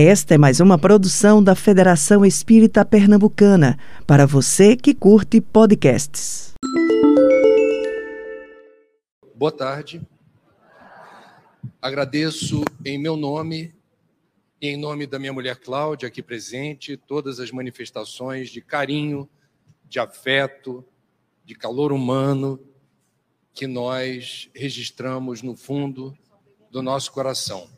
Esta 0.00 0.36
é 0.36 0.38
mais 0.38 0.60
uma 0.60 0.78
produção 0.78 1.42
da 1.42 1.56
Federação 1.56 2.24
Espírita 2.24 2.84
Pernambucana, 2.84 3.76
para 4.06 4.26
você 4.26 4.76
que 4.76 4.94
curte 4.94 5.40
podcasts. 5.40 6.52
Boa 9.34 9.50
tarde. 9.50 10.00
Agradeço 11.82 12.62
em 12.84 12.96
meu 12.96 13.16
nome 13.16 13.74
e 14.62 14.68
em 14.68 14.76
nome 14.76 15.04
da 15.04 15.18
minha 15.18 15.32
mulher 15.32 15.56
Cláudia, 15.56 16.06
aqui 16.06 16.22
presente, 16.22 16.96
todas 16.96 17.40
as 17.40 17.50
manifestações 17.50 18.50
de 18.50 18.60
carinho, 18.60 19.28
de 19.88 19.98
afeto, 19.98 20.84
de 21.44 21.56
calor 21.56 21.90
humano 21.90 22.60
que 23.52 23.66
nós 23.66 24.48
registramos 24.54 25.42
no 25.42 25.56
fundo 25.56 26.16
do 26.70 26.82
nosso 26.82 27.10
coração. 27.10 27.68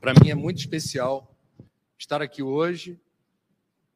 Para 0.00 0.14
mim 0.14 0.30
é 0.30 0.34
muito 0.34 0.56
especial 0.56 1.32
estar 2.04 2.20
aqui 2.20 2.42
hoje, 2.42 3.00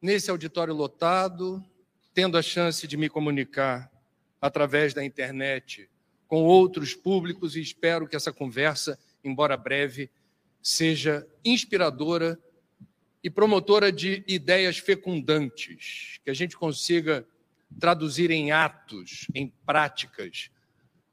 nesse 0.01 0.31
auditório 0.31 0.73
lotado, 0.73 1.63
tendo 2.11 2.39
a 2.39 2.41
chance 2.41 2.87
de 2.87 2.97
me 2.97 3.07
comunicar 3.07 3.91
através 4.41 4.95
da 4.95 5.05
internet 5.05 5.87
com 6.27 6.43
outros 6.43 6.95
públicos 6.95 7.55
e 7.55 7.61
espero 7.61 8.07
que 8.07 8.15
essa 8.15 8.33
conversa, 8.33 8.97
embora 9.23 9.55
breve, 9.55 10.09
seja 10.59 11.27
inspiradora 11.45 12.39
e 13.23 13.29
promotora 13.29 13.91
de 13.91 14.23
ideias 14.27 14.79
fecundantes, 14.79 16.19
que 16.23 16.31
a 16.31 16.33
gente 16.33 16.57
consiga 16.57 17.23
traduzir 17.79 18.31
em 18.31 18.51
atos, 18.51 19.27
em 19.35 19.53
práticas, 19.67 20.49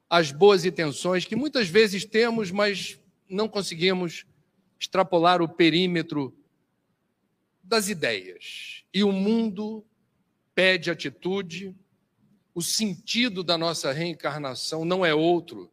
as 0.08 0.32
boas 0.32 0.64
intenções 0.64 1.26
que 1.26 1.36
muitas 1.36 1.68
vezes 1.68 2.06
temos, 2.06 2.50
mas 2.50 2.98
não 3.28 3.48
conseguimos 3.48 4.24
extrapolar 4.80 5.42
o 5.42 5.48
perímetro 5.48 6.34
das 7.66 7.88
ideias. 7.88 8.84
E 8.94 9.02
o 9.02 9.12
mundo 9.12 9.84
pede 10.54 10.90
atitude, 10.90 11.74
o 12.54 12.62
sentido 12.62 13.42
da 13.44 13.58
nossa 13.58 13.92
reencarnação 13.92 14.84
não 14.84 15.04
é 15.04 15.14
outro, 15.14 15.70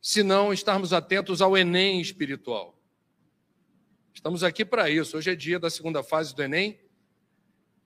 senão 0.00 0.52
estarmos 0.52 0.92
atentos 0.92 1.40
ao 1.40 1.56
Enem 1.56 2.00
espiritual. 2.00 2.76
Estamos 4.12 4.42
aqui 4.42 4.64
para 4.64 4.90
isso. 4.90 5.16
Hoje 5.16 5.30
é 5.30 5.36
dia 5.36 5.58
da 5.58 5.70
segunda 5.70 6.02
fase 6.02 6.34
do 6.34 6.42
Enem. 6.42 6.80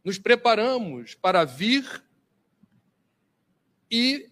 Nos 0.05 0.19
preparamos 0.19 1.14
para 1.14 1.45
vir 1.45 2.02
e 3.91 4.30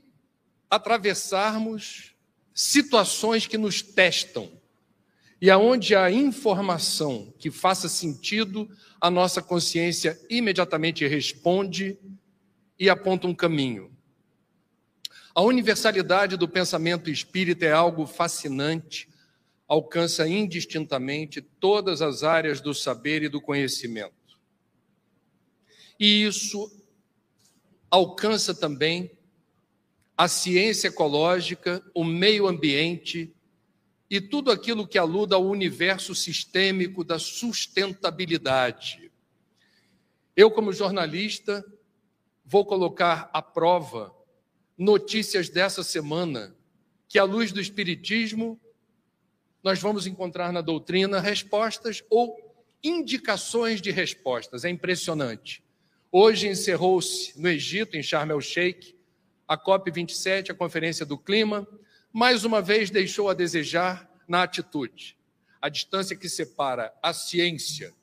atravessarmos 0.70 2.14
situações 2.54 3.46
que 3.46 3.58
nos 3.58 3.82
testam 3.82 4.57
e 5.40 5.50
aonde 5.50 5.94
a 5.94 6.10
informação 6.10 7.32
que 7.38 7.50
faça 7.50 7.88
sentido, 7.88 8.68
a 9.00 9.10
nossa 9.10 9.40
consciência 9.40 10.18
imediatamente 10.28 11.06
responde 11.06 11.96
e 12.78 12.90
aponta 12.90 13.26
um 13.26 13.34
caminho. 13.34 13.96
A 15.32 15.42
universalidade 15.42 16.36
do 16.36 16.48
pensamento 16.48 17.08
espírita 17.08 17.64
é 17.64 17.72
algo 17.72 18.06
fascinante, 18.06 19.08
alcança 19.68 20.26
indistintamente 20.26 21.40
todas 21.40 22.02
as 22.02 22.24
áreas 22.24 22.60
do 22.60 22.74
saber 22.74 23.22
e 23.22 23.28
do 23.28 23.40
conhecimento. 23.40 24.14
E 26.00 26.24
isso 26.24 26.68
alcança 27.88 28.52
também 28.52 29.12
a 30.16 30.26
ciência 30.26 30.88
ecológica, 30.88 31.80
o 31.94 32.02
meio 32.02 32.48
ambiente 32.48 33.32
e 34.10 34.20
tudo 34.20 34.50
aquilo 34.50 34.86
que 34.86 34.96
aluda 34.96 35.36
ao 35.36 35.46
universo 35.46 36.14
sistêmico 36.14 37.04
da 37.04 37.18
sustentabilidade. 37.18 39.10
Eu, 40.34 40.50
como 40.50 40.72
jornalista, 40.72 41.64
vou 42.44 42.64
colocar 42.64 43.28
à 43.32 43.42
prova 43.42 44.14
notícias 44.76 45.48
dessa 45.48 45.82
semana 45.82 46.56
que, 47.08 47.18
à 47.18 47.24
luz 47.24 47.52
do 47.52 47.60
Espiritismo, 47.60 48.58
nós 49.62 49.80
vamos 49.80 50.06
encontrar 50.06 50.52
na 50.52 50.60
doutrina 50.60 51.20
respostas 51.20 52.02
ou 52.08 52.36
indicações 52.82 53.82
de 53.82 53.90
respostas. 53.90 54.64
É 54.64 54.70
impressionante. 54.70 55.62
Hoje 56.10 56.48
encerrou-se 56.48 57.38
no 57.38 57.48
Egito, 57.48 57.96
em 57.96 58.02
Sharm 58.02 58.30
el-Sheikh, 58.30 58.96
a 59.46 59.58
COP27, 59.58 60.50
a 60.50 60.54
Conferência 60.54 61.04
do 61.04 61.18
Clima, 61.18 61.66
mais 62.18 62.44
uma 62.44 62.60
vez 62.60 62.90
deixou 62.90 63.30
a 63.30 63.32
desejar 63.32 64.12
na 64.26 64.42
atitude. 64.42 65.16
A 65.62 65.68
distância 65.68 66.16
que 66.16 66.28
separa 66.28 66.92
a 67.00 67.12
ciência 67.12 67.94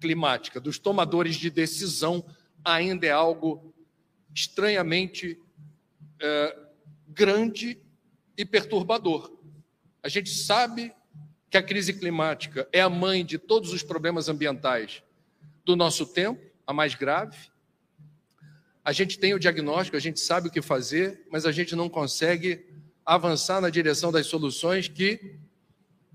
climática 0.00 0.58
dos 0.58 0.76
tomadores 0.76 1.36
de 1.36 1.48
decisão 1.48 2.26
ainda 2.64 3.06
é 3.06 3.12
algo 3.12 3.72
estranhamente 4.34 5.40
é, 6.20 6.58
grande 7.06 7.80
e 8.36 8.44
perturbador. 8.44 9.32
A 10.02 10.08
gente 10.08 10.30
sabe 10.30 10.92
que 11.48 11.56
a 11.56 11.62
crise 11.62 11.92
climática 11.92 12.68
é 12.72 12.80
a 12.80 12.90
mãe 12.90 13.24
de 13.24 13.38
todos 13.38 13.72
os 13.72 13.84
problemas 13.84 14.28
ambientais 14.28 15.00
do 15.64 15.76
nosso 15.76 16.06
tempo, 16.06 16.44
a 16.66 16.72
mais 16.72 16.96
grave. 16.96 17.38
A 18.84 18.90
gente 18.90 19.16
tem 19.16 19.32
o 19.32 19.38
diagnóstico, 19.38 19.96
a 19.96 20.00
gente 20.00 20.18
sabe 20.18 20.48
o 20.48 20.50
que 20.50 20.60
fazer, 20.60 21.24
mas 21.30 21.46
a 21.46 21.52
gente 21.52 21.76
não 21.76 21.88
consegue 21.88 22.71
avançar 23.04 23.60
na 23.60 23.70
direção 23.70 24.12
das 24.12 24.26
soluções 24.26 24.88
que 24.88 25.36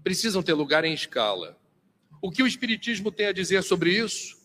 precisam 0.04 0.42
ter 0.42 0.54
lugar 0.54 0.86
em 0.86 0.94
escala. 0.94 1.58
O 2.22 2.32
que 2.32 2.42
o 2.42 2.48
Espiritismo 2.48 3.12
tem 3.12 3.28
a 3.28 3.34
dizer 3.34 3.64
sobre 3.64 3.92
isso? 3.92 4.38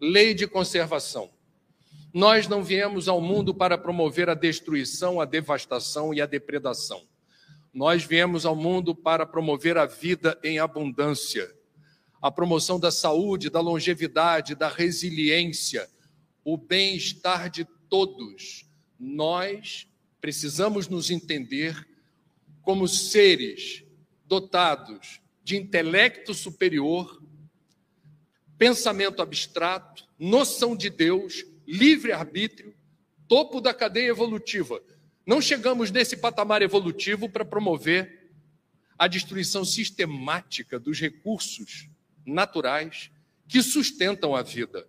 Lei 0.00 0.34
de 0.34 0.46
conservação. 0.46 1.30
Nós 2.12 2.48
não 2.48 2.62
viemos 2.62 3.08
ao 3.08 3.20
mundo 3.20 3.54
para 3.54 3.76
promover 3.76 4.28
a 4.28 4.34
destruição, 4.34 5.20
a 5.20 5.24
devastação 5.24 6.14
e 6.14 6.20
a 6.20 6.26
depredação. 6.26 7.06
Nós 7.72 8.04
viemos 8.04 8.46
ao 8.46 8.56
mundo 8.56 8.94
para 8.94 9.26
promover 9.26 9.76
a 9.76 9.84
vida 9.84 10.38
em 10.42 10.58
abundância, 10.58 11.54
a 12.22 12.30
promoção 12.30 12.80
da 12.80 12.90
saúde, 12.90 13.50
da 13.50 13.60
longevidade, 13.60 14.54
da 14.54 14.68
resiliência, 14.68 15.86
o 16.42 16.56
bem-estar 16.56 17.50
de 17.50 17.66
todos. 17.88 18.66
Nós 18.98 19.86
precisamos 20.26 20.88
nos 20.88 21.08
entender 21.08 21.86
como 22.60 22.88
seres 22.88 23.84
dotados 24.24 25.20
de 25.44 25.56
intelecto 25.56 26.34
superior, 26.34 27.22
pensamento 28.58 29.22
abstrato, 29.22 30.04
noção 30.18 30.74
de 30.74 30.90
Deus, 30.90 31.46
livre-arbítrio, 31.64 32.74
topo 33.28 33.60
da 33.60 33.72
cadeia 33.72 34.08
evolutiva. 34.08 34.82
Não 35.24 35.40
chegamos 35.40 35.92
nesse 35.92 36.16
patamar 36.16 36.60
evolutivo 36.60 37.28
para 37.28 37.44
promover 37.44 38.28
a 38.98 39.06
destruição 39.06 39.64
sistemática 39.64 40.76
dos 40.76 40.98
recursos 40.98 41.88
naturais 42.26 43.12
que 43.46 43.62
sustentam 43.62 44.34
a 44.34 44.42
vida. 44.42 44.88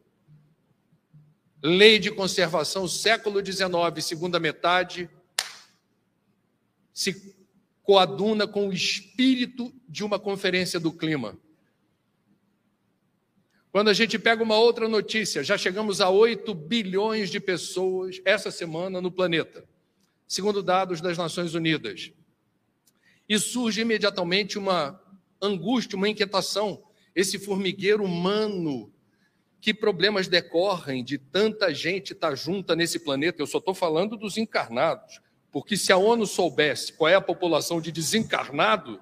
Lei 1.62 2.00
de 2.00 2.10
conservação, 2.10 2.88
século 2.88 3.46
XIX, 3.46 4.04
segunda 4.04 4.40
metade, 4.40 5.08
se 6.98 7.36
coaduna 7.84 8.48
com 8.48 8.70
o 8.70 8.74
espírito 8.74 9.72
de 9.88 10.04
uma 10.04 10.18
conferência 10.18 10.80
do 10.80 10.92
clima. 10.92 11.38
Quando 13.72 13.90
a 13.90 13.94
gente 13.94 14.18
pega 14.18 14.42
uma 14.42 14.58
outra 14.58 14.90
notícia, 14.90 15.44
já 15.44 15.60
chegamos 15.60 16.02
a 16.02 16.10
8 16.10 16.56
bilhões 16.56 17.30
de 17.30 17.40
pessoas 17.40 18.20
essa 18.26 18.50
semana 18.50 19.00
no 19.00 19.12
planeta, 19.12 19.64
segundo 20.28 20.64
dados 20.64 21.00
das 21.00 21.20
Nações 21.20 21.54
Unidas. 21.54 22.12
E 23.30 23.38
surge 23.38 23.82
imediatamente 23.82 24.58
uma 24.58 25.00
angústia, 25.40 25.98
uma 25.98 26.10
inquietação. 26.10 26.84
Esse 27.14 27.38
formigueiro 27.38 28.04
humano, 28.04 28.92
que 29.62 29.72
problemas 29.72 30.28
decorrem 30.28 31.04
de 31.04 31.20
tanta 31.20 31.72
gente 31.72 32.14
estar 32.14 32.34
junta 32.34 32.76
nesse 32.76 32.98
planeta? 32.98 33.40
Eu 33.40 33.46
só 33.46 33.60
estou 33.60 33.76
falando 33.76 34.18
dos 34.18 34.36
encarnados. 34.36 35.22
Porque 35.58 35.76
se 35.76 35.92
a 35.92 35.98
ONU 35.98 36.28
soubesse 36.28 36.94
qual 36.94 37.10
é 37.10 37.16
a 37.16 37.20
população 37.20 37.82
de 37.82 37.92
desencarnado, 37.92 39.02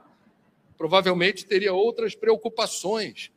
provavelmente 0.77 1.45
teria 1.45 1.73
outras 1.73 2.15
preocupações. 2.15 3.29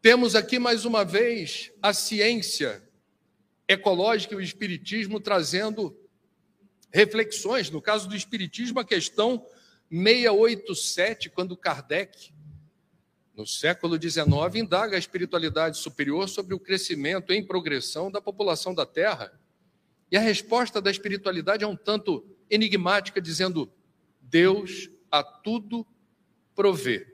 Temos 0.00 0.36
aqui 0.36 0.56
mais 0.56 0.84
uma 0.84 1.04
vez 1.04 1.72
a 1.82 1.92
ciência 1.92 2.80
ecológica 3.66 4.34
e 4.34 4.36
o 4.36 4.40
espiritismo 4.40 5.18
trazendo 5.18 5.98
reflexões. 6.92 7.70
No 7.70 7.82
caso 7.82 8.08
do 8.08 8.14
espiritismo, 8.14 8.78
a 8.78 8.84
questão 8.84 9.44
687, 9.90 11.28
quando 11.28 11.56
Kardec, 11.56 12.32
no 13.34 13.44
século 13.44 14.00
XIX, 14.00 14.28
indaga 14.54 14.94
a 14.94 15.00
espiritualidade 15.00 15.78
superior 15.78 16.28
sobre 16.28 16.54
o 16.54 16.60
crescimento 16.60 17.32
em 17.32 17.44
progressão 17.44 18.12
da 18.12 18.20
população 18.20 18.72
da 18.72 18.86
Terra. 18.86 19.36
E 20.10 20.16
a 20.16 20.20
resposta 20.20 20.80
da 20.80 20.90
espiritualidade 20.90 21.64
é 21.64 21.66
um 21.66 21.76
tanto 21.76 22.24
enigmática, 22.50 23.20
dizendo: 23.20 23.72
Deus 24.20 24.88
a 25.10 25.22
tudo 25.22 25.86
provê. 26.54 27.06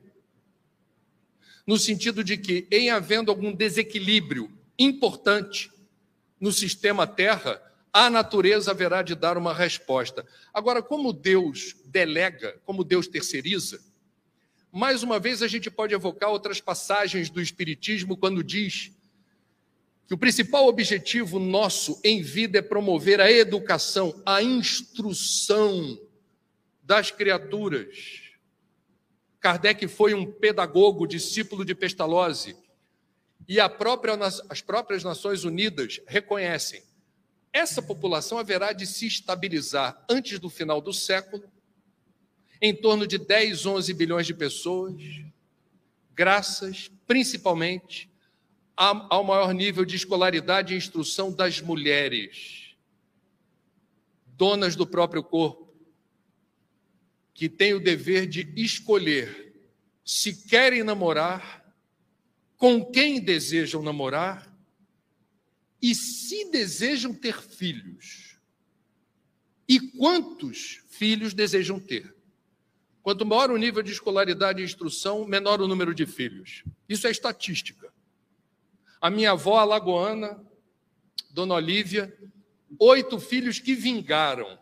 no 1.67 1.79
sentido 1.79 2.25
de 2.25 2.37
que, 2.37 2.67
em 2.71 2.91
havendo 2.91 3.31
algum 3.31 3.53
desequilíbrio 3.53 4.51
importante 4.79 5.71
no 6.41 6.51
sistema 6.51 7.07
Terra, 7.07 7.63
a 7.93 8.09
natureza 8.09 8.71
haverá 8.71 9.03
de 9.03 9.15
dar 9.15 9.37
uma 9.37 9.53
resposta. 9.53 10.27
Agora, 10.53 10.83
como 10.83 11.13
Deus 11.13 11.77
delega, 11.85 12.61
como 12.65 12.83
Deus 12.83 13.07
terceiriza, 13.07 13.81
mais 14.73 15.03
uma 15.03 15.19
vez 15.19 15.43
a 15.43 15.49
gente 15.49 15.71
pode 15.71 15.95
evocar 15.95 16.31
outras 16.31 16.61
passagens 16.61 17.29
do 17.29 17.41
Espiritismo 17.41 18.17
quando 18.17 18.43
diz 18.43 18.93
que 20.11 20.15
o 20.15 20.19
principal 20.19 20.67
objetivo 20.67 21.39
nosso 21.39 22.01
em 22.03 22.21
vida 22.21 22.59
é 22.59 22.63
promover 22.63 23.21
a 23.21 23.31
educação, 23.31 24.21
a 24.27 24.43
instrução 24.43 25.97
das 26.83 27.13
criaturas. 27.13 28.23
Kardec 29.39 29.87
foi 29.87 30.13
um 30.13 30.27
pedagogo, 30.27 31.07
discípulo 31.07 31.65
de 31.65 31.77
Pestalozzi, 31.77 32.57
e 33.47 33.61
própria, 33.69 34.19
as 34.49 34.61
próprias 34.61 35.05
Nações 35.05 35.45
Unidas 35.45 36.01
reconhecem 36.09 36.83
essa 37.53 37.81
população 37.81 38.37
haverá 38.37 38.73
de 38.73 38.89
se 38.89 39.07
estabilizar 39.07 40.05
antes 40.11 40.41
do 40.41 40.51
final 40.51 40.81
do 40.81 40.93
século, 40.93 41.45
em 42.61 42.75
torno 42.75 43.07
de 43.07 43.17
10, 43.17 43.65
11 43.65 43.95
bilhões 43.95 44.27
de 44.27 44.35
pessoas, 44.35 45.01
graças 46.13 46.91
principalmente 47.07 48.10
ao 48.77 49.25
maior 49.25 49.53
nível 49.53 49.85
de 49.85 49.97
escolaridade 49.97 50.73
e 50.73 50.77
instrução 50.77 51.33
das 51.33 51.61
mulheres, 51.61 52.75
donas 54.27 54.75
do 54.75 54.87
próprio 54.87 55.23
corpo, 55.23 55.75
que 57.35 57.49
têm 57.49 57.75
o 57.75 57.81
dever 57.81 58.27
de 58.27 58.53
escolher 58.57 59.55
se 60.05 60.47
querem 60.47 60.83
namorar, 60.83 61.61
com 62.57 62.85
quem 62.85 63.21
desejam 63.21 63.83
namorar 63.83 64.55
e 65.81 65.95
se 65.95 66.51
desejam 66.51 67.15
ter 67.15 67.41
filhos. 67.41 68.39
E 69.69 69.81
quantos 69.81 70.83
filhos 70.91 71.33
desejam 71.33 71.79
ter? 71.79 72.15
Quanto 73.03 73.25
maior 73.25 73.51
o 73.51 73.57
nível 73.57 73.83
de 73.83 73.93
escolaridade 73.93 74.61
e 74.61 74.65
instrução, 74.65 75.25
menor 75.25 75.61
o 75.61 75.69
número 75.69 75.95
de 75.95 76.05
filhos. 76.05 76.65
Isso 76.89 77.07
é 77.07 77.11
estatística. 77.11 77.90
A 79.01 79.09
minha 79.09 79.31
avó 79.31 79.59
alagoana, 79.59 80.45
Dona 81.31 81.55
Olívia, 81.55 82.15
oito 82.79 83.19
filhos 83.19 83.59
que 83.59 83.75
vingaram. 83.75 84.59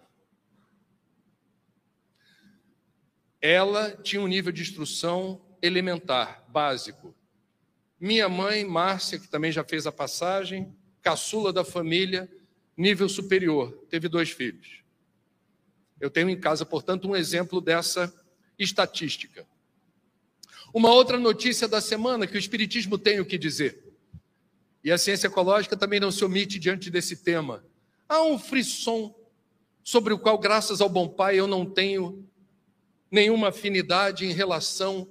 Ela 3.41 3.97
tinha 3.97 4.23
um 4.23 4.29
nível 4.29 4.53
de 4.53 4.63
instrução 4.63 5.41
elementar, 5.61 6.45
básico. 6.49 7.15
Minha 7.99 8.29
mãe, 8.29 8.65
Márcia, 8.65 9.19
que 9.19 9.29
também 9.29 9.51
já 9.51 9.65
fez 9.65 9.87
a 9.87 9.93
passagem, 9.93 10.73
caçula 11.03 11.53
da 11.53 11.65
família, 11.65 12.31
nível 12.77 13.09
superior, 13.09 13.73
teve 13.91 14.09
dois 14.09 14.31
filhos. 14.31 14.85
Eu 16.01 16.11
tenho 16.11 16.31
em 16.31 16.39
casa, 16.39 16.65
portanto, 16.65 17.09
um 17.09 17.17
exemplo 17.17 17.61
dessa 17.61 18.15
estatística. 18.57 19.45
Uma 20.73 20.93
outra 20.93 21.19
notícia 21.19 21.67
da 21.67 21.81
semana 21.81 22.27
que 22.27 22.37
o 22.37 22.39
Espiritismo 22.39 22.97
tem 22.97 23.19
o 23.19 23.27
que 23.27 23.37
dizer. 23.37 23.88
E 24.89 24.91
a 24.91 24.97
ciência 24.97 25.27
ecológica 25.27 25.77
também 25.77 26.01
não 26.01 26.11
se 26.11 26.25
omite 26.25 26.59
diante 26.59 26.91
desse 26.91 27.19
tema. 27.19 27.63
Há 28.09 28.23
um 28.23 28.39
frisson 28.39 29.15
sobre 29.85 30.15
o 30.15 30.19
qual, 30.19 30.39
graças 30.39 30.81
ao 30.81 30.89
bom 30.89 31.07
pai, 31.07 31.39
eu 31.39 31.47
não 31.47 31.67
tenho 31.67 32.27
nenhuma 33.11 33.49
afinidade 33.49 34.25
em 34.25 34.33
relação 34.33 35.07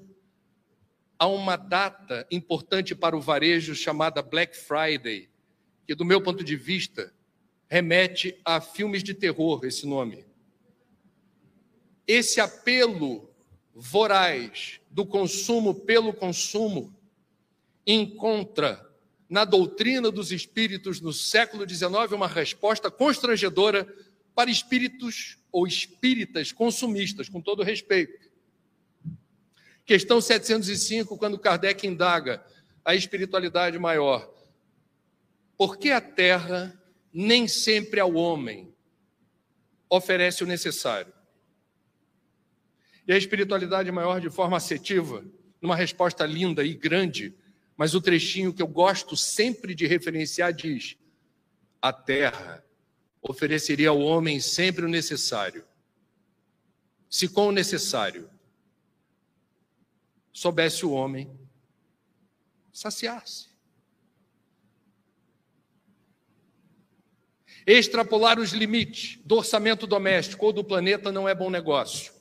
a 1.19 1.27
uma 1.27 1.55
data 1.55 2.25
importante 2.31 2.95
para 2.95 3.15
o 3.15 3.21
varejo 3.21 3.75
chamada 3.75 4.19
Black 4.23 4.57
Friday, 4.57 5.29
que, 5.85 5.93
do 5.93 6.03
meu 6.03 6.23
ponto 6.23 6.43
de 6.43 6.55
vista, 6.55 7.13
remete 7.69 8.35
a 8.43 8.59
filmes 8.59 9.03
de 9.03 9.13
terror 9.13 9.63
esse 9.63 9.85
nome. 9.85 10.25
Esse 12.07 12.41
apelo 12.41 13.29
voraz 13.75 14.81
do 14.89 15.05
consumo 15.05 15.75
pelo 15.75 16.11
consumo 16.13 16.97
encontra 17.85 18.86
na 19.29 19.43
doutrina 19.43 20.09
dos 20.09 20.31
espíritos 20.31 21.01
no 21.01 21.11
século 21.11 21.67
XIX 21.67 22.11
uma 22.13 22.27
resposta 22.27 22.89
constrangedora 22.89 23.85
para 24.33 24.49
espíritos 24.49 25.37
ou 25.51 25.65
espíritas 25.65 26.51
consumistas, 26.51 27.27
com 27.27 27.41
todo 27.41 27.63
respeito. 27.63 28.27
Questão 29.85 30.21
705, 30.21 31.17
quando 31.17 31.39
Kardec 31.39 31.87
indaga 31.87 32.45
a 32.83 32.93
espiritualidade 32.93 33.79
maior. 33.79 34.33
Por 35.57 35.77
que 35.77 35.91
a 35.91 35.99
terra 35.99 36.77
nem 37.11 37.47
sempre 37.47 37.99
ao 37.99 38.13
homem 38.13 38.73
oferece 39.89 40.43
o 40.43 40.47
necessário? 40.47 41.11
E 43.07 43.13
a 43.13 43.17
espiritualidade 43.17 43.91
maior, 43.91 44.21
de 44.21 44.29
forma 44.29 44.57
assertiva, 44.57 45.25
numa 45.61 45.75
resposta 45.75 46.25
linda 46.25 46.63
e 46.63 46.73
grande, 46.73 47.33
mas 47.77 47.93
o 47.93 48.01
trechinho 48.01 48.51
que 48.51 48.61
eu 48.61 48.67
gosto 48.67 49.15
sempre 49.15 49.75
de 49.75 49.85
referenciar 49.85 50.51
diz: 50.51 50.97
a 51.79 51.93
terra 51.93 52.65
ofereceria 53.21 53.89
ao 53.89 53.99
homem 53.99 54.39
sempre 54.41 54.83
o 54.83 54.89
necessário. 54.89 55.63
Se 57.07 57.29
com 57.29 57.47
o 57.47 57.51
necessário 57.51 58.29
soubesse 60.33 60.85
o 60.85 60.91
homem 60.91 61.31
saciar-se. 62.71 63.47
Extrapolar 67.65 68.39
os 68.39 68.51
limites 68.51 69.19
do 69.25 69.35
orçamento 69.35 69.87
doméstico 69.87 70.45
ou 70.45 70.53
do 70.53 70.63
planeta 70.63 71.11
não 71.11 71.27
é 71.27 71.35
bom 71.35 71.49
negócio. 71.49 72.13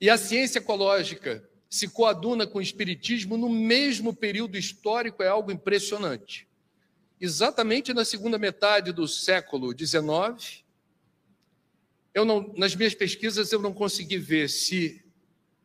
E 0.00 0.08
a 0.08 0.16
ciência 0.16 0.58
ecológica 0.58 1.49
se 1.70 1.86
coaduna 1.86 2.48
com 2.48 2.58
o 2.58 2.62
espiritismo 2.62 3.36
no 3.36 3.48
mesmo 3.48 4.12
período 4.12 4.58
histórico 4.58 5.22
é 5.22 5.28
algo 5.28 5.52
impressionante. 5.52 6.48
Exatamente 7.20 7.94
na 7.94 8.04
segunda 8.04 8.36
metade 8.36 8.92
do 8.92 9.06
século 9.06 9.72
XIX, 9.72 10.64
eu 12.12 12.24
não, 12.24 12.52
nas 12.56 12.74
minhas 12.74 12.94
pesquisas 12.94 13.52
eu 13.52 13.60
não 13.62 13.72
consegui 13.72 14.18
ver 14.18 14.50
se 14.50 15.04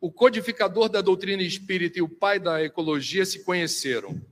o 0.00 0.12
codificador 0.12 0.88
da 0.88 1.00
doutrina 1.00 1.42
espírita 1.42 1.98
e 1.98 2.02
o 2.02 2.08
pai 2.08 2.38
da 2.38 2.62
ecologia 2.62 3.26
se 3.26 3.42
conheceram, 3.42 4.22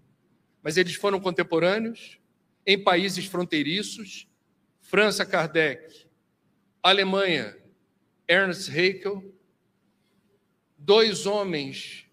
mas 0.62 0.76
eles 0.76 0.94
foram 0.94 1.18
contemporâneos 1.18 2.20
em 2.64 2.80
países 2.80 3.26
fronteiriços, 3.26 4.28
França, 4.80 5.26
Kardec, 5.26 6.06
Alemanha, 6.80 7.56
Ernst 8.28 8.70
Haeckel, 8.70 9.33
dois 10.84 11.24
homens 11.24 12.04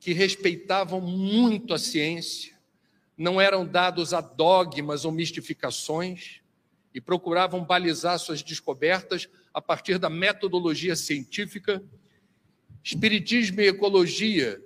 que 0.00 0.12
respeitavam 0.12 1.00
muito 1.00 1.72
a 1.72 1.78
ciência, 1.78 2.58
não 3.16 3.40
eram 3.40 3.64
dados 3.64 4.12
a 4.12 4.20
dogmas 4.20 5.04
ou 5.04 5.12
mistificações 5.12 6.40
e 6.92 7.00
procuravam 7.00 7.64
balizar 7.64 8.18
suas 8.18 8.42
descobertas 8.42 9.28
a 9.54 9.62
partir 9.62 9.96
da 9.98 10.10
metodologia 10.10 10.96
científica. 10.96 11.80
Espiritismo 12.82 13.60
e 13.60 13.68
ecologia 13.68 14.60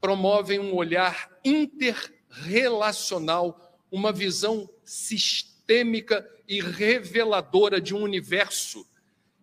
promovem 0.00 0.58
um 0.58 0.74
olhar 0.74 1.30
interrelacional, 1.44 3.78
uma 3.90 4.12
visão 4.12 4.70
sistêmica 4.82 6.26
e 6.46 6.62
reveladora 6.62 7.78
de 7.80 7.94
um 7.94 8.00
universo 8.00 8.88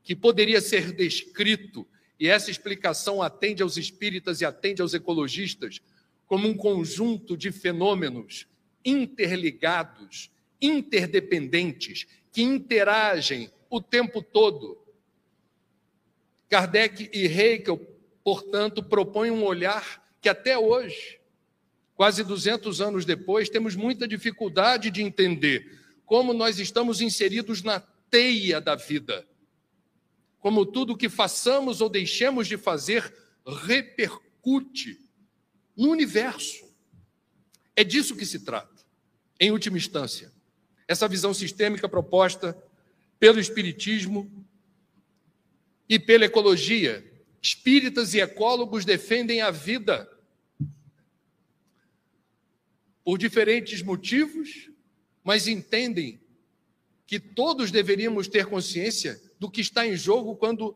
que 0.02 0.16
poderia 0.16 0.62
ser 0.62 0.94
descrito 0.94 1.86
e 2.19 2.27
essa 2.27 2.50
explicação 2.50 3.22
atende 3.22 3.62
aos 3.62 3.77
espíritas 3.77 4.41
e 4.41 4.45
atende 4.45 4.81
aos 4.81 4.93
ecologistas 4.93 5.81
como 6.25 6.48
um 6.48 6.55
conjunto 6.55 7.38
de 7.38 7.51
fenômenos 7.51 8.48
interligados, 8.84 10.31
interdependentes, 10.62 12.05
que 12.31 12.41
interagem 12.41 13.51
o 13.69 13.81
tempo 13.81 14.22
todo. 14.22 14.77
Kardec 16.48 17.10
e 17.12 17.25
Hegel, 17.25 17.77
portanto, 18.24 18.84
propõem 18.84 19.31
um 19.31 19.43
olhar 19.43 20.03
que 20.22 20.29
até 20.29 20.57
hoje, 20.57 21.19
quase 21.95 22.24
200 22.24 22.79
anos 22.81 23.05
depois, 23.05 23.50
temos 23.50 23.75
muita 23.75 24.07
dificuldade 24.07 24.89
de 24.89 25.01
entender 25.01 25.79
como 26.05 26.34
nós 26.34 26.60
estamos 26.60 27.01
inseridos 27.01 27.62
na 27.62 27.79
teia 28.10 28.62
da 28.62 28.75
vida 28.75 29.27
como 30.46 30.64
tudo 30.64 30.96
que 30.96 31.10
façamos 31.10 31.82
ou 31.82 31.90
deixemos 31.90 32.48
de 32.48 32.56
fazer 32.56 33.12
repercute 33.66 35.04
no 35.75 35.90
universo. 35.90 36.72
É 37.75 37.84
disso 37.84 38.16
que 38.16 38.28
se 38.28 38.42
trata, 38.42 38.86
em 39.40 39.50
última 39.50 39.75
instância. 39.75 40.32
Essa 40.88 41.08
visão 41.08 41.34
sistêmica 41.34 41.90
proposta 41.90 42.56
pelo 43.20 43.40
Espiritismo 43.40 44.32
e 45.90 45.98
pela 45.98 46.25
ecologia. 46.25 47.04
Espíritas 47.42 48.14
e 48.14 48.22
ecólogos 48.22 48.86
defendem 48.86 49.42
a 49.42 49.50
vida. 49.50 50.08
por 53.04 53.18
diferentes 53.18 53.82
motivos, 53.82 54.70
mas 55.24 55.48
entendem 55.48 56.22
que 57.08 57.20
todos 57.20 57.72
deveríamos 57.72 58.28
ter 58.28 58.46
consciência 58.46 59.25
do 59.46 59.52
que 59.52 59.62
está 59.62 59.86
em 59.86 59.96
jogo 59.96 60.36
quando 60.36 60.75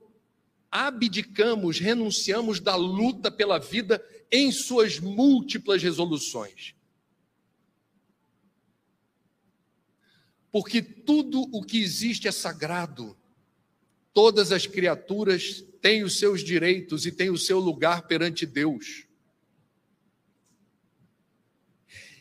abdicamos, 0.70 1.80
renunciamos 1.80 2.60
da 2.60 2.76
luta 2.76 3.32
pela 3.32 3.58
vida 3.58 4.04
em 4.32 4.52
suas 4.52 5.00
múltiplas 5.00 5.82
resoluções. 5.82 6.76
Porque 10.52 10.82
tudo 10.82 11.42
o 11.52 11.64
que 11.64 11.82
existe 11.82 12.28
é 12.28 12.32
sagrado. 12.32 13.18
Todas 14.14 14.52
as 14.52 14.68
criaturas 14.68 15.64
têm 15.82 16.04
os 16.04 16.20
seus 16.20 16.44
direitos 16.44 17.08
e 17.08 17.12
têm 17.12 17.32
o 17.32 17.38
seu 17.38 17.60
lugar 17.60 18.08
perante 18.08 18.46
Deus. 18.46 19.08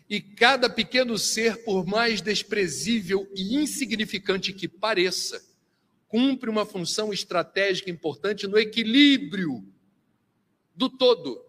E 0.09 0.19
cada 0.23 0.71
pequeno 0.71 1.19
ser, 1.19 1.63
por 1.65 1.85
mais 1.87 2.23
desprezível 2.23 3.31
e 3.35 3.57
insignificante 3.57 4.55
que 4.55 4.67
pareça, 4.67 5.48
cumpre 6.09 6.49
uma 6.49 6.65
função 6.65 7.13
estratégica 7.13 7.91
importante 7.91 8.47
no 8.47 8.59
equilíbrio 8.59 9.63
do 10.75 10.89
todo. 10.89 11.45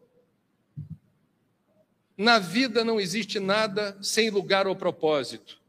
Na 2.17 2.37
vida 2.37 2.83
não 2.83 2.99
existe 2.99 3.39
nada 3.39 3.97
sem 4.03 4.29
lugar 4.29 4.67
ou 4.67 4.75
propósito. 4.75 5.61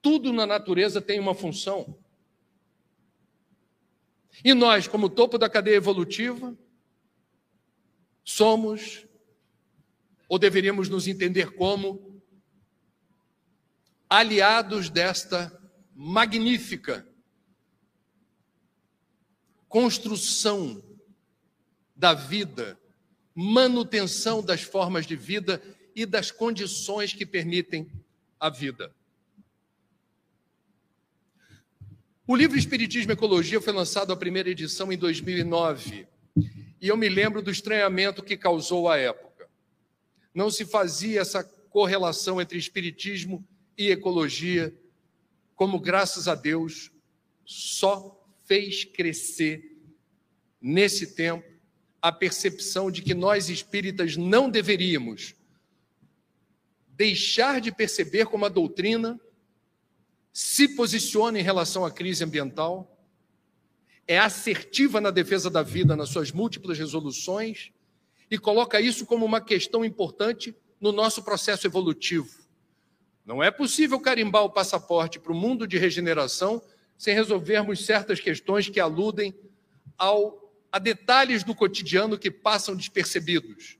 Tudo 0.00 0.32
na 0.32 0.46
natureza 0.46 1.02
tem 1.02 1.18
uma 1.18 1.34
função. 1.34 1.98
E 4.44 4.54
nós, 4.54 4.86
como 4.86 5.10
topo 5.10 5.36
da 5.36 5.50
cadeia 5.50 5.74
evolutiva, 5.74 6.56
somos, 8.24 9.04
ou 10.28 10.38
deveríamos 10.38 10.88
nos 10.88 11.08
entender 11.08 11.56
como, 11.56 12.22
aliados 14.08 14.88
desta 14.88 15.52
magnífica 15.92 17.04
construção 19.68 20.82
da 21.94 22.14
vida, 22.14 22.78
manutenção 23.34 24.42
das 24.42 24.62
formas 24.62 25.06
de 25.06 25.16
vida 25.16 25.62
e 25.94 26.06
das 26.06 26.30
condições 26.30 27.12
que 27.12 27.26
permitem 27.26 27.90
a 28.38 28.48
vida. 28.48 28.94
O 32.26 32.36
livro 32.36 32.58
Espiritismo 32.58 33.10
e 33.12 33.14
Ecologia 33.14 33.60
foi 33.60 33.72
lançado 33.72 34.12
a 34.12 34.16
primeira 34.16 34.50
edição 34.50 34.92
em 34.92 34.98
2009 34.98 36.06
e 36.80 36.88
eu 36.88 36.96
me 36.96 37.08
lembro 37.08 37.42
do 37.42 37.50
estranhamento 37.50 38.22
que 38.22 38.36
causou 38.36 38.88
à 38.88 38.96
época. 38.96 39.48
Não 40.32 40.50
se 40.50 40.64
fazia 40.64 41.20
essa 41.20 41.42
correlação 41.42 42.40
entre 42.40 42.58
espiritismo 42.58 43.44
e 43.76 43.90
ecologia, 43.90 44.74
como 45.56 45.80
graças 45.80 46.28
a 46.28 46.34
Deus 46.34 46.92
só 47.44 48.17
fez 48.48 48.82
crescer 48.82 49.62
nesse 50.60 51.14
tempo 51.14 51.46
a 52.00 52.10
percepção 52.10 52.90
de 52.90 53.02
que 53.02 53.14
nós 53.14 53.50
espíritas 53.50 54.16
não 54.16 54.48
deveríamos 54.48 55.36
deixar 56.88 57.60
de 57.60 57.70
perceber 57.70 58.26
como 58.26 58.44
a 58.44 58.48
doutrina 58.48 59.20
se 60.32 60.74
posiciona 60.74 61.38
em 61.38 61.42
relação 61.42 61.84
à 61.84 61.90
crise 61.92 62.24
ambiental, 62.24 62.98
é 64.06 64.18
assertiva 64.18 65.00
na 65.00 65.10
defesa 65.10 65.48
da 65.48 65.62
vida 65.62 65.94
nas 65.94 66.08
suas 66.08 66.32
múltiplas 66.32 66.78
resoluções 66.78 67.70
e 68.30 68.38
coloca 68.38 68.80
isso 68.80 69.06
como 69.06 69.24
uma 69.24 69.40
questão 69.40 69.84
importante 69.84 70.56
no 70.80 70.90
nosso 70.90 71.22
processo 71.22 71.66
evolutivo. 71.66 72.30
Não 73.24 73.42
é 73.42 73.50
possível 73.50 74.00
carimbar 74.00 74.42
o 74.42 74.50
passaporte 74.50 75.20
para 75.20 75.32
o 75.32 75.36
mundo 75.36 75.68
de 75.68 75.76
regeneração 75.76 76.62
sem 76.98 77.14
resolvermos 77.14 77.86
certas 77.86 78.18
questões 78.18 78.68
que 78.68 78.80
aludem 78.80 79.32
ao, 79.96 80.52
a 80.70 80.80
detalhes 80.80 81.44
do 81.44 81.54
cotidiano 81.54 82.18
que 82.18 82.30
passam 82.30 82.76
despercebidos, 82.76 83.78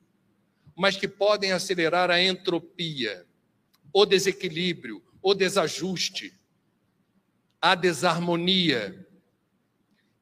mas 0.77 0.97
que 0.97 1.09
podem 1.09 1.51
acelerar 1.51 2.11
a 2.11 2.23
entropia, 2.23 3.27
o 3.93 4.07
desequilíbrio, 4.07 5.03
o 5.21 5.35
desajuste, 5.35 6.33
a 7.61 7.75
desarmonia, 7.75 9.05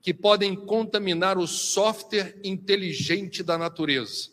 que 0.00 0.14
podem 0.14 0.56
contaminar 0.56 1.36
o 1.36 1.46
software 1.46 2.40
inteligente 2.42 3.42
da 3.42 3.58
natureza. 3.58 4.30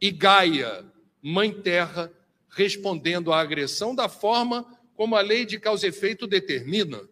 E 0.00 0.10
Gaia, 0.10 0.84
Mãe 1.22 1.52
Terra, 1.52 2.12
respondendo 2.48 3.32
à 3.32 3.40
agressão 3.40 3.94
da 3.94 4.08
forma 4.08 4.66
como 4.96 5.14
a 5.14 5.20
lei 5.20 5.44
de 5.44 5.60
causa 5.60 5.86
e 5.86 5.90
efeito 5.90 6.26
determina. 6.26 7.11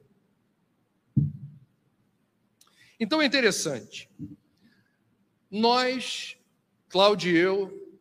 Então 3.00 3.22
é 3.22 3.24
interessante. 3.24 4.10
Nós, 5.50 6.36
Cláudio 6.90 7.32
e 7.32 7.38
eu, 7.38 7.98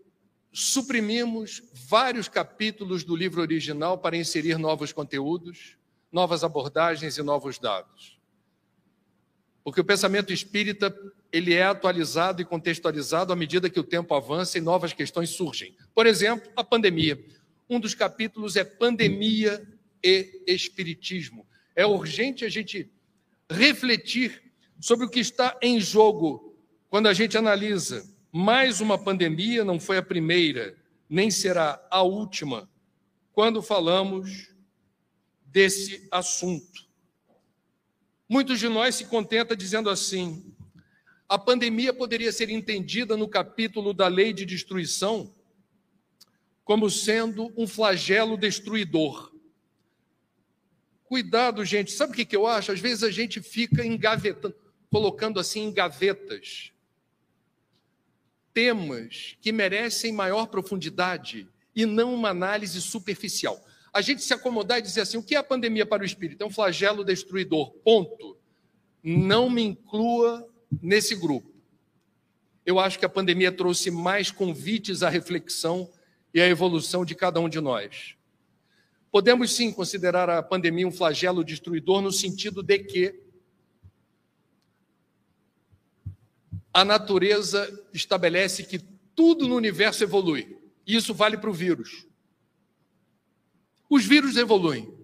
suprimimos 0.52 1.64
vários 1.74 2.28
capítulos 2.28 3.06
do 3.06 3.16
livro 3.16 3.40
original 3.40 3.98
para 3.98 4.18
inserir 4.18 4.58
novos 4.58 4.92
conteúdos, 4.92 5.78
novas 6.12 6.44
abordagens 6.44 7.18
e 7.18 7.24
novos 7.24 7.58
dados. 7.58 8.20
Porque 9.64 9.80
o 9.80 9.86
pensamento 9.86 10.34
espírita, 10.34 10.94
ele 11.32 11.54
é 11.54 11.64
atualizado 11.64 12.42
e 12.42 12.46
contextualizado 12.46 13.32
à 13.32 13.36
medida 13.38 13.70
que 13.70 13.80
o 13.80 13.84
tempo 13.84 14.14
avança 14.14 14.58
e 14.58 14.62
novas 14.62 14.92
questões 14.92 15.30
surgem. 15.30 15.76
Por 15.96 16.08
exemplo, 16.08 16.52
a 16.58 16.64
pandemia. 16.64 17.24
Um 17.70 17.80
dos 17.80 17.94
capítulos 17.94 18.58
é 18.58 18.64
pandemia 18.66 19.66
e 20.04 20.44
espiritismo. 20.46 21.48
É 21.76 21.86
urgente 21.86 22.44
a 22.44 22.50
gente 22.50 22.92
refletir 23.50 24.49
sobre 24.80 25.06
o 25.06 25.10
que 25.10 25.20
está 25.20 25.58
em 25.62 25.80
jogo 25.80 26.56
quando 26.90 27.08
a 27.08 27.14
gente 27.14 27.38
analisa 27.38 28.04
mais 28.32 28.80
uma 28.80 28.98
pandemia, 28.98 29.64
não 29.66 29.80
foi 29.80 29.98
a 29.98 30.04
primeira, 30.04 30.78
nem 31.10 31.32
será 31.32 31.84
a 31.90 32.04
última, 32.04 32.70
quando 33.32 33.62
falamos 33.62 34.54
desse 35.46 36.08
assunto. 36.12 36.88
Muitos 38.28 38.60
de 38.60 38.70
nós 38.70 38.96
se 38.96 39.06
contentam 39.06 39.58
dizendo 39.58 39.90
assim: 39.90 40.54
a 41.28 41.38
pandemia 41.38 41.92
poderia 41.92 42.32
ser 42.32 42.50
entendida 42.50 43.18
no 43.18 43.28
capítulo 43.28 43.94
da 43.94 44.08
lei 44.08 44.32
de 44.34 44.46
destruição 44.46 45.34
como 46.64 46.88
sendo 46.88 47.52
um 47.58 47.66
flagelo 47.66 48.38
destruidor. 48.38 49.34
Cuidado, 51.04 51.66
gente. 51.66 51.92
Sabe 51.92 52.12
o 52.12 52.26
que 52.26 52.36
eu 52.36 52.46
acho? 52.46 52.72
Às 52.72 52.80
vezes 52.80 53.04
a 53.04 53.10
gente 53.10 53.42
fica 53.42 53.84
engavetando 53.84 54.56
colocando 54.92 55.40
assim 55.40 55.64
em 55.64 55.74
gavetas 55.74 56.72
temas 58.54 59.38
que 59.40 59.52
merecem 59.52 60.12
maior 60.12 60.48
profundidade 60.48 61.48
e 61.76 61.86
não 61.86 62.14
uma 62.14 62.30
análise 62.30 62.82
superficial. 62.82 63.64
A 63.94 64.02
gente 64.02 64.22
se 64.22 64.34
acomodar 64.34 64.80
e 64.80 64.82
dizer 64.82 65.02
assim: 65.02 65.18
o 65.18 65.24
que 65.24 65.36
é 65.36 65.38
a 65.38 65.44
pandemia 65.44 65.86
para 65.86 66.04
o 66.04 66.06
espírito? 66.06 66.44
É 66.44 66.46
um 66.46 66.52
flagelo 66.52 67.04
destruidor. 67.04 67.72
Ponto. 67.84 68.38
Não 69.02 69.50
me 69.50 69.62
inclua 69.62 70.46
nesse 70.82 71.16
grupo. 71.16 71.50
Eu 72.66 72.80
acho 72.80 73.00
que 73.00 73.06
a 73.06 73.10
pandemia 73.10 73.52
trouxe 73.52 73.90
mais 73.90 74.30
convites 74.30 75.02
à 75.04 75.10
reflexão 75.10 75.90
e 76.34 76.42
à 76.42 76.48
evolução 76.48 77.06
de 77.06 77.16
cada 77.16 77.40
um 77.40 77.48
de 77.48 77.62
nós. 77.62 78.16
Podemos 79.10 79.56
sim 79.56 79.72
considerar 79.72 80.30
a 80.30 80.44
pandemia 80.44 80.88
um 80.88 80.92
flagelo 80.92 81.44
destruidor 81.44 82.02
no 82.02 82.12
sentido 82.12 82.62
de 82.62 82.78
que 82.80 83.20
a 86.80 86.86
natureza 86.86 87.86
estabelece 87.94 88.64
que 88.64 88.80
tudo 89.14 89.50
no 89.50 89.56
universo 89.56 90.02
evolui. 90.02 90.58
E 90.88 90.96
isso 90.96 91.14
vale 91.14 91.38
para 91.38 91.50
o 91.50 91.54
vírus. 91.54 92.08
Os 93.90 94.06
vírus 94.06 94.38
evoluem. 94.38 94.98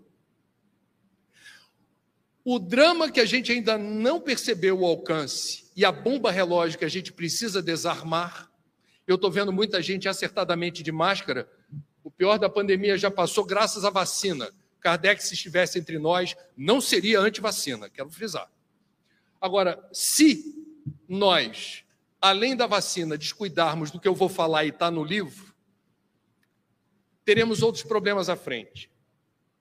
O 2.45 2.59
drama 2.59 3.11
que 3.11 3.19
a 3.19 3.25
gente 3.25 3.51
ainda 3.51 3.77
não 3.77 4.21
percebeu 4.21 4.79
o 4.79 4.85
alcance 4.85 5.69
e 5.75 5.83
a 5.83 5.91
bomba 5.91 6.31
relógio 6.31 6.79
que 6.79 6.85
a 6.85 6.89
gente 6.89 7.11
precisa 7.11 7.61
desarmar. 7.61 8.49
Eu 9.05 9.15
estou 9.15 9.29
vendo 9.29 9.51
muita 9.51 9.81
gente 9.81 10.07
acertadamente 10.07 10.81
de 10.81 10.93
máscara. 10.93 11.51
O 12.05 12.09
pior 12.09 12.39
da 12.39 12.47
pandemia 12.47 12.97
já 12.97 13.11
passou 13.11 13.43
graças 13.43 13.83
à 13.83 13.89
vacina. 13.89 14.49
Kardec, 14.79 15.21
se 15.21 15.33
estivesse 15.33 15.77
entre 15.77 15.99
nós, 15.99 16.37
não 16.55 16.79
seria 16.79 17.19
anti-vacina, 17.19 17.89
quero 17.89 18.09
frisar. 18.09 18.49
Agora, 19.41 19.85
se 19.91 20.64
nós, 21.07 21.83
além 22.21 22.55
da 22.55 22.67
vacina, 22.67 23.17
descuidarmos 23.17 23.91
do 23.91 23.99
que 23.99 24.07
eu 24.07 24.15
vou 24.15 24.29
falar 24.29 24.65
e 24.65 24.69
está 24.69 24.89
no 24.89 25.03
livro, 25.03 25.53
teremos 27.23 27.61
outros 27.61 27.83
problemas 27.83 28.29
à 28.29 28.35
frente. 28.35 28.89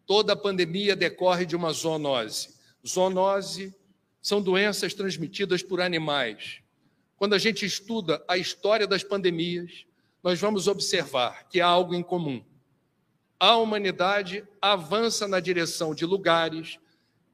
Toda 0.06 0.36
pandemia 0.36 0.94
decorre 0.94 1.46
de 1.46 1.56
uma 1.56 1.72
zoonose. 1.72 2.54
Zoonose 2.86 3.74
são 4.20 4.42
doenças 4.42 4.92
transmitidas 4.92 5.62
por 5.62 5.80
animais. 5.80 6.60
Quando 7.16 7.34
a 7.34 7.38
gente 7.38 7.64
estuda 7.64 8.22
a 8.28 8.36
história 8.36 8.86
das 8.86 9.02
pandemias, 9.02 9.86
nós 10.22 10.40
vamos 10.40 10.68
observar 10.68 11.48
que 11.48 11.60
há 11.60 11.66
algo 11.66 11.94
em 11.94 12.02
comum. 12.02 12.44
a 13.38 13.56
humanidade 13.56 14.42
avança 14.60 15.28
na 15.28 15.38
direção 15.38 15.94
de 15.94 16.06
lugares, 16.06 16.78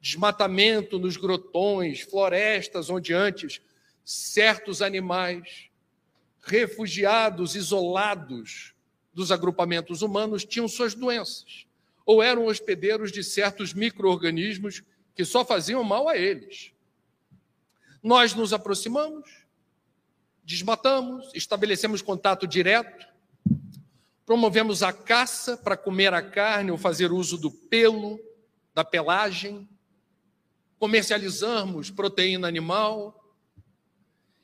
desmatamento 0.00 0.98
nos 0.98 1.16
grotões, 1.16 2.00
florestas 2.00 2.90
onde 2.90 3.12
antes 3.14 3.60
certos 4.10 4.82
animais, 4.82 5.70
refugiados, 6.42 7.54
isolados 7.54 8.74
dos 9.14 9.30
agrupamentos 9.30 10.02
humanos, 10.02 10.44
tinham 10.44 10.66
suas 10.66 10.94
doenças, 10.94 11.64
ou 12.04 12.20
eram 12.20 12.46
hospedeiros 12.46 13.12
de 13.12 13.22
certos 13.22 13.72
micro-organismos 13.72 14.82
que 15.14 15.24
só 15.24 15.44
faziam 15.44 15.84
mal 15.84 16.08
a 16.08 16.16
eles. 16.16 16.72
Nós 18.02 18.34
nos 18.34 18.52
aproximamos, 18.52 19.30
desmatamos, 20.42 21.30
estabelecemos 21.32 22.02
contato 22.02 22.48
direto, 22.48 23.06
promovemos 24.26 24.82
a 24.82 24.92
caça 24.92 25.56
para 25.56 25.76
comer 25.76 26.12
a 26.12 26.22
carne 26.22 26.72
ou 26.72 26.78
fazer 26.78 27.12
uso 27.12 27.38
do 27.38 27.50
pelo, 27.50 28.18
da 28.74 28.84
pelagem, 28.84 29.68
comercializamos 30.80 31.90
proteína 31.90 32.48
animal 32.48 33.19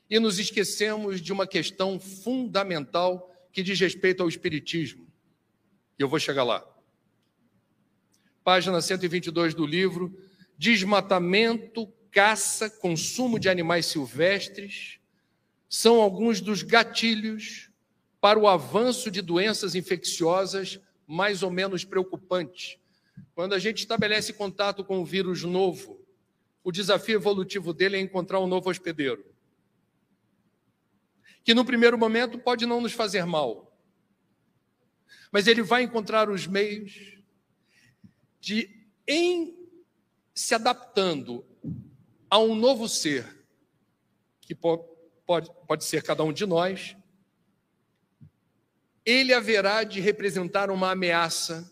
e 0.09 0.19
nos 0.19 0.39
esquecemos 0.39 1.21
de 1.21 1.33
uma 1.33 1.45
questão 1.45 1.99
fundamental 1.99 3.31
que 3.51 3.63
diz 3.63 3.79
respeito 3.79 4.21
ao 4.21 4.29
espiritismo. 4.29 5.07
E 5.97 6.01
eu 6.01 6.07
vou 6.07 6.19
chegar 6.19 6.43
lá. 6.43 6.65
Página 8.43 8.81
122 8.81 9.53
do 9.53 9.65
livro: 9.65 10.17
Desmatamento, 10.57 11.87
caça, 12.11 12.69
consumo 12.69 13.39
de 13.39 13.49
animais 13.49 13.85
silvestres 13.87 14.99
são 15.69 16.01
alguns 16.01 16.39
dos 16.39 16.63
gatilhos 16.63 17.69
para 18.21 18.39
o 18.39 18.47
avanço 18.47 19.11
de 19.11 19.21
doenças 19.21 19.75
infecciosas 19.75 20.79
mais 21.05 21.43
ou 21.43 21.51
menos 21.51 21.83
preocupantes. 21.83 22.77
Quando 23.33 23.53
a 23.53 23.59
gente 23.59 23.79
estabelece 23.79 24.33
contato 24.33 24.83
com 24.83 24.99
um 24.99 25.05
vírus 25.05 25.43
novo, 25.43 25.99
o 26.63 26.71
desafio 26.71 27.15
evolutivo 27.15 27.73
dele 27.73 27.97
é 27.97 27.99
encontrar 27.99 28.39
um 28.39 28.47
novo 28.47 28.69
hospedeiro. 28.69 29.23
Que 31.47 31.53
no 31.53 31.63
primeiro 31.63 31.97
momento 31.97 32.37
pode 32.37 32.65
não 32.65 32.81
nos 32.81 32.91
fazer 32.91 33.25
mal, 33.25 33.73
mas 35.31 35.47
ele 35.47 35.63
vai 35.63 35.81
encontrar 35.81 36.29
os 36.29 36.45
meios 36.45 37.21
de, 38.37 38.85
em 39.07 39.57
se 40.33 40.53
adaptando 40.53 41.45
a 42.29 42.37
um 42.37 42.53
novo 42.53 42.89
ser, 42.89 43.45
que 44.41 44.53
pode, 44.53 44.83
pode 45.65 45.85
ser 45.85 46.03
cada 46.03 46.21
um 46.21 46.33
de 46.33 46.45
nós, 46.45 46.97
ele 49.05 49.33
haverá 49.33 49.85
de 49.85 50.01
representar 50.01 50.69
uma 50.69 50.91
ameaça 50.91 51.71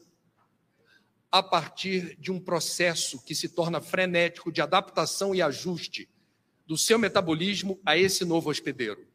a 1.29 1.44
partir 1.44 2.15
de 2.15 2.32
um 2.32 2.39
processo 2.39 3.22
que 3.25 3.36
se 3.36 3.50
torna 3.50 3.82
frenético 3.82 4.53
de 4.53 4.62
adaptação 4.62 5.36
e 5.36 5.41
ajuste 5.41 6.08
do 6.65 6.77
seu 6.77 6.98
metabolismo 6.98 7.77
a 7.86 7.98
esse 7.98 8.24
novo 8.24 8.50
hospedeiro. 8.50 9.13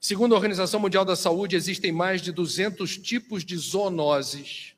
Segundo 0.00 0.32
a 0.32 0.36
Organização 0.36 0.80
Mundial 0.80 1.04
da 1.04 1.14
Saúde, 1.14 1.54
existem 1.56 1.92
mais 1.92 2.22
de 2.22 2.32
200 2.32 2.96
tipos 2.96 3.44
de 3.44 3.54
zoonoses 3.58 4.74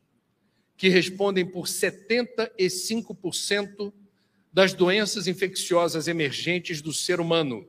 que 0.77 0.89
respondem 0.89 1.47
por 1.47 1.67
75% 1.67 3.93
das 4.53 4.75
doenças 4.75 5.29
infecciosas 5.29 6.09
emergentes 6.09 6.83
do 6.83 6.93
ser 6.93 7.21
humano. 7.21 7.65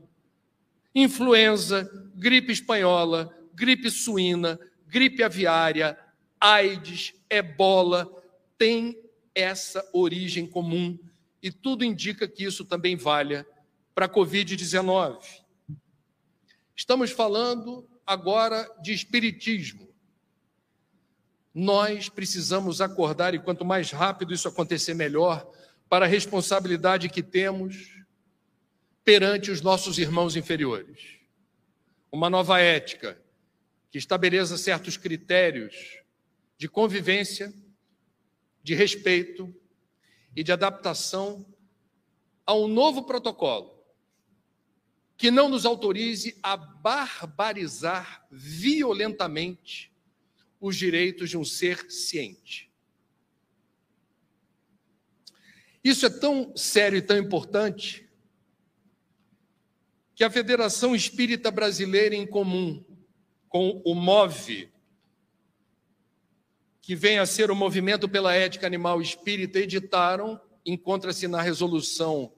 Influenza, 0.95 1.87
gripe 2.15 2.51
espanhola, 2.51 3.31
gripe 3.53 3.91
suína, 3.91 4.59
gripe 4.87 5.21
aviária, 5.21 5.95
AIDS, 6.41 7.13
ebola, 7.29 8.11
tem 8.57 8.99
essa 9.35 9.87
origem 9.93 10.47
comum 10.47 10.97
e 11.41 11.51
tudo 11.51 11.85
indica 11.85 12.27
que 12.27 12.45
isso 12.45 12.65
também 12.65 12.95
valha 12.95 13.45
para 13.93 14.07
a 14.07 14.09
Covid-19. 14.09 15.42
Estamos 16.75 17.11
falando 17.11 17.87
agora 18.05 18.69
de 18.81 18.93
espiritismo. 18.93 19.87
Nós 21.53 22.09
precisamos 22.09 22.81
acordar, 22.81 23.35
e 23.35 23.39
quanto 23.39 23.63
mais 23.63 23.91
rápido 23.91 24.33
isso 24.33 24.47
acontecer, 24.47 24.95
melhor, 24.95 25.47
para 25.87 26.05
a 26.05 26.07
responsabilidade 26.07 27.09
que 27.09 27.21
temos 27.21 28.03
perante 29.03 29.51
os 29.51 29.61
nossos 29.61 29.99
irmãos 29.99 30.35
inferiores. 30.35 31.19
Uma 32.11 32.29
nova 32.29 32.59
ética 32.59 33.21
que 33.91 33.99
estabeleça 33.99 34.57
certos 34.57 34.97
critérios 34.97 35.99
de 36.57 36.67
convivência, 36.67 37.53
de 38.63 38.73
respeito 38.73 39.53
e 40.35 40.43
de 40.43 40.51
adaptação 40.51 41.45
a 42.45 42.55
um 42.55 42.67
novo 42.67 43.03
protocolo 43.03 43.72
que 45.17 45.31
não 45.31 45.47
nos 45.47 45.65
autorize 45.65 46.37
a 46.41 46.57
barbarizar 46.57 48.25
violentamente 48.31 49.91
os 50.59 50.75
direitos 50.75 51.29
de 51.29 51.37
um 51.37 51.45
ser 51.45 51.91
ciente. 51.91 52.71
Isso 55.83 56.05
é 56.05 56.09
tão 56.09 56.55
sério 56.55 56.97
e 56.97 57.01
tão 57.01 57.17
importante 57.17 58.09
que 60.15 60.23
a 60.23 60.29
Federação 60.29 60.95
Espírita 60.95 61.51
Brasileira 61.51 62.15
em 62.15 62.25
Comum, 62.25 62.83
com 63.49 63.81
o 63.83 63.93
MOVE, 63.93 64.71
que 66.81 66.95
vem 66.95 67.19
a 67.19 67.25
ser 67.25 67.51
o 67.51 67.55
Movimento 67.55 68.07
pela 68.07 68.33
Ética 68.33 68.67
Animal 68.67 69.01
Espírita, 69.01 69.59
editaram, 69.59 70.39
encontra-se 70.65 71.27
na 71.27 71.41
resolução 71.41 72.33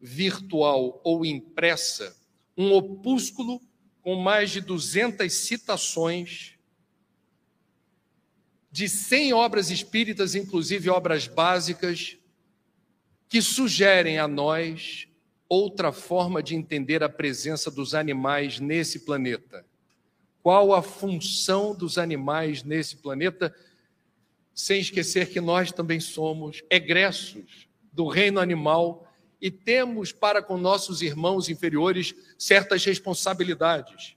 virtual 0.00 1.00
ou 1.04 1.24
impressa, 1.24 2.16
um 2.56 2.72
opúsculo 2.72 3.60
com 4.02 4.16
mais 4.16 4.50
de 4.50 4.60
200 4.60 5.32
citações 5.32 6.54
de 8.72 8.88
100 8.88 9.32
obras 9.32 9.70
espíritas, 9.70 10.34
inclusive 10.34 10.88
obras 10.88 11.26
básicas, 11.26 12.16
que 13.28 13.42
sugerem 13.42 14.18
a 14.18 14.28
nós 14.28 15.08
outra 15.48 15.92
forma 15.92 16.42
de 16.42 16.54
entender 16.54 17.02
a 17.02 17.08
presença 17.08 17.70
dos 17.70 17.94
animais 17.94 18.60
nesse 18.60 19.00
planeta. 19.00 19.66
Qual 20.42 20.72
a 20.72 20.82
função 20.82 21.74
dos 21.74 21.98
animais 21.98 22.62
nesse 22.62 22.96
planeta? 22.96 23.54
sem 24.60 24.80
esquecer 24.80 25.28
que 25.28 25.40
nós 25.40 25.72
também 25.72 26.00
somos 26.00 26.62
egressos 26.70 27.68
do 27.92 28.06
reino 28.06 28.40
animal 28.40 29.09
e 29.40 29.50
temos 29.50 30.12
para 30.12 30.42
com 30.42 30.58
nossos 30.58 31.02
irmãos 31.02 31.48
inferiores 31.48 32.14
certas 32.38 32.84
responsabilidades. 32.84 34.16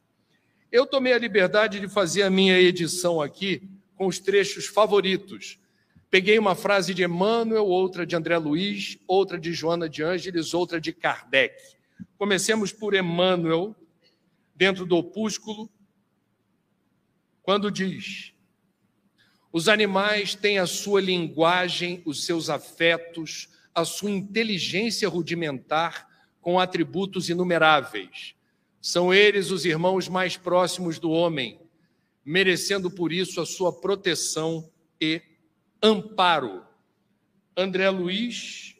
Eu 0.72 0.86
tomei 0.86 1.14
a 1.14 1.20
liberdade 1.20 1.80
de 1.80 1.88
fazer 1.88 2.24
a 2.24 2.30
minha 2.30 2.60
edição 2.60 3.22
aqui 3.22 3.70
com 3.96 4.08
os 4.08 4.20
trechos 4.20 4.66
favoritos. 4.66 5.60
Peguei 6.10 6.38
uma 6.38 6.56
frase 6.56 6.94
de 6.94 7.04
Emmanuel, 7.04 7.66
outra 7.66 8.06
de 8.06 8.16
André 8.16 8.38
Luiz, 8.38 8.98
outra 9.08 9.40
de 9.40 9.54
Joana 9.54 9.88
de 9.88 10.04
Ângeles, 10.04 10.54
outra 10.54 10.82
de 10.82 10.92
Kardec. 10.92 11.56
Comecemos 12.18 12.72
por 12.72 12.94
Emmanuel, 12.94 13.76
dentro 14.56 14.86
do 14.86 14.98
opúsculo, 14.98 15.70
quando 17.42 17.72
diz: 17.72 18.34
os 19.52 19.68
animais 19.68 20.34
têm 20.34 20.58
a 20.58 20.66
sua 20.66 21.00
linguagem, 21.00 22.02
os 22.06 22.26
seus 22.26 22.50
afetos, 22.50 23.50
a 23.74 23.86
sua 23.86 24.12
inteligência 24.12 25.10
rudimentar 25.10 26.08
com 26.42 26.60
atributos 26.60 27.30
inumeráveis. 27.30 28.36
São 28.82 29.14
eles 29.14 29.50
os 29.50 29.66
irmãos 29.66 30.08
mais 30.08 30.36
próximos 30.36 31.00
do 31.00 31.10
homem, 31.10 31.60
merecendo 32.24 32.92
por 32.92 33.12
isso 33.12 33.40
a 33.40 33.46
sua 33.46 33.72
proteção 33.72 34.70
e 35.00 35.22
amparo. 35.82 36.66
André 37.56 37.90
Luiz 37.90 38.76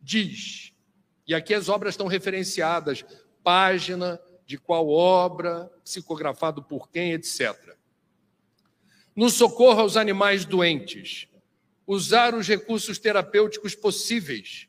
diz, 0.00 0.72
e 1.26 1.34
aqui 1.34 1.54
as 1.54 1.68
obras 1.68 1.94
estão 1.94 2.06
referenciadas, 2.06 3.04
página, 3.42 4.20
de 4.46 4.56
qual 4.56 4.88
obra, 4.88 5.70
psicografado 5.84 6.62
por 6.62 6.90
quem, 6.90 7.12
etc 7.12 7.68
no 9.18 9.28
socorro 9.28 9.80
aos 9.80 9.96
animais 9.96 10.44
doentes, 10.44 11.26
usar 11.88 12.34
os 12.34 12.46
recursos 12.46 12.98
terapêuticos 12.98 13.74
possíveis, 13.74 14.68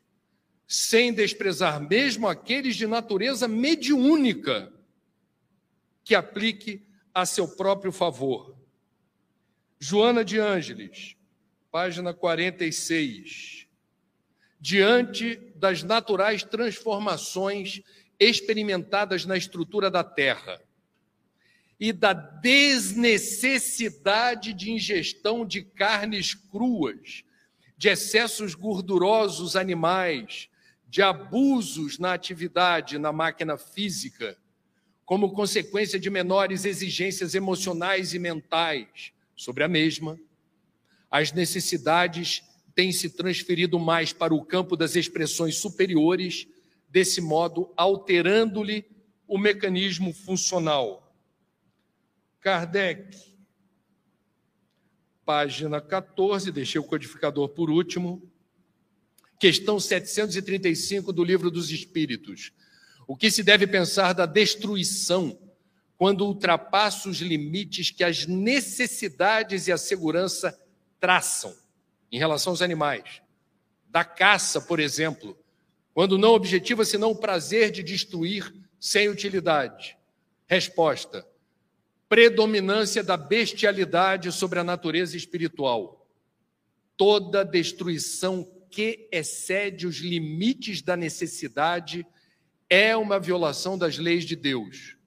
sem 0.66 1.12
desprezar 1.12 1.82
mesmo 1.82 2.30
aqueles 2.30 2.78
de 2.78 2.88
natureza 2.88 3.46
mediúnica, 3.46 4.72
que 6.02 6.16
aplique 6.16 6.82
a 7.14 7.26
seu 7.26 7.46
próprio 7.46 7.92
favor. 7.92 8.56
Joana 9.78 10.24
de 10.24 10.40
Ângeles, 10.40 11.18
página 11.70 12.14
46. 12.14 13.68
Diante 14.58 15.36
das 15.56 15.84
naturais 15.84 16.42
transformações 16.44 17.82
experimentadas 18.18 19.26
na 19.26 19.36
estrutura 19.36 19.92
da 19.92 20.06
Terra, 20.06 20.62
e 21.80 21.94
da 21.94 22.14
desnecessidade 22.14 24.54
de 24.54 24.72
ingestão 24.72 25.46
de 25.46 25.62
carnes 25.62 26.34
cruas, 26.34 27.24
de 27.78 27.88
excessos 27.88 28.54
gordurosos 28.54 29.56
animais, 29.56 30.50
de 30.90 31.02
abusos 31.02 31.98
na 31.98 32.14
atividade, 32.14 32.98
na 32.98 33.14
máquina 33.14 33.58
física, 33.58 34.38
como 35.06 35.32
consequência 35.32 36.00
de 36.00 36.10
menores 36.10 36.66
exigências 36.66 37.34
emocionais 37.34 38.14
e 38.14 38.20
mentais 38.20 39.14
sobre 39.36 39.64
a 39.64 39.68
mesma, 39.68 40.20
as 41.10 41.32
necessidades 41.32 42.44
têm 42.76 42.92
se 42.92 43.10
transferido 43.10 43.80
mais 43.80 44.14
para 44.14 44.34
o 44.34 44.44
campo 44.44 44.76
das 44.76 44.96
expressões 44.96 45.56
superiores, 45.56 46.48
desse 46.90 47.22
modo 47.22 47.72
alterando-lhe 47.76 48.86
o 49.28 49.38
mecanismo 49.38 50.14
funcional. 50.14 51.09
Kardec, 52.42 53.18
página 55.26 55.82
14, 55.82 56.52
deixei 56.54 56.80
o 56.80 56.84
codificador 56.86 57.50
por 57.50 57.70
último, 57.70 58.32
questão 59.38 59.78
735 59.78 61.12
do 61.12 61.24
Livro 61.24 61.52
dos 61.52 61.70
Espíritos. 61.70 62.54
O 63.06 63.16
que 63.16 63.30
se 63.30 63.44
deve 63.44 63.68
pensar 63.68 64.14
da 64.14 64.26
destruição 64.26 65.38
quando 65.98 66.26
ultrapassa 66.26 67.10
os 67.10 67.20
limites 67.20 67.92
que 67.92 68.06
as 68.06 68.26
necessidades 68.26 69.68
e 69.68 69.72
a 69.72 69.78
segurança 69.78 70.58
traçam 70.98 71.54
em 72.10 72.18
relação 72.18 72.54
aos 72.54 72.62
animais? 72.62 73.22
Da 73.90 74.06
caça, 74.06 74.62
por 74.62 74.80
exemplo, 74.80 75.38
quando 75.94 76.18
não 76.18 76.34
objetiva 76.34 76.86
senão 76.86 77.12
o 77.12 77.20
prazer 77.20 77.70
de 77.70 77.84
destruir 77.84 78.54
sem 78.80 79.10
utilidade. 79.10 79.98
Resposta: 80.48 81.28
predominância 82.10 83.04
da 83.04 83.16
bestialidade 83.16 84.32
sobre 84.32 84.58
a 84.60 84.64
natureza 84.64 85.16
espiritual. 85.16 86.08
Toda 86.98 87.46
destruição 87.46 88.52
que 88.72 89.08
excede 89.12 89.86
os 89.86 89.98
limites 89.98 90.82
da 90.82 90.98
necessidade 90.98 92.06
é 92.68 92.98
uma 92.98 93.20
violação 93.20 93.78
das 93.78 94.00
leis 94.00 94.26
de 94.26 94.36
Deus. 94.36 94.98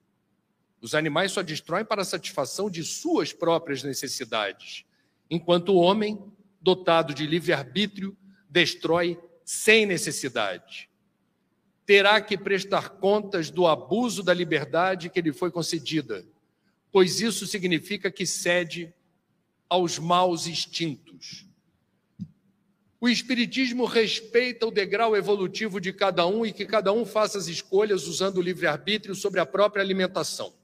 Os 0.80 0.94
animais 0.94 1.32
só 1.32 1.42
destroem 1.42 1.84
para 1.84 2.02
a 2.02 2.04
satisfação 2.04 2.70
de 2.70 2.84
suas 2.84 3.32
próprias 3.32 3.82
necessidades, 3.82 4.84
enquanto 5.28 5.70
o 5.70 5.78
homem, 5.78 6.18
dotado 6.60 7.12
de 7.12 7.26
livre-arbítrio, 7.26 8.16
destrói 8.48 9.18
sem 9.44 9.86
necessidade. 9.86 10.88
Terá 11.84 12.20
que 12.20 12.38
prestar 12.38 12.90
contas 12.90 13.50
do 13.50 13.66
abuso 13.66 14.22
da 14.22 14.32
liberdade 14.32 15.10
que 15.10 15.20
lhe 15.20 15.32
foi 15.32 15.50
concedida 15.50 16.24
pois 16.92 17.22
isso 17.22 17.46
significa 17.46 18.12
que 18.12 18.26
cede 18.26 18.94
aos 19.68 19.98
maus 19.98 20.46
instintos. 20.46 21.46
O 23.00 23.08
Espiritismo 23.08 23.86
respeita 23.86 24.66
o 24.66 24.70
degrau 24.70 25.16
evolutivo 25.16 25.80
de 25.80 25.92
cada 25.92 26.24
um 26.26 26.46
e 26.46 26.52
que 26.52 26.66
cada 26.66 26.92
um 26.92 27.04
faça 27.04 27.38
as 27.38 27.48
escolhas 27.48 28.06
usando 28.06 28.36
o 28.36 28.42
livre-arbítrio 28.42 29.14
sobre 29.14 29.40
a 29.40 29.46
própria 29.46 29.82
alimentação. 29.82 30.54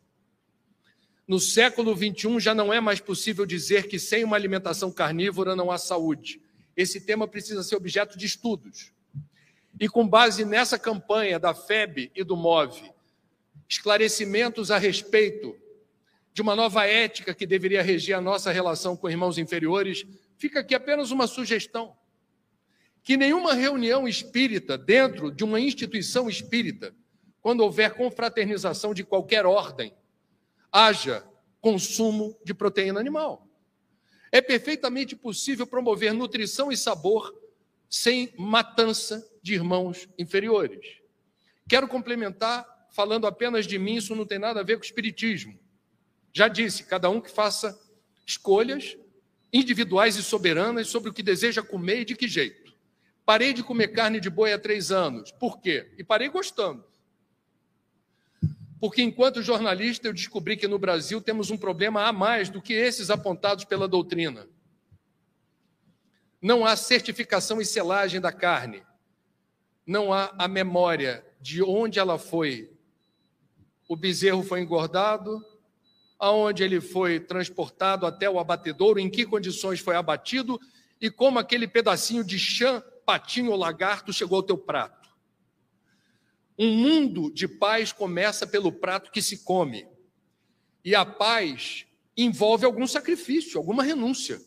No 1.27 1.41
século 1.41 1.97
XXI 1.97 2.38
já 2.38 2.55
não 2.55 2.73
é 2.73 2.81
mais 2.81 3.01
possível 3.01 3.45
dizer 3.45 3.88
que 3.88 3.99
sem 3.99 4.23
uma 4.23 4.37
alimentação 4.37 4.93
carnívora 4.93 5.57
não 5.57 5.71
há 5.71 5.79
saúde. 5.79 6.41
Esse 6.77 7.01
tema 7.01 7.27
precisa 7.27 7.62
ser 7.62 7.75
objeto 7.75 8.17
de 8.17 8.27
estudos. 8.27 8.93
E 9.81 9.88
com 9.88 10.07
base 10.07 10.45
nessa 10.45 10.79
campanha 10.79 11.38
da 11.38 11.53
FEB 11.53 12.12
e 12.14 12.23
do 12.23 12.37
MOVE, 12.37 12.93
esclarecimentos 13.69 14.71
a 14.71 14.79
respeito 14.79 15.57
de 16.38 16.42
uma 16.42 16.55
nova 16.55 16.87
ética 16.87 17.35
que 17.35 17.44
deveria 17.44 17.83
regir 17.83 18.14
a 18.14 18.20
nossa 18.20 18.53
relação 18.53 18.96
com 18.96 19.11
irmãos 19.11 19.38
inferiores, 19.38 20.07
fica 20.37 20.61
aqui 20.61 20.72
apenas 20.72 21.11
uma 21.11 21.27
sugestão. 21.27 21.96
Que 23.03 23.16
nenhuma 23.16 23.55
reunião 23.55 24.07
espírita 24.07 24.79
dentro 24.79 25.33
de 25.33 25.42
uma 25.42 25.59
instituição 25.59 26.31
espírita, 26.31 26.94
quando 27.40 27.62
houver 27.62 27.94
confraternização 27.94 28.94
de 28.94 29.03
qualquer 29.03 29.46
ordem, 29.46 29.92
haja 30.70 31.27
consumo 31.61 32.38
de 32.44 32.55
proteína 32.55 33.01
animal. 33.01 33.44
É 34.31 34.40
perfeitamente 34.40 35.16
possível 35.16 35.66
promover 35.66 36.14
nutrição 36.14 36.70
e 36.70 36.77
sabor 36.77 37.37
sem 37.90 38.33
matança 38.38 39.29
de 39.42 39.55
irmãos 39.55 40.09
inferiores. 40.16 41.01
Quero 41.68 41.88
complementar 41.88 42.64
falando 42.92 43.27
apenas 43.27 43.66
de 43.66 43.77
mim, 43.77 43.96
isso 43.96 44.14
não 44.14 44.24
tem 44.24 44.38
nada 44.38 44.61
a 44.61 44.62
ver 44.62 44.77
com 44.77 44.85
espiritismo. 44.85 45.59
Já 46.33 46.49
disse, 46.49 46.85
cada 46.85 47.09
um 47.11 47.21
que 47.21 47.31
faça 47.31 47.79
escolhas 48.27 48.97
individuais 49.53 50.17
e 50.17 50.23
soberanas 50.23 50.88
sobre 50.88 51.11
o 51.11 51.12
que 51.12 51.23
deseja 51.23 51.62
comer 51.62 52.01
e 52.01 52.05
de 52.05 52.17
que 52.17 52.29
jeito. 52.29 52.75
Parei 53.25 53.53
de 53.53 53.62
comer 53.62 53.88
carne 53.88 54.21
de 54.21 54.31
boi 54.31 54.53
há 54.53 54.59
três 54.59 54.91
anos. 54.91 55.33
Por 55.33 55.61
quê? 55.61 55.93
E 55.99 56.05
parei 56.05 56.29
gostando. 56.29 56.85
Porque 58.81 59.03
enquanto 59.03 59.43
jornalista 59.43 60.07
eu 60.07 60.12
descobri 60.12 60.57
que 60.57 60.69
no 60.69 60.79
Brasil 60.79 61.21
temos 61.21 61.51
um 61.51 61.59
problema 61.59 62.05
a 62.05 62.12
mais 62.12 62.49
do 62.49 62.62
que 62.62 62.73
esses 62.73 63.11
apontados 63.11 63.64
pela 63.64 63.88
doutrina. 63.88 64.49
Não 66.41 66.64
há 66.64 66.77
certificação 66.77 67.61
e 67.61 67.67
selagem 67.67 68.21
da 68.21 68.31
carne. 68.31 68.83
Não 69.85 70.12
há 70.12 70.33
a 70.38 70.47
memória 70.47 71.27
de 71.41 71.62
onde 71.62 71.99
ela 71.99 72.19
foi. 72.19 72.73
O 73.88 73.97
bezerro 73.97 74.43
foi 74.45 74.61
engordado, 74.61 75.45
aonde 76.18 76.62
ele 76.62 76.81
foi 76.81 77.20
transportado 77.20 78.04
até 78.04 78.28
o 78.28 78.38
abatedouro, 78.38 78.98
em 78.98 79.09
que 79.09 79.24
condições 79.24 79.81
foi 79.81 79.94
abatido 79.94 80.61
e 81.00 81.11
como 81.11 81.38
aquele 81.38 81.68
pedacinho 81.68 82.24
de 82.24 82.38
chã, 82.38 82.83
patinho 83.07 83.52
ou 83.52 83.57
lagarto 83.57 84.12
chegou 84.12 84.37
ao 84.37 84.42
teu 84.42 84.59
prato. 84.59 85.09
Um 86.59 86.74
mundo 86.74 87.33
de 87.33 87.46
paz 87.46 87.92
começa 87.92 88.46
pelo 88.46 88.72
prato 88.72 89.12
que 89.12 89.22
se 89.22 89.44
come. 89.44 89.87
E 90.85 90.94
a 90.94 91.07
paz 91.07 91.87
envolve 92.16 92.64
algum 92.64 92.87
sacrifício, 92.87 93.59
alguma 93.59 93.85
renúncia. 93.85 94.40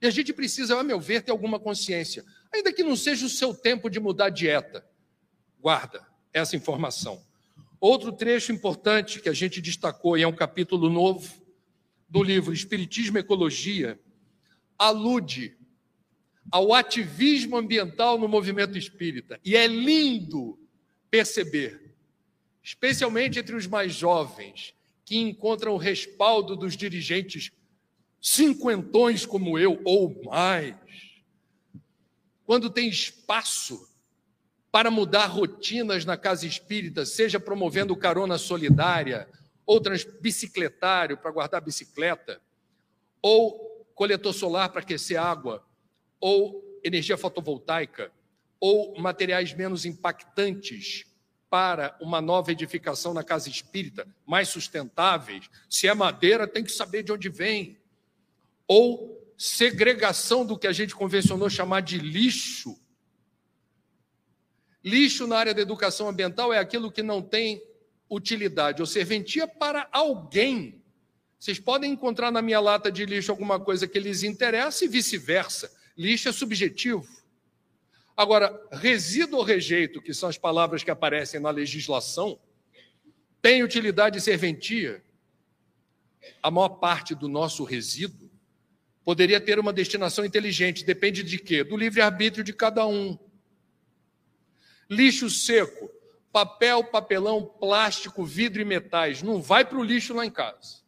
E 0.00 0.06
a 0.06 0.10
gente 0.10 0.32
precisa, 0.32 0.78
a 0.78 0.84
meu 0.84 1.00
ver, 1.00 1.22
ter 1.22 1.32
alguma 1.32 1.58
consciência. 1.58 2.24
Ainda 2.52 2.72
que 2.72 2.84
não 2.84 2.94
seja 2.94 3.26
o 3.26 3.28
seu 3.28 3.52
tempo 3.52 3.90
de 3.90 3.98
mudar 3.98 4.26
a 4.26 4.30
dieta. 4.30 4.86
Guarda 5.60 6.06
essa 6.32 6.54
informação. 6.54 7.26
Outro 7.80 8.10
trecho 8.12 8.52
importante 8.52 9.20
que 9.20 9.28
a 9.28 9.32
gente 9.32 9.60
destacou, 9.60 10.18
e 10.18 10.22
é 10.22 10.28
um 10.28 10.34
capítulo 10.34 10.90
novo 10.90 11.32
do 12.08 12.22
livro 12.22 12.52
Espiritismo 12.52 13.18
e 13.18 13.20
Ecologia, 13.20 13.98
alude 14.76 15.56
ao 16.50 16.72
ativismo 16.74 17.56
ambiental 17.56 18.18
no 18.18 18.26
movimento 18.26 18.76
espírita. 18.76 19.38
E 19.44 19.54
é 19.54 19.66
lindo 19.66 20.58
perceber, 21.10 21.94
especialmente 22.62 23.38
entre 23.38 23.54
os 23.54 23.66
mais 23.66 23.94
jovens, 23.94 24.74
que 25.04 25.16
encontram 25.16 25.74
o 25.74 25.78
respaldo 25.78 26.56
dos 26.56 26.76
dirigentes 26.76 27.52
cinquentões 28.20 29.24
como 29.24 29.58
eu, 29.58 29.80
ou 29.84 30.20
mais, 30.24 30.76
quando 32.44 32.70
tem 32.70 32.88
espaço 32.88 33.87
para 34.70 34.90
mudar 34.90 35.26
rotinas 35.26 36.04
na 36.04 36.16
casa 36.16 36.46
espírita, 36.46 37.06
seja 37.06 37.40
promovendo 37.40 37.96
carona 37.96 38.36
solidária, 38.36 39.28
ou 39.66 39.80
bicicletário 40.20 41.16
para 41.16 41.30
guardar 41.30 41.60
bicicleta, 41.60 42.40
ou 43.22 43.86
coletor 43.94 44.32
solar 44.32 44.68
para 44.68 44.80
aquecer 44.80 45.20
água, 45.20 45.64
ou 46.20 46.80
energia 46.84 47.16
fotovoltaica, 47.16 48.12
ou 48.60 48.98
materiais 49.00 49.52
menos 49.54 49.84
impactantes 49.84 51.06
para 51.50 51.96
uma 52.00 52.20
nova 52.20 52.52
edificação 52.52 53.14
na 53.14 53.24
casa 53.24 53.48
espírita, 53.48 54.06
mais 54.26 54.48
sustentáveis. 54.48 55.48
Se 55.68 55.88
é 55.88 55.94
madeira, 55.94 56.46
tem 56.46 56.62
que 56.62 56.72
saber 56.72 57.02
de 57.02 57.12
onde 57.12 57.28
vem. 57.28 57.78
Ou 58.66 59.18
segregação 59.36 60.44
do 60.44 60.58
que 60.58 60.66
a 60.66 60.72
gente 60.72 60.94
convencionou 60.94 61.48
chamar 61.48 61.80
de 61.80 61.98
lixo 61.98 62.78
Lixo 64.88 65.26
na 65.26 65.36
área 65.36 65.52
da 65.52 65.60
educação 65.60 66.08
ambiental 66.08 66.50
é 66.50 66.58
aquilo 66.58 66.90
que 66.90 67.02
não 67.02 67.20
tem 67.20 67.62
utilidade 68.08 68.80
ou 68.80 68.86
serventia 68.86 69.46
para 69.46 69.86
alguém. 69.92 70.82
Vocês 71.38 71.60
podem 71.60 71.92
encontrar 71.92 72.30
na 72.30 72.40
minha 72.40 72.58
lata 72.58 72.90
de 72.90 73.04
lixo 73.04 73.30
alguma 73.30 73.60
coisa 73.60 73.86
que 73.86 74.00
lhes 74.00 74.22
interessa 74.22 74.86
e 74.86 74.88
vice-versa. 74.88 75.70
Lixo 75.94 76.30
é 76.30 76.32
subjetivo. 76.32 77.06
Agora, 78.16 78.58
resíduo 78.72 79.40
ou 79.40 79.44
rejeito, 79.44 80.00
que 80.00 80.14
são 80.14 80.26
as 80.26 80.38
palavras 80.38 80.82
que 80.82 80.90
aparecem 80.90 81.38
na 81.38 81.50
legislação, 81.50 82.40
tem 83.42 83.62
utilidade 83.62 84.16
e 84.16 84.22
serventia. 84.22 85.04
A 86.42 86.50
maior 86.50 86.70
parte 86.70 87.14
do 87.14 87.28
nosso 87.28 87.62
resíduo 87.62 88.30
poderia 89.04 89.40
ter 89.40 89.58
uma 89.58 89.72
destinação 89.72 90.24
inteligente, 90.24 90.82
depende 90.82 91.22
de 91.22 91.38
quê? 91.38 91.62
Do 91.62 91.76
livre-arbítrio 91.76 92.42
de 92.42 92.54
cada 92.54 92.86
um. 92.86 93.18
Lixo 94.88 95.28
seco, 95.28 95.90
papel, 96.32 96.84
papelão, 96.84 97.44
plástico, 97.44 98.24
vidro 98.24 98.60
e 98.60 98.64
metais. 98.64 99.22
Não 99.22 99.42
vai 99.42 99.64
para 99.64 99.78
o 99.78 99.84
lixo 99.84 100.14
lá 100.14 100.24
em 100.24 100.30
casa. 100.30 100.82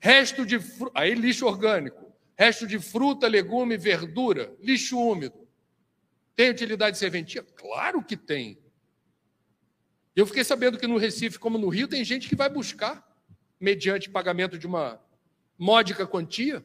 Resto 0.00 0.44
de 0.44 0.58
fruta, 0.58 0.98
aí 0.98 1.14
lixo 1.14 1.46
orgânico, 1.46 2.12
resto 2.36 2.66
de 2.66 2.78
fruta, 2.78 3.28
legume, 3.28 3.76
verdura, 3.76 4.52
lixo 4.60 4.98
úmido. 4.98 5.46
Tem 6.34 6.50
utilidade 6.50 6.98
serventia? 6.98 7.42
Claro 7.42 8.02
que 8.02 8.16
tem. 8.16 8.58
Eu 10.14 10.26
fiquei 10.26 10.44
sabendo 10.44 10.78
que 10.78 10.86
no 10.86 10.98
Recife, 10.98 11.38
como 11.38 11.56
no 11.56 11.68
Rio, 11.68 11.88
tem 11.88 12.04
gente 12.04 12.28
que 12.28 12.34
vai 12.34 12.48
buscar, 12.48 13.06
mediante 13.60 14.10
pagamento 14.10 14.58
de 14.58 14.66
uma 14.66 15.00
módica 15.56 16.06
quantia, 16.06 16.64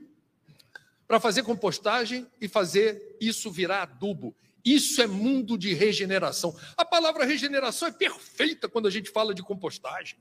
para 1.07 1.19
fazer 1.19 1.43
compostagem 1.43 2.27
e 2.41 2.47
fazer 2.47 3.15
isso 3.21 3.51
virar 3.51 3.83
adubo. 3.83 4.35
Isso 4.63 5.01
é 5.01 5.07
mundo 5.07 5.57
de 5.57 5.73
regeneração. 5.73 6.57
A 6.75 6.83
palavra 6.83 7.25
regeneração 7.25 7.87
é 7.87 7.91
perfeita 7.91 8.67
quando 8.67 8.87
a 8.87 8.91
gente 8.91 9.09
fala 9.09 9.33
de 9.33 9.41
compostagem. 9.41 10.17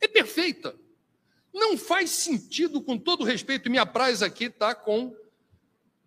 É 0.00 0.08
perfeita. 0.08 0.74
Não 1.52 1.78
faz 1.78 2.10
sentido, 2.10 2.82
com 2.82 2.98
todo 2.98 3.24
respeito, 3.24 3.68
e 3.68 3.70
minha 3.70 3.86
praia 3.86 4.24
aqui 4.24 4.46
está 4.46 4.74
com 4.74 5.16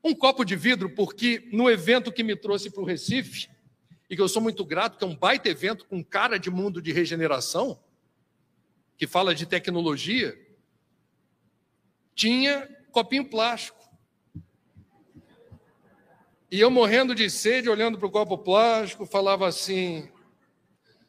um 0.04 0.13
copo 0.13 0.43
de 0.43 0.56
vidro, 0.56 0.89
porque 0.89 1.48
no 1.52 1.70
evento 1.70 2.12
que 2.12 2.24
me 2.24 2.36
trouxe 2.36 2.70
para 2.70 2.82
o 2.82 2.86
Recife, 2.86 3.50
e 4.10 4.15
que 4.15 4.22
eu 4.22 4.28
sou 4.28 4.41
muito 4.41 4.63
grato, 4.63 4.98
que 4.98 5.04
é 5.04 5.08
um 5.08 5.15
baita 5.15 5.50
evento 5.50 5.86
com 5.86 6.04
cara 6.04 6.38
de 6.38 6.50
mundo 6.50 6.82
de 6.82 6.91
regeneração, 6.91 7.80
que 8.98 9.06
fala 9.06 9.36
de 9.36 9.46
tecnologia, 9.46 10.38
tinha 12.15 12.67
copinho 12.91 13.30
plástico. 13.30 13.77
E 16.49 16.62
eu 16.62 16.71
morrendo 16.71 17.13
de 17.13 17.29
sede, 17.29 17.69
olhando 17.69 17.97
para 17.97 18.07
o 18.07 18.12
copo 18.12 18.38
plástico, 18.38 19.05
falava 19.05 19.45
assim: 19.45 20.10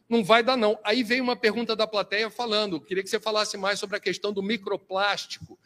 não 0.08 0.24
vai 0.24 0.42
dar 0.42 0.56
não. 0.56 0.78
Aí 0.82 1.04
veio 1.04 1.22
uma 1.22 1.36
pergunta 1.36 1.76
da 1.76 1.86
plateia 1.86 2.28
falando, 2.28 2.80
queria 2.80 3.04
que 3.04 3.08
você 3.08 3.20
falasse 3.20 3.56
mais 3.56 3.78
sobre 3.78 3.96
a 3.96 4.00
questão 4.00 4.32
do 4.32 4.42
microplástico, 4.42 5.56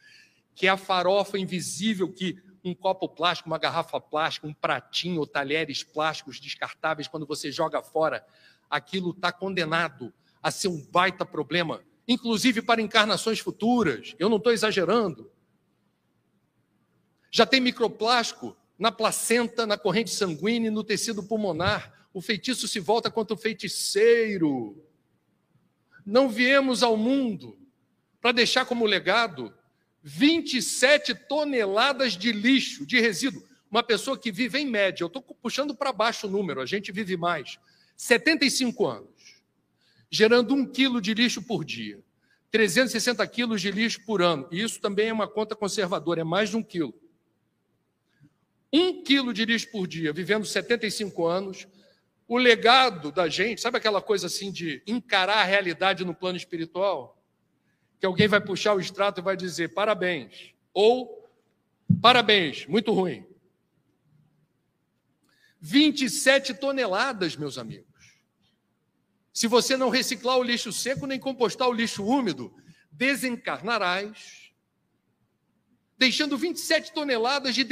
que 0.54 0.66
é 0.66 0.70
a 0.70 0.76
farofa 0.76 1.38
invisível 1.38 2.12
que 2.12 2.36
um 2.62 2.74
copo 2.74 3.08
plástico, 3.08 3.48
uma 3.48 3.58
garrafa 3.58 3.98
plástica, 3.98 4.46
um 4.46 4.52
pratinho 4.52 5.20
ou 5.20 5.26
talheres 5.26 5.82
plásticos 5.82 6.38
descartáveis, 6.38 7.08
quando 7.08 7.26
você 7.26 7.50
joga 7.50 7.82
fora, 7.82 8.24
aquilo 8.68 9.10
está 9.10 9.32
condenado 9.32 10.12
a 10.42 10.50
ser 10.50 10.68
um 10.68 10.84
baita 10.90 11.24
problema, 11.24 11.82
inclusive 12.06 12.60
para 12.60 12.82
encarnações 12.82 13.38
futuras. 13.38 14.14
Eu 14.18 14.28
não 14.28 14.36
estou 14.36 14.52
exagerando. 14.52 15.30
Já 17.30 17.46
tem 17.46 17.60
microplástico 17.60 18.54
na 18.82 18.90
placenta, 18.90 19.64
na 19.64 19.78
corrente 19.78 20.10
sanguínea 20.10 20.68
no 20.68 20.82
tecido 20.82 21.22
pulmonar. 21.22 22.08
O 22.12 22.20
feitiço 22.20 22.66
se 22.66 22.80
volta 22.80 23.12
contra 23.12 23.32
o 23.32 23.38
feiticeiro. 23.38 24.76
Não 26.04 26.28
viemos 26.28 26.82
ao 26.82 26.96
mundo 26.96 27.56
para 28.20 28.32
deixar 28.32 28.64
como 28.64 28.84
legado 28.84 29.54
27 30.02 31.14
toneladas 31.14 32.14
de 32.14 32.32
lixo, 32.32 32.84
de 32.84 32.98
resíduo. 32.98 33.44
Uma 33.70 33.84
pessoa 33.84 34.18
que 34.18 34.32
vive 34.32 34.58
em 34.58 34.66
média, 34.66 35.04
eu 35.04 35.06
estou 35.06 35.22
puxando 35.22 35.76
para 35.76 35.92
baixo 35.92 36.26
o 36.26 36.30
número, 36.30 36.60
a 36.60 36.66
gente 36.66 36.90
vive 36.90 37.16
mais, 37.16 37.60
75 37.96 38.84
anos, 38.84 39.44
gerando 40.10 40.54
um 40.54 40.66
quilo 40.66 41.00
de 41.00 41.14
lixo 41.14 41.40
por 41.40 41.64
dia, 41.64 42.00
360 42.50 43.24
quilos 43.28 43.60
de 43.60 43.70
lixo 43.70 44.04
por 44.04 44.20
ano. 44.20 44.48
E 44.50 44.60
isso 44.60 44.80
também 44.80 45.08
é 45.08 45.12
uma 45.12 45.28
conta 45.28 45.54
conservadora, 45.54 46.22
é 46.22 46.24
mais 46.24 46.50
de 46.50 46.56
um 46.56 46.64
quilo. 46.64 46.92
Um 48.72 49.02
quilo 49.02 49.34
de 49.34 49.44
lixo 49.44 49.70
por 49.70 49.86
dia, 49.86 50.12
vivendo 50.12 50.46
75 50.46 51.26
anos, 51.26 51.68
o 52.26 52.38
legado 52.38 53.12
da 53.12 53.28
gente, 53.28 53.60
sabe 53.60 53.76
aquela 53.76 54.00
coisa 54.00 54.26
assim 54.26 54.50
de 54.50 54.82
encarar 54.86 55.38
a 55.38 55.44
realidade 55.44 56.04
no 56.04 56.14
plano 56.14 56.38
espiritual? 56.38 57.22
Que 58.00 58.06
alguém 58.06 58.26
vai 58.26 58.40
puxar 58.40 58.74
o 58.74 58.80
extrato 58.80 59.20
e 59.20 59.22
vai 59.22 59.36
dizer 59.36 59.74
parabéns, 59.74 60.54
ou 60.72 61.28
parabéns, 62.00 62.66
muito 62.66 62.92
ruim. 62.92 63.26
27 65.60 66.54
toneladas, 66.54 67.36
meus 67.36 67.58
amigos. 67.58 68.16
Se 69.32 69.46
você 69.46 69.76
não 69.76 69.90
reciclar 69.90 70.38
o 70.38 70.42
lixo 70.42 70.72
seco 70.72 71.06
nem 71.06 71.20
compostar 71.20 71.68
o 71.68 71.72
lixo 71.72 72.04
úmido, 72.04 72.54
desencarnarás, 72.90 74.52
deixando 75.96 76.36
27 76.36 76.92
toneladas 76.92 77.54
de 77.54 77.64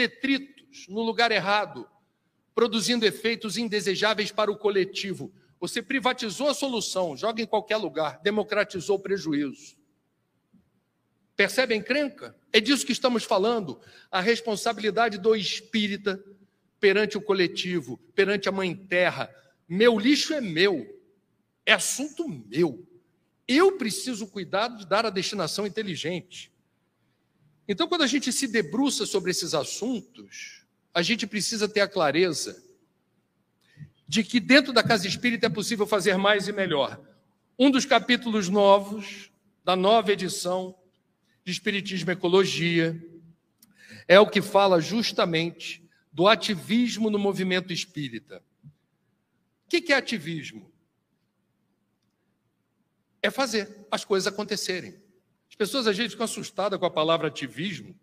detritos 0.70 0.86
no 0.88 1.02
lugar 1.02 1.32
errado, 1.32 1.88
produzindo 2.54 3.04
efeitos 3.04 3.56
indesejáveis 3.56 4.30
para 4.30 4.50
o 4.50 4.56
coletivo. 4.56 5.32
Você 5.58 5.82
privatizou 5.82 6.48
a 6.48 6.54
solução, 6.54 7.16
joga 7.16 7.42
em 7.42 7.46
qualquer 7.46 7.76
lugar, 7.76 8.20
democratizou 8.22 8.96
o 8.96 9.00
prejuízo. 9.00 9.76
Percebe 11.36 11.74
a 11.74 11.76
encrenca? 11.76 12.36
É 12.52 12.60
disso 12.60 12.86
que 12.86 12.92
estamos 12.92 13.24
falando. 13.24 13.80
A 14.10 14.20
responsabilidade 14.20 15.18
do 15.18 15.34
espírita 15.34 16.22
perante 16.78 17.18
o 17.18 17.22
coletivo, 17.22 17.98
perante 18.14 18.48
a 18.48 18.52
mãe 18.52 18.74
terra. 18.74 19.34
Meu 19.68 19.98
lixo 19.98 20.34
é 20.34 20.40
meu, 20.40 20.86
é 21.64 21.72
assunto 21.72 22.28
meu. 22.28 22.86
Eu 23.46 23.76
preciso 23.76 24.26
cuidar 24.26 24.68
de 24.68 24.86
dar 24.86 25.04
a 25.04 25.10
destinação 25.10 25.66
inteligente. 25.66 26.52
Então, 27.66 27.86
quando 27.86 28.02
a 28.02 28.06
gente 28.06 28.32
se 28.32 28.48
debruça 28.48 29.06
sobre 29.06 29.30
esses 29.30 29.54
assuntos, 29.54 30.59
a 30.92 31.02
gente 31.02 31.26
precisa 31.26 31.68
ter 31.68 31.80
a 31.80 31.88
clareza 31.88 32.62
de 34.06 34.24
que 34.24 34.40
dentro 34.40 34.72
da 34.72 34.82
casa 34.82 35.06
espírita 35.06 35.46
é 35.46 35.50
possível 35.50 35.86
fazer 35.86 36.16
mais 36.16 36.48
e 36.48 36.52
melhor. 36.52 37.00
Um 37.58 37.70
dos 37.70 37.84
capítulos 37.84 38.48
novos 38.48 39.30
da 39.64 39.76
nova 39.76 40.12
edição 40.12 40.76
de 41.44 41.52
Espiritismo 41.52 42.10
e 42.10 42.14
Ecologia 42.14 43.00
é 44.08 44.18
o 44.18 44.26
que 44.26 44.42
fala 44.42 44.80
justamente 44.80 45.88
do 46.12 46.26
ativismo 46.26 47.08
no 47.10 47.18
movimento 47.18 47.72
espírita. 47.72 48.42
O 49.66 49.68
que 49.68 49.92
é 49.92 49.96
ativismo? 49.96 50.72
É 53.22 53.30
fazer 53.30 53.86
as 53.90 54.04
coisas 54.04 54.26
acontecerem. 54.26 55.00
As 55.48 55.54
pessoas 55.54 55.86
às 55.86 55.96
vezes 55.96 56.12
ficam 56.12 56.24
assustadas 56.24 56.78
com 56.80 56.86
a 56.86 56.90
palavra 56.90 57.28
ativismo, 57.28 57.94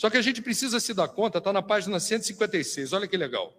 só 0.00 0.08
que 0.08 0.16
a 0.16 0.22
gente 0.22 0.40
precisa 0.40 0.80
se 0.80 0.94
dar 0.94 1.08
conta, 1.08 1.36
está 1.36 1.52
na 1.52 1.60
página 1.60 2.00
156, 2.00 2.94
olha 2.94 3.06
que 3.06 3.18
legal. 3.18 3.54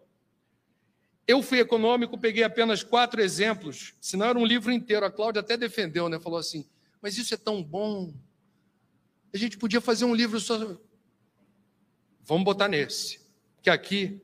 Eu 1.27 1.43
fui 1.43 1.59
econômico, 1.59 2.17
peguei 2.17 2.43
apenas 2.43 2.81
quatro 2.81 3.21
exemplos, 3.21 3.93
senão 4.01 4.25
era 4.25 4.39
um 4.39 4.43
livro 4.43 4.71
inteiro. 4.71 5.05
A 5.05 5.11
Cláudia 5.11 5.41
até 5.41 5.55
defendeu, 5.55 6.09
né? 6.09 6.19
Falou 6.19 6.39
assim: 6.39 6.65
mas 6.99 7.15
isso 7.15 7.31
é 7.31 7.37
tão 7.37 7.61
bom. 7.61 8.11
A 9.31 9.37
gente 9.37 9.55
podia 9.55 9.79
fazer 9.79 10.03
um 10.03 10.15
livro 10.15 10.39
só. 10.39 10.57
Vamos 12.21 12.43
botar 12.43 12.67
nesse, 12.67 13.19
que 13.61 13.69
aqui 13.69 14.19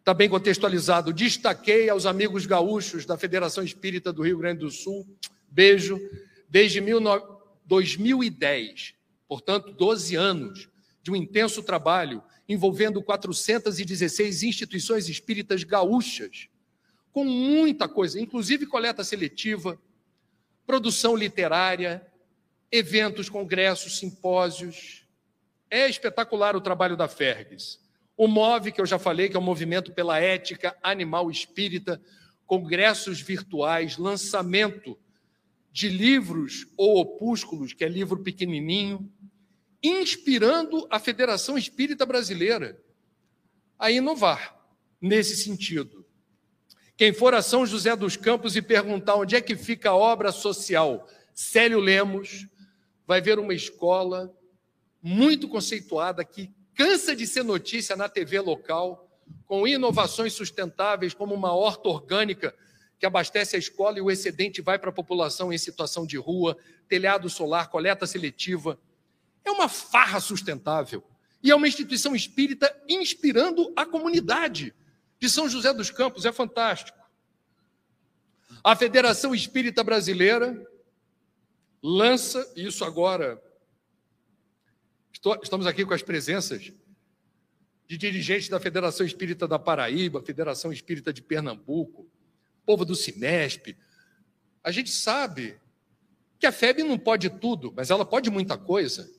está 0.00 0.12
bem 0.12 0.28
contextualizado. 0.28 1.12
Destaquei 1.12 1.88
aos 1.88 2.06
amigos 2.06 2.44
gaúchos 2.44 3.06
da 3.06 3.16
Federação 3.16 3.62
Espírita 3.62 4.12
do 4.12 4.22
Rio 4.22 4.38
Grande 4.38 4.62
do 4.62 4.70
Sul, 4.72 5.06
beijo, 5.48 5.96
desde 6.48 6.82
2010, 7.66 8.94
portanto, 9.28 9.70
12 9.70 10.16
anos 10.16 10.75
de 11.06 11.12
um 11.12 11.14
intenso 11.14 11.62
trabalho 11.62 12.20
envolvendo 12.48 13.00
416 13.00 14.42
instituições 14.42 15.08
espíritas 15.08 15.62
gaúchas, 15.62 16.48
com 17.12 17.24
muita 17.24 17.88
coisa, 17.88 18.20
inclusive 18.20 18.66
coleta 18.66 19.04
seletiva, 19.04 19.80
produção 20.66 21.14
literária, 21.14 22.04
eventos, 22.72 23.28
congressos, 23.28 24.00
simpósios. 24.00 25.06
É 25.70 25.88
espetacular 25.88 26.56
o 26.56 26.60
trabalho 26.60 26.96
da 26.96 27.06
Fergs. 27.06 27.78
O 28.16 28.26
MOVE, 28.26 28.72
que 28.72 28.80
eu 28.80 28.86
já 28.86 28.98
falei, 28.98 29.28
que 29.28 29.36
é 29.36 29.38
o 29.38 29.42
Movimento 29.42 29.92
pela 29.92 30.18
Ética 30.18 30.76
Animal 30.82 31.30
Espírita, 31.30 32.02
congressos 32.44 33.20
virtuais, 33.20 33.96
lançamento 33.96 34.98
de 35.70 35.88
livros 35.88 36.66
ou 36.76 36.98
opúsculos, 36.98 37.72
que 37.72 37.84
é 37.84 37.88
livro 37.88 38.24
pequenininho, 38.24 39.08
inspirando 39.88 40.86
a 40.90 40.98
Federação 40.98 41.56
Espírita 41.56 42.06
Brasileira 42.06 42.80
a 43.78 43.90
inovar 43.90 44.56
nesse 45.00 45.36
sentido. 45.36 46.04
Quem 46.96 47.12
for 47.12 47.34
a 47.34 47.42
São 47.42 47.66
José 47.66 47.94
dos 47.94 48.16
Campos 48.16 48.56
e 48.56 48.62
perguntar 48.62 49.16
onde 49.16 49.36
é 49.36 49.40
que 49.40 49.54
fica 49.54 49.90
a 49.90 49.96
obra 49.96 50.32
social 50.32 51.06
Célio 51.34 51.78
Lemos, 51.78 52.46
vai 53.06 53.20
ver 53.20 53.38
uma 53.38 53.52
escola 53.52 54.34
muito 55.02 55.46
conceituada 55.46 56.24
que 56.24 56.50
cansa 56.74 57.14
de 57.14 57.26
ser 57.26 57.42
notícia 57.42 57.94
na 57.94 58.08
TV 58.08 58.40
local, 58.40 59.06
com 59.44 59.68
inovações 59.68 60.32
sustentáveis, 60.32 61.12
como 61.12 61.34
uma 61.34 61.54
horta 61.54 61.90
orgânica 61.90 62.54
que 62.98 63.04
abastece 63.04 63.54
a 63.54 63.58
escola 63.58 63.98
e 63.98 64.00
o 64.00 64.10
excedente 64.10 64.62
vai 64.62 64.78
para 64.78 64.88
a 64.88 64.92
população 64.92 65.52
em 65.52 65.58
situação 65.58 66.06
de 66.06 66.16
rua, 66.16 66.56
telhado 66.88 67.28
solar, 67.28 67.68
coleta 67.68 68.06
seletiva, 68.06 68.78
é 69.46 69.50
uma 69.50 69.68
farra 69.68 70.20
sustentável. 70.20 71.02
E 71.42 71.50
é 71.50 71.54
uma 71.54 71.68
instituição 71.68 72.14
espírita 72.14 72.74
inspirando 72.88 73.72
a 73.76 73.86
comunidade 73.86 74.74
de 75.18 75.30
São 75.30 75.48
José 75.48 75.72
dos 75.72 75.90
Campos. 75.90 76.24
É 76.24 76.32
fantástico. 76.32 76.98
A 78.62 78.74
Federação 78.74 79.34
Espírita 79.34 79.84
Brasileira 79.84 80.66
lança, 81.82 82.52
isso 82.56 82.84
agora 82.84 83.40
Estamos 85.42 85.66
aqui 85.66 85.84
com 85.84 85.94
as 85.94 86.02
presenças 86.02 86.72
de 87.88 87.96
dirigentes 87.96 88.48
da 88.48 88.60
Federação 88.60 89.04
Espírita 89.04 89.48
da 89.48 89.58
Paraíba, 89.58 90.22
Federação 90.22 90.72
Espírita 90.72 91.12
de 91.12 91.22
Pernambuco, 91.22 92.08
povo 92.64 92.84
do 92.84 92.94
Cinesp. 92.94 93.76
A 94.62 94.70
gente 94.70 94.90
sabe 94.90 95.58
que 96.38 96.46
a 96.46 96.52
FEB 96.52 96.82
não 96.82 96.98
pode 96.98 97.30
tudo, 97.30 97.72
mas 97.74 97.90
ela 97.90 98.04
pode 98.04 98.30
muita 98.30 98.58
coisa. 98.58 99.10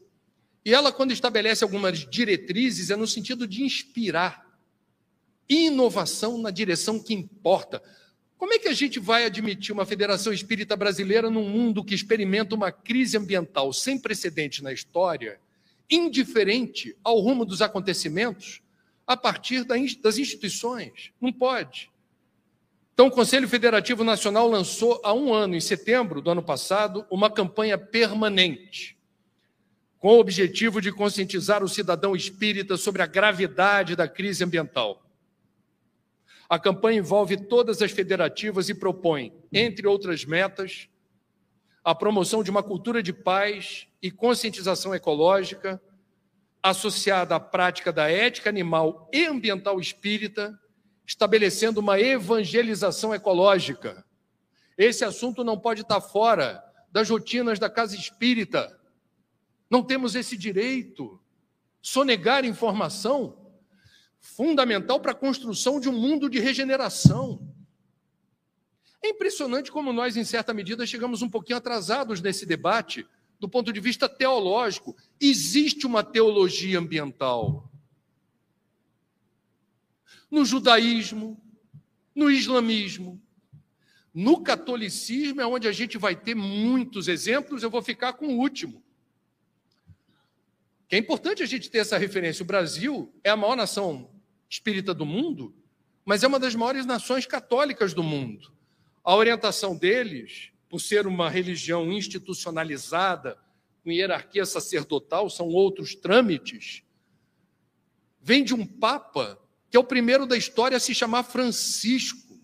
E 0.67 0.73
ela, 0.73 0.91
quando 0.91 1.13
estabelece 1.13 1.63
algumas 1.63 1.99
diretrizes, 1.99 2.89
é 2.89 2.95
no 2.97 3.07
sentido 3.07 3.47
de 3.47 3.63
inspirar 3.63 4.45
inovação 5.47 6.37
na 6.37 6.51
direção 6.51 7.01
que 7.01 7.13
importa. 7.13 7.81
Como 8.37 8.53
é 8.53 8.59
que 8.59 8.67
a 8.67 8.73
gente 8.73 8.99
vai 8.99 9.23
admitir 9.23 9.71
uma 9.71 9.85
Federação 9.85 10.33
Espírita 10.33 10.75
Brasileira 10.75 11.29
num 11.29 11.47
mundo 11.47 11.85
que 11.85 11.95
experimenta 11.95 12.53
uma 12.53 12.69
crise 12.69 13.15
ambiental 13.15 13.71
sem 13.71 13.97
precedente 13.97 14.61
na 14.61 14.73
história, 14.73 15.39
indiferente 15.89 16.93
ao 17.01 17.17
rumo 17.17 17.45
dos 17.45 17.61
acontecimentos, 17.61 18.61
a 19.07 19.15
partir 19.15 19.63
das 19.63 20.17
instituições? 20.17 21.13
Não 21.21 21.31
pode. 21.31 21.89
Então, 22.93 23.07
o 23.07 23.11
Conselho 23.11 23.47
Federativo 23.47 24.03
Nacional 24.03 24.49
lançou 24.49 24.99
há 25.01 25.13
um 25.13 25.33
ano, 25.33 25.55
em 25.55 25.61
setembro 25.61 26.21
do 26.21 26.29
ano 26.29 26.43
passado, 26.43 27.05
uma 27.09 27.29
campanha 27.29 27.77
permanente 27.77 28.96
com 29.99 30.09
o 30.09 30.19
objetivo 30.19 30.81
de 30.81 30.91
conscientizar 30.91 31.63
o 31.63 31.69
cidadão 31.69 32.15
espírita 32.15 32.77
sobre 32.77 33.01
a 33.01 33.07
gravidade 33.07 33.95
da 33.95 34.07
crise 34.07 34.43
ambiental. 34.43 35.03
A 36.49 36.57
campanha 36.57 36.99
envolve 36.99 37.35
todas 37.35 37.81
as 37.81 37.91
federativas 37.91 38.69
e 38.69 38.73
propõe, 38.73 39.33
entre 39.51 39.87
outras 39.87 40.23
metas, 40.23 40.87
a 41.83 41.95
promoção 41.95 42.43
de 42.43 42.51
uma 42.51 42.63
cultura 42.63 43.01
de 43.01 43.11
paz 43.11 43.87
e 44.01 44.11
conscientização 44.11 44.93
ecológica 44.93 45.81
associada 46.61 47.35
à 47.35 47.39
prática 47.39 47.91
da 47.91 48.09
ética 48.09 48.49
animal 48.49 49.09
e 49.13 49.25
ambiental 49.25 49.79
espírita, 49.79 50.57
estabelecendo 51.05 51.79
uma 51.79 51.99
evangelização 51.99 53.13
ecológica. 53.15 54.05
Esse 54.77 55.05
assunto 55.05 55.43
não 55.43 55.57
pode 55.57 55.81
estar 55.81 56.01
fora 56.01 56.63
das 56.91 57.09
rotinas 57.09 57.57
da 57.57 57.69
casa 57.69 57.95
espírita. 57.95 58.77
Não 59.69 59.83
temos 59.83 60.15
esse 60.15 60.37
direito. 60.37 61.19
Sonegar 61.81 62.45
informação 62.45 63.47
fundamental 64.19 64.99
para 64.99 65.11
a 65.11 65.15
construção 65.15 65.79
de 65.79 65.89
um 65.89 65.93
mundo 65.93 66.29
de 66.29 66.39
regeneração. 66.39 67.53
É 69.01 69.09
impressionante 69.09 69.71
como 69.71 69.93
nós, 69.93 70.17
em 70.17 70.23
certa 70.23 70.53
medida, 70.53 70.85
chegamos 70.85 71.21
um 71.21 71.29
pouquinho 71.29 71.57
atrasados 71.57 72.19
nesse 72.21 72.45
debate, 72.45 73.07
do 73.39 73.47
ponto 73.47 73.71
de 73.71 73.79
vista 73.79 74.09
teológico. 74.09 74.95
Existe 75.19 75.85
uma 75.85 76.03
teologia 76.03 76.79
ambiental. 76.79 77.71
No 80.29 80.43
judaísmo, 80.43 81.41
no 82.13 82.29
islamismo, 82.29 83.21
no 84.13 84.41
catolicismo 84.41 85.39
é 85.39 85.45
onde 85.45 85.67
a 85.67 85.71
gente 85.71 85.97
vai 85.97 86.15
ter 86.15 86.35
muitos 86.35 87.07
exemplos, 87.07 87.61
eu 87.61 87.69
vou 87.69 87.83
ficar 87.83 88.13
com 88.13 88.27
o 88.27 88.39
último. 88.39 88.83
Que 90.87 90.95
é 90.95 90.99
importante 90.99 91.43
a 91.43 91.45
gente 91.45 91.69
ter 91.69 91.79
essa 91.79 91.97
referência. 91.97 92.43
O 92.43 92.47
Brasil 92.47 93.13
é 93.23 93.29
a 93.29 93.35
maior 93.35 93.55
nação 93.55 94.09
espírita 94.49 94.93
do 94.93 95.05
mundo, 95.05 95.53
mas 96.05 96.23
é 96.23 96.27
uma 96.27 96.39
das 96.39 96.55
maiores 96.55 96.85
nações 96.85 97.25
católicas 97.25 97.93
do 97.93 98.01
mundo. 98.01 98.53
A 99.03 99.15
orientação 99.15 99.75
deles, 99.75 100.51
por 100.69 100.79
ser 100.79 101.05
uma 101.05 101.29
religião 101.29 101.91
institucionalizada, 101.91 103.37
com 103.83 103.91
hierarquia 103.91 104.45
sacerdotal, 104.45 105.29
são 105.29 105.47
outros 105.47 105.95
trâmites, 105.95 106.83
vem 108.21 108.43
de 108.43 108.53
um 108.53 108.65
papa 108.65 109.39
que 109.69 109.75
é 109.75 109.79
o 109.79 109.83
primeiro 109.83 110.25
da 110.25 110.37
história 110.37 110.77
a 110.77 110.79
se 110.79 110.95
chamar 110.95 111.23
Francisco. 111.23 112.39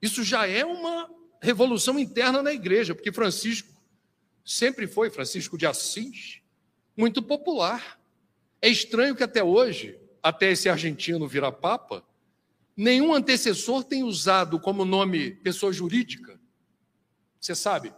Isso 0.00 0.24
já 0.24 0.46
é 0.46 0.64
uma 0.64 1.10
revolução 1.40 1.98
interna 1.98 2.42
na 2.42 2.52
igreja, 2.52 2.94
porque 2.94 3.12
Francisco 3.12 3.74
sempre 4.44 4.86
foi 4.86 5.10
Francisco 5.10 5.58
de 5.58 5.66
Assis, 5.66 6.40
muito 6.96 7.22
popular. 7.22 8.00
É 8.60 8.68
estranho 8.68 9.14
que 9.14 9.22
até 9.22 9.44
hoje, 9.44 9.98
até 10.22 10.50
esse 10.50 10.68
argentino 10.68 11.28
virar 11.28 11.52
papa, 11.52 12.04
nenhum 12.76 13.14
antecessor 13.14 13.84
tem 13.84 14.02
usado 14.02 14.58
como 14.58 14.84
nome 14.84 15.32
pessoa 15.32 15.72
jurídica. 15.72 16.40
Você 17.40 17.54
sabe? 17.54 17.92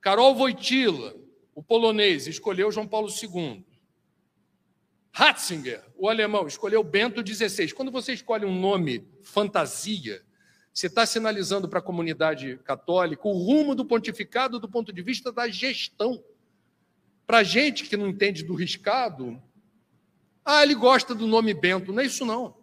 Karol 0.00 0.34
Wojtyla, 0.34 1.14
o 1.54 1.62
polonês, 1.62 2.26
escolheu 2.26 2.72
João 2.72 2.86
Paulo 2.86 3.08
II. 3.08 3.64
Ratzinger, 5.10 5.82
o 5.96 6.08
alemão, 6.08 6.46
escolheu 6.46 6.84
Bento 6.84 7.26
XVI. 7.26 7.72
Quando 7.72 7.90
você 7.90 8.12
escolhe 8.12 8.44
um 8.44 8.60
nome 8.60 9.08
fantasia, 9.22 10.22
você 10.72 10.88
está 10.88 11.06
sinalizando 11.06 11.68
para 11.70 11.78
a 11.78 11.82
comunidade 11.82 12.58
católica 12.58 13.26
o 13.26 13.32
rumo 13.32 13.74
do 13.74 13.82
pontificado 13.82 14.60
do 14.60 14.68
ponto 14.68 14.92
de 14.92 15.00
vista 15.00 15.32
da 15.32 15.48
gestão. 15.48 16.22
Para 17.26 17.42
gente 17.42 17.84
que 17.84 17.96
não 17.96 18.08
entende 18.08 18.44
do 18.44 18.54
riscado, 18.54 19.42
ah, 20.44 20.62
ele 20.62 20.74
gosta 20.74 21.14
do 21.14 21.26
nome 21.26 21.52
Bento. 21.52 21.92
Não 21.92 22.00
é 22.00 22.06
isso, 22.06 22.24
não. 22.24 22.56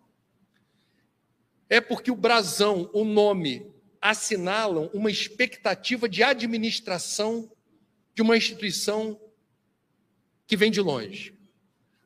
É 1.69 1.81
porque 1.81 2.09
o 2.09 2.15
brasão, 2.15 2.89
o 2.93 3.03
nome, 3.03 3.69
assinalam 4.01 4.89
uma 4.93 5.11
expectativa 5.11 6.07
de 6.07 6.23
administração 6.23 7.51
de 8.15 8.21
uma 8.21 8.37
instituição 8.37 9.19
que 10.45 10.55
vem 10.55 10.71
de 10.71 10.79
longe. 10.79 11.37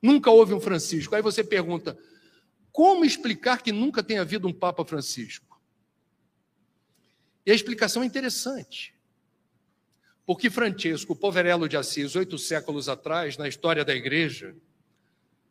Nunca 0.01 0.31
houve 0.31 0.53
um 0.53 0.59
Francisco. 0.59 1.13
Aí 1.15 1.21
você 1.21 1.43
pergunta: 1.43 1.97
como 2.71 3.05
explicar 3.05 3.61
que 3.61 3.71
nunca 3.71 4.01
tenha 4.01 4.21
havido 4.21 4.47
um 4.47 4.53
Papa 4.53 4.85
Francisco? 4.85 5.61
E 7.45 7.51
a 7.51 7.55
explicação 7.55 8.03
é 8.03 8.05
interessante. 8.05 8.96
Porque 10.27 10.49
Francesco, 10.49 11.15
Poverello 11.15 11.69
de 11.69 11.77
Assis, 11.77 12.13
oito 12.13 12.37
séculos 12.37 12.89
atrás, 12.89 13.37
na 13.37 13.47
história 13.47 13.85
da 13.85 13.95
igreja, 13.95 14.53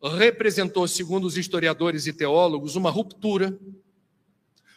representou, 0.02 0.86
segundo 0.86 1.24
os 1.24 1.38
historiadores 1.38 2.06
e 2.06 2.12
teólogos, 2.12 2.76
uma 2.76 2.90
ruptura 2.90 3.58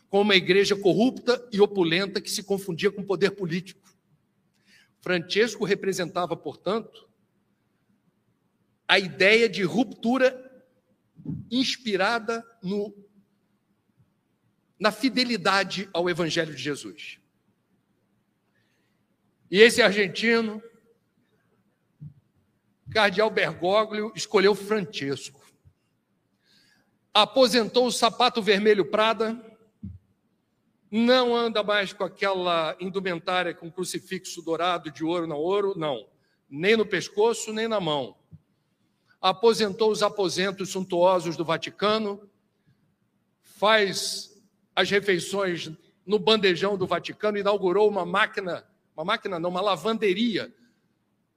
com 0.07 0.21
uma 0.21 0.37
igreja 0.37 0.73
corrupta 0.73 1.45
e 1.51 1.59
opulenta 1.59 2.21
que 2.21 2.31
se 2.31 2.43
confundia 2.43 2.89
com 2.89 3.01
o 3.01 3.05
poder 3.05 3.31
político. 3.31 3.93
Francesco 5.01 5.65
representava, 5.65 6.33
portanto, 6.37 7.09
a 8.87 8.97
ideia 8.97 9.49
de 9.49 9.63
ruptura 9.63 10.63
inspirada 11.51 12.41
no, 12.63 12.95
na 14.79 14.93
fidelidade 14.93 15.89
ao 15.91 16.09
Evangelho 16.09 16.55
de 16.55 16.63
Jesus. 16.63 17.18
E 19.51 19.59
esse 19.61 19.81
argentino, 19.81 20.61
Cardeal 22.91 23.31
Bergoglio, 23.31 24.11
escolheu 24.15 24.53
Francesco. 24.53 25.41
Aposentou 27.11 27.87
o 27.87 27.91
sapato 27.91 28.43
vermelho 28.43 28.85
Prada, 28.85 29.43
não 30.91 31.35
anda 31.35 31.63
mais 31.63 31.91
com 31.91 32.03
aquela 32.03 32.75
indumentária 32.79 33.53
com 33.53 33.71
crucifixo 33.71 34.41
dourado 34.43 34.91
de 34.91 35.03
ouro 35.03 35.25
no 35.25 35.35
ouro, 35.35 35.73
não, 35.75 36.07
nem 36.47 36.77
no 36.77 36.85
pescoço, 36.85 37.51
nem 37.51 37.67
na 37.67 37.79
mão. 37.79 38.15
Aposentou 39.19 39.91
os 39.91 40.03
aposentos 40.03 40.69
suntuosos 40.69 41.35
do 41.35 41.43
Vaticano, 41.43 42.29
faz 43.41 44.39
as 44.75 44.89
refeições 44.91 45.71
no 46.05 46.19
bandejão 46.19 46.77
do 46.77 46.85
Vaticano, 46.85 47.37
inaugurou 47.37 47.89
uma 47.89 48.05
máquina 48.05 48.68
uma 48.99 49.05
máquina 49.05 49.39
não, 49.39 49.49
uma 49.49 49.61
lavanderia 49.61 50.53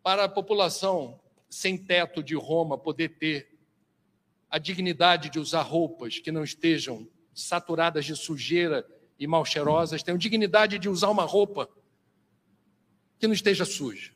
para 0.02 0.24
a 0.24 0.28
população 0.28 1.20
sem 1.48 1.78
teto 1.78 2.20
de 2.20 2.34
Roma 2.34 2.76
poder 2.76 3.10
ter 3.10 3.56
a 4.50 4.58
dignidade 4.58 5.30
de 5.30 5.38
usar 5.38 5.62
roupas 5.62 6.18
que 6.18 6.32
não 6.32 6.42
estejam 6.42 7.08
saturadas 7.32 8.04
de 8.04 8.16
sujeira 8.16 8.84
e 9.16 9.28
mal 9.28 9.44
cheirosas, 9.44 10.02
tenham 10.02 10.18
dignidade 10.18 10.76
de 10.76 10.88
usar 10.88 11.08
uma 11.08 11.22
roupa 11.22 11.68
que 13.20 13.28
não 13.28 13.32
esteja 13.32 13.64
suja. 13.64 14.12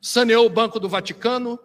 Saneou 0.00 0.46
o 0.46 0.50
Banco 0.50 0.80
do 0.80 0.88
Vaticano, 0.88 1.56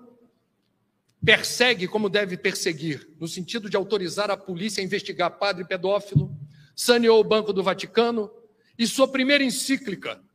persegue 1.26 1.88
como 1.88 2.12
deve 2.12 2.38
perseguir, 2.38 3.10
no 3.20 3.28
sentido 3.28 3.72
de 3.72 3.76
autorizar 3.76 4.30
a 4.30 4.38
polícia 4.38 4.82
a 4.82 4.86
investigar 4.86 5.40
padre 5.40 5.66
pedófilo, 5.66 6.32
saneou 6.76 7.20
o 7.20 7.24
Banco 7.24 7.52
do 7.52 7.64
Vaticano 7.64 8.32
e 8.78 8.86
sua 8.86 9.08
primeira 9.08 9.44
encíclica, 9.44 10.27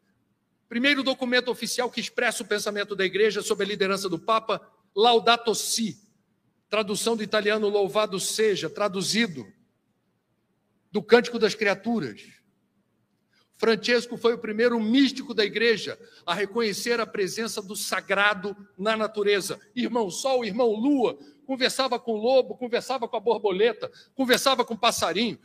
Primeiro 0.73 1.03
documento 1.03 1.51
oficial 1.51 1.91
que 1.91 2.01
expressa 2.01 2.43
o 2.43 2.47
pensamento 2.47 2.97
da 2.97 3.05
igreja 3.05 3.43
sob 3.43 3.63
a 3.63 3.67
liderança 3.67 4.09
do 4.09 4.19
Papa, 4.19 4.59
Laudato 4.97 5.55
Si, 5.55 5.99
tradução 6.67 7.15
do 7.15 7.23
italiano 7.23 7.69
louvado 7.69 8.19
seja, 8.19 8.71
traduzido 8.71 9.47
do 10.91 11.03
Cântico 11.03 11.39
das 11.39 11.55
Criaturas. 11.55 12.23
Francesco 13.55 14.17
foi 14.17 14.33
o 14.33 14.39
primeiro 14.39 14.81
místico 14.81 15.35
da 15.35 15.45
igreja 15.45 15.99
a 16.25 16.33
reconhecer 16.33 16.99
a 17.01 17.07
presença 17.07 17.61
do 17.61 17.77
sagrado 17.77 18.57
na 18.79 18.97
natureza. 18.97 19.61
Irmão 19.77 20.11
Sol, 20.11 20.43
irmão 20.43 20.71
Lua, 20.71 21.19
conversava 21.45 21.99
com 21.99 22.13
o 22.13 22.17
lobo, 22.17 22.57
conversava 22.57 23.07
com 23.07 23.17
a 23.19 23.21
borboleta, 23.21 23.93
conversava 24.15 24.65
com 24.65 24.73
o 24.73 24.79
passarinho. 24.79 25.39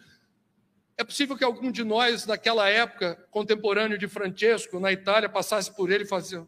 É 0.97 1.03
possível 1.03 1.37
que 1.37 1.43
algum 1.43 1.71
de 1.71 1.83
nós, 1.83 2.25
naquela 2.25 2.67
época, 2.67 3.15
contemporâneo 3.29 3.99
de 3.99 4.07
Francesco, 4.07 4.79
na 4.79 4.91
Itália, 4.91 5.29
passasse 5.29 5.71
por 5.75 5.91
ele 5.91 6.05
e 6.05 6.07
fazia. 6.07 6.47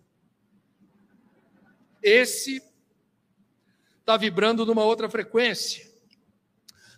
Esse 2.02 2.60
está 4.00 4.18
vibrando 4.18 4.66
numa 4.66 4.84
outra 4.84 5.08
frequência. 5.08 5.88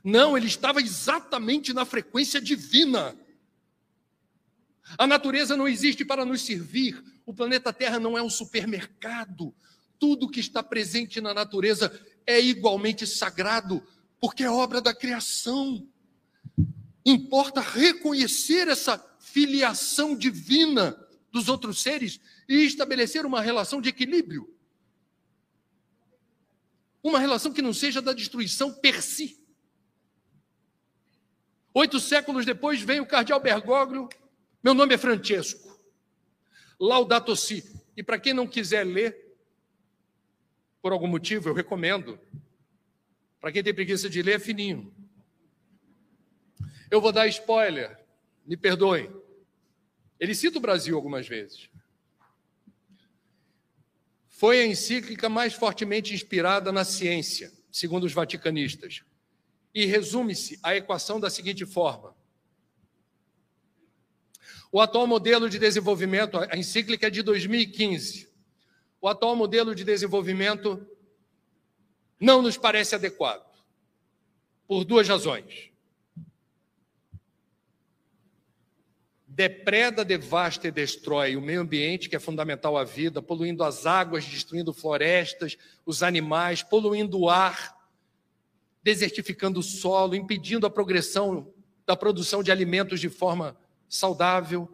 Não, 0.02 0.38
ele 0.38 0.48
estava 0.48 0.80
exatamente 0.80 1.74
na 1.74 1.84
frequência 1.84 2.40
divina. 2.40 3.14
A 4.98 5.06
natureza 5.06 5.58
não 5.58 5.68
existe 5.68 6.06
para 6.06 6.24
nos 6.24 6.42
servir. 6.42 7.04
O 7.26 7.34
planeta 7.34 7.74
Terra 7.74 8.00
não 8.00 8.18
é 8.18 8.24
um 8.24 8.30
supermercado. 8.30 9.54
Tudo 10.00 10.30
que 10.30 10.40
está 10.40 10.64
presente 10.64 11.20
na 11.20 11.34
natureza 11.34 11.92
é 12.26 12.40
igualmente 12.40 13.06
sagrado, 13.06 13.86
porque 14.22 14.44
é 14.44 14.50
obra 14.50 14.80
da 14.80 14.94
criação. 14.94 15.86
Importa 17.06 17.62
reconhecer 17.62 18.68
essa 18.68 18.98
filiação 19.20 20.16
divina 20.16 20.98
dos 21.32 21.48
outros 21.48 21.82
seres 21.82 22.20
e 22.48 22.66
estabelecer 22.66 23.26
uma 23.26 23.42
relação 23.42 23.82
de 23.82 23.90
equilíbrio. 23.90 24.54
Uma 27.04 27.20
relação 27.20 27.52
que 27.54 27.62
não 27.62 27.74
seja 27.74 28.02
da 28.02 28.14
destruição 28.14 28.74
per 28.74 29.02
si. 29.02 29.40
Oito 31.74 32.00
séculos 32.00 32.46
depois 32.46 32.82
vem 32.82 33.00
o 33.00 33.06
cardeal 33.06 33.40
Bergoglio 33.40 34.10
meu 34.64 34.76
nome 34.76 34.94
é 34.94 34.98
Francesco. 34.98 35.80
Laudato 36.80 37.36
Si. 37.36 37.64
E 37.98 38.04
para 38.04 38.20
quem 38.20 38.34
não 38.34 38.48
quiser 38.48 38.86
ler, 38.86 39.36
por 40.82 40.92
algum 40.92 41.08
motivo, 41.08 41.50
eu 41.50 41.54
recomendo. 41.54 42.20
Para 43.40 43.52
quem 43.52 43.64
tem 43.64 43.74
preguiça 43.74 44.08
de 44.08 44.22
ler, 44.22 44.36
é 44.36 44.40
fininho. 44.40 44.94
Eu 46.92 47.00
vou 47.00 47.14
dar 47.14 47.26
spoiler, 47.28 47.98
me 48.46 48.58
perdoem. 48.58 49.10
Ele 50.20 50.36
cita 50.36 50.58
o 50.58 50.62
Brasil 50.62 50.94
algumas 50.94 51.26
vezes. 51.26 51.70
Foi 54.28 54.60
a 54.60 54.66
encíclica 54.68 55.30
mais 55.30 55.54
fortemente 55.54 56.14
inspirada 56.14 56.70
na 56.70 56.84
ciência, 56.84 57.50
segundo 57.72 58.04
os 58.04 58.12
vaticanistas. 58.12 59.04
E 59.74 59.86
resume-se 59.86 60.60
a 60.62 60.76
equação 60.76 61.18
da 61.18 61.30
seguinte 61.30 61.66
forma: 61.66 62.14
o 64.70 64.82
atual 64.82 65.08
modelo 65.08 65.50
de 65.50 65.58
desenvolvimento, 65.58 66.38
a 66.38 66.58
encíclica 66.58 67.08
é 67.08 67.10
de 67.10 67.22
2015. 67.22 68.30
O 69.00 69.08
atual 69.08 69.34
modelo 69.34 69.74
de 69.74 69.86
desenvolvimento 69.86 70.86
não 72.20 72.42
nos 72.42 72.58
parece 72.58 72.96
adequado, 72.96 73.50
por 74.68 74.84
duas 74.84 75.08
razões. 75.08 75.71
Depreda, 79.34 80.04
devasta 80.04 80.68
e 80.68 80.72
destrói 80.72 81.38
o 81.38 81.42
meio 81.42 81.62
ambiente, 81.62 82.10
que 82.10 82.18
é 82.18 82.20
fundamental 82.20 82.78
à 82.78 82.84
vida, 82.84 83.22
poluindo 83.22 83.64
as 83.64 83.86
águas, 83.86 84.26
destruindo 84.26 84.74
florestas, 84.74 85.58
os 85.86 86.04
animais, 86.04 86.62
poluindo 86.62 87.18
o 87.18 87.30
ar, 87.30 87.74
desertificando 88.84 89.62
o 89.62 89.64
solo, 89.64 90.16
impedindo 90.16 90.68
a 90.68 90.70
progressão 90.70 91.50
da 91.86 91.96
produção 91.96 92.44
de 92.44 92.52
alimentos 92.52 93.00
de 93.00 93.08
forma 93.08 93.58
saudável, 93.88 94.70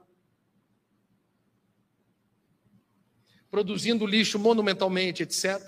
produzindo 3.52 4.08
lixo 4.08 4.40
monumentalmente, 4.40 5.22
etc. 5.22 5.62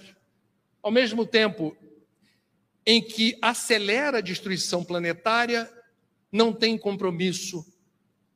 Ao 0.81 0.89
mesmo 0.89 1.27
tempo 1.27 1.77
em 2.83 3.03
que 3.03 3.37
acelera 3.39 4.17
a 4.17 4.21
destruição 4.21 4.83
planetária, 4.83 5.71
não 6.31 6.51
tem 6.51 6.75
compromisso 6.75 7.63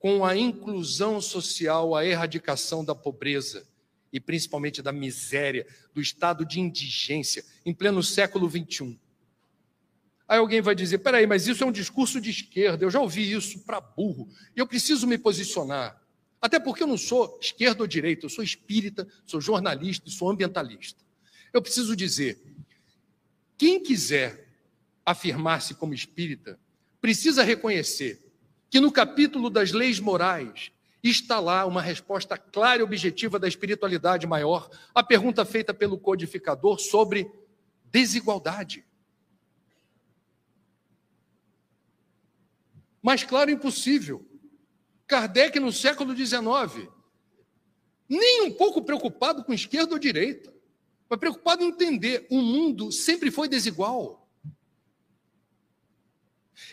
com 0.03 0.25
a 0.25 0.35
inclusão 0.35 1.21
social, 1.21 1.95
a 1.95 2.05
erradicação 2.05 2.83
da 2.83 2.93
pobreza 2.93 3.65
e 4.11 4.19
principalmente 4.19 4.81
da 4.81 4.91
miséria, 4.91 5.65
do 5.93 6.01
estado 6.01 6.45
de 6.45 6.59
indigência 6.59 7.45
em 7.65 7.73
pleno 7.73 8.03
século 8.03 8.49
XXI. 8.49 8.99
Aí 10.27 10.39
alguém 10.39 10.61
vai 10.61 10.75
dizer: 10.75 10.97
peraí, 10.97 11.25
mas 11.25 11.47
isso 11.47 11.63
é 11.63 11.67
um 11.67 11.71
discurso 11.71 12.19
de 12.19 12.31
esquerda, 12.31 12.83
eu 12.83 12.91
já 12.91 12.99
ouvi 12.99 13.31
isso 13.31 13.59
para 13.59 13.79
burro, 13.79 14.27
eu 14.53 14.67
preciso 14.67 15.07
me 15.07 15.17
posicionar. 15.17 15.97
Até 16.41 16.59
porque 16.59 16.83
eu 16.83 16.87
não 16.87 16.97
sou 16.97 17.39
esquerda 17.41 17.81
ou 17.81 17.87
direita, 17.87 18.25
eu 18.25 18.29
sou 18.29 18.43
espírita, 18.43 19.07
sou 19.25 19.39
jornalista 19.39 20.09
e 20.09 20.11
sou 20.11 20.29
ambientalista. 20.29 20.99
Eu 21.53 21.61
preciso 21.61 21.95
dizer: 21.95 22.41
quem 23.57 23.81
quiser 23.81 24.49
afirmar-se 25.05 25.75
como 25.75 25.93
espírita, 25.93 26.59
precisa 26.99 27.41
reconhecer 27.41 28.22
que 28.73 28.79
no 28.79 28.91
capítulo 28.91 29.51
das 29.51 29.71
leis 29.71 29.99
morais 29.99 30.71
está 31.03 31.39
lá 31.39 31.63
uma 31.63 31.79
resposta 31.79 32.35
clara 32.35 32.79
e 32.79 32.83
objetiva 32.83 33.37
da 33.37 33.47
espiritualidade 33.47 34.25
maior 34.25 34.67
à 34.95 35.03
pergunta 35.03 35.45
feita 35.45 35.75
pelo 35.75 35.95
codificador 35.95 36.79
sobre 36.79 37.31
desigualdade. 37.91 38.83
Mais 42.99 43.23
claro, 43.23 43.51
impossível. 43.51 44.27
Kardec, 45.05 45.59
no 45.59 45.71
século 45.71 46.15
XIX, 46.17 46.89
nem 48.09 48.41
um 48.41 48.51
pouco 48.51 48.81
preocupado 48.81 49.43
com 49.43 49.53
esquerda 49.53 49.93
ou 49.93 49.99
direita, 49.99 50.51
mas 51.07 51.19
preocupado 51.19 51.63
em 51.63 51.67
entender: 51.67 52.25
o 52.27 52.41
mundo 52.41 52.91
sempre 52.91 53.29
foi 53.29 53.47
desigual. 53.47 54.22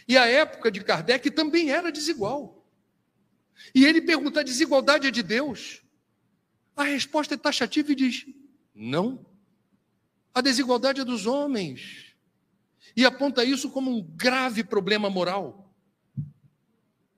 E 0.06 0.16
a 0.16 0.26
época 0.26 0.70
de 0.70 0.82
Kardec 0.82 1.30
também 1.30 1.70
era 1.70 1.92
desigual. 1.92 2.66
E 3.74 3.84
ele 3.84 4.00
pergunta: 4.00 4.40
a 4.40 4.44
desigualdade 4.44 5.06
é 5.06 5.10
de 5.10 5.22
Deus? 5.22 5.82
A 6.76 6.84
resposta 6.84 7.34
é 7.34 7.38
taxativa 7.38 7.92
e 7.92 7.94
diz: 7.94 8.26
não. 8.74 9.26
A 10.32 10.40
desigualdade 10.40 11.00
é 11.00 11.04
dos 11.04 11.26
homens. 11.26 12.14
E 12.96 13.04
aponta 13.04 13.44
isso 13.44 13.70
como 13.70 13.90
um 13.90 14.02
grave 14.02 14.64
problema 14.64 15.10
moral. 15.10 15.72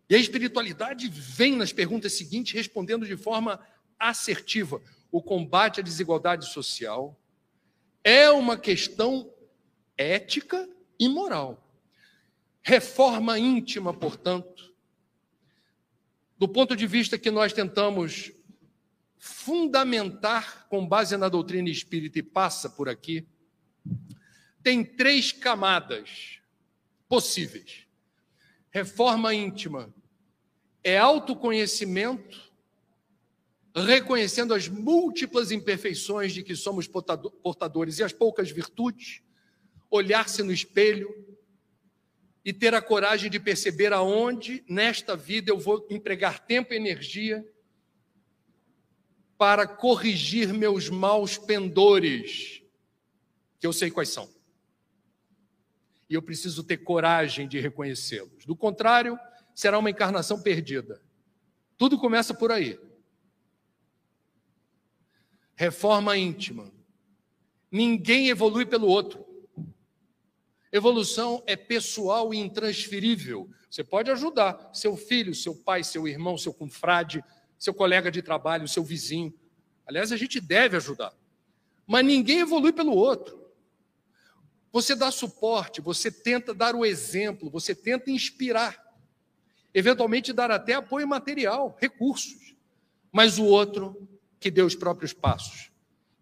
E 0.09 0.15
a 0.15 0.19
espiritualidade 0.19 1.09
vem 1.09 1.57
nas 1.57 1.73
perguntas 1.73 2.13
seguintes 2.13 2.53
respondendo 2.53 3.07
de 3.07 3.17
forma 3.17 3.61
assertiva. 3.99 4.83
O 5.11 5.23
combate 5.23 5.81
à 5.81 5.83
desigualdade 5.83 6.53
social 6.53 7.19
é 8.05 8.31
uma 8.31 8.59
questão 8.59 9.33
ética 9.97 10.69
e 10.99 11.09
moral. 11.09 11.62
Reforma 12.63 13.39
íntima, 13.39 13.93
portanto, 13.93 14.73
do 16.39 16.49
ponto 16.49 16.77
de 16.77 16.87
vista 16.87 17.19
que 17.19 17.31
nós 17.31 17.53
tentamos 17.53 18.33
fundamentar 19.19 20.67
com 20.69 20.87
base 20.87 21.17
na 21.17 21.29
doutrina 21.29 21.69
espírita 21.69 22.19
e 22.19 22.23
passa 22.23 22.71
por 22.71 22.89
aqui, 22.89 23.27
tem 24.63 24.85
três 24.85 25.33
camadas 25.33 26.41
possíveis. 27.09 27.87
Reforma 28.71 29.35
íntima 29.35 29.93
é 30.85 30.99
autoconhecimento, 30.99 32.53
reconhecendo 33.75 34.55
as 34.55 34.69
múltiplas 34.69 35.51
imperfeições 35.51 36.33
de 36.33 36.43
que 36.43 36.57
somos 36.57 36.87
portadores 36.87 37.99
e 37.99 38.05
as 38.05 38.13
poucas 38.13 38.51
virtudes, 38.51 39.23
olhar-se 39.91 40.43
no 40.43 40.53
espelho 40.53 41.32
e 42.45 42.53
ter 42.53 42.75
a 42.75 42.83
coragem 42.83 43.31
de 43.31 43.39
perceber 43.39 43.93
aonde 43.93 44.65
nesta 44.69 45.17
vida 45.17 45.51
eu 45.51 45.59
vou 45.59 45.87
empregar 45.91 46.45
tempo 46.45 46.73
e 46.73 46.77
energia 46.77 47.47
para 49.39 49.67
corrigir 49.67 50.53
meus 50.53 50.89
maus 50.89 51.39
pendores, 51.39 52.63
que 53.59 53.67
eu 53.67 53.73
sei 53.73 53.91
quais 53.91 54.09
são. 54.09 54.33
E 56.09 56.15
eu 56.15 56.23
preciso 56.23 56.63
ter 56.63 56.79
coragem 56.79 57.49
de 57.49 57.59
reconhecê-los. 57.59 58.45
Do 58.45 58.55
contrário, 58.55 59.19
será 59.55 59.79
uma 59.79 59.91
encarnação 59.91 60.41
perdida. 60.41 61.03
Tudo 61.77 61.99
começa 61.99 62.35
por 62.35 62.53
aí. 62.53 62.79
Reforma 65.55 66.17
íntima. 66.17 66.73
Ninguém 67.71 68.29
evolui 68.29 68.67
pelo 68.67 68.87
outro. 68.87 69.32
Evolução 70.73 71.43
é 71.47 71.55
pessoal 71.55 72.33
e 72.33 72.39
intransferível. 72.39 73.51
Você 73.71 73.85
pode 73.85 74.11
ajudar 74.11 74.71
seu 74.73 74.97
filho, 74.97 75.35
seu 75.35 75.55
pai, 75.55 75.85
seu 75.85 76.09
irmão, 76.09 76.39
seu 76.39 76.55
confrade, 76.55 77.23
seu 77.59 77.75
colega 77.75 78.11
de 78.11 78.23
trabalho, 78.23 78.67
seu 78.67 78.83
vizinho. 78.83 79.35
Aliás, 79.87 80.11
a 80.13 80.17
gente 80.17 80.41
deve 80.41 80.79
ajudar. 80.79 81.13
Mas 81.87 82.05
ninguém 82.07 82.41
evolui 82.41 82.73
pelo 82.73 82.93
outro. 82.93 83.43
Você 84.73 84.95
dá 84.95 85.11
suporte, 85.11 85.83
você 85.83 86.11
tenta 86.11 86.55
dar 86.55 86.75
o 86.75 86.87
exemplo, 86.87 87.51
você 87.51 87.75
tenta 87.75 88.11
inspirar. 88.11 88.81
eventualmente 89.75 90.35
dar 90.35 90.51
até 90.51 90.75
apoio 90.75 91.09
material, 91.09 91.77
recursos. 91.81 92.55
Mas 93.11 93.39
o 93.39 93.45
outro 93.45 94.09
que 94.39 94.51
dê 94.51 94.61
os 94.61 94.75
próprios 94.75 95.13
passos, 95.15 95.71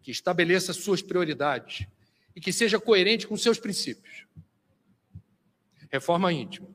que 0.03 0.11
estabeleça 0.11 0.73
suas 0.73 1.03
prioridades 1.03 1.87
e 2.35 2.41
que 2.41 2.53
seja 2.53 2.81
coerente 2.81 3.27
com 3.27 3.37
seus 3.37 3.59
princípios. 3.59 4.27
Reforma 5.91 6.33
íntima. 6.33 6.69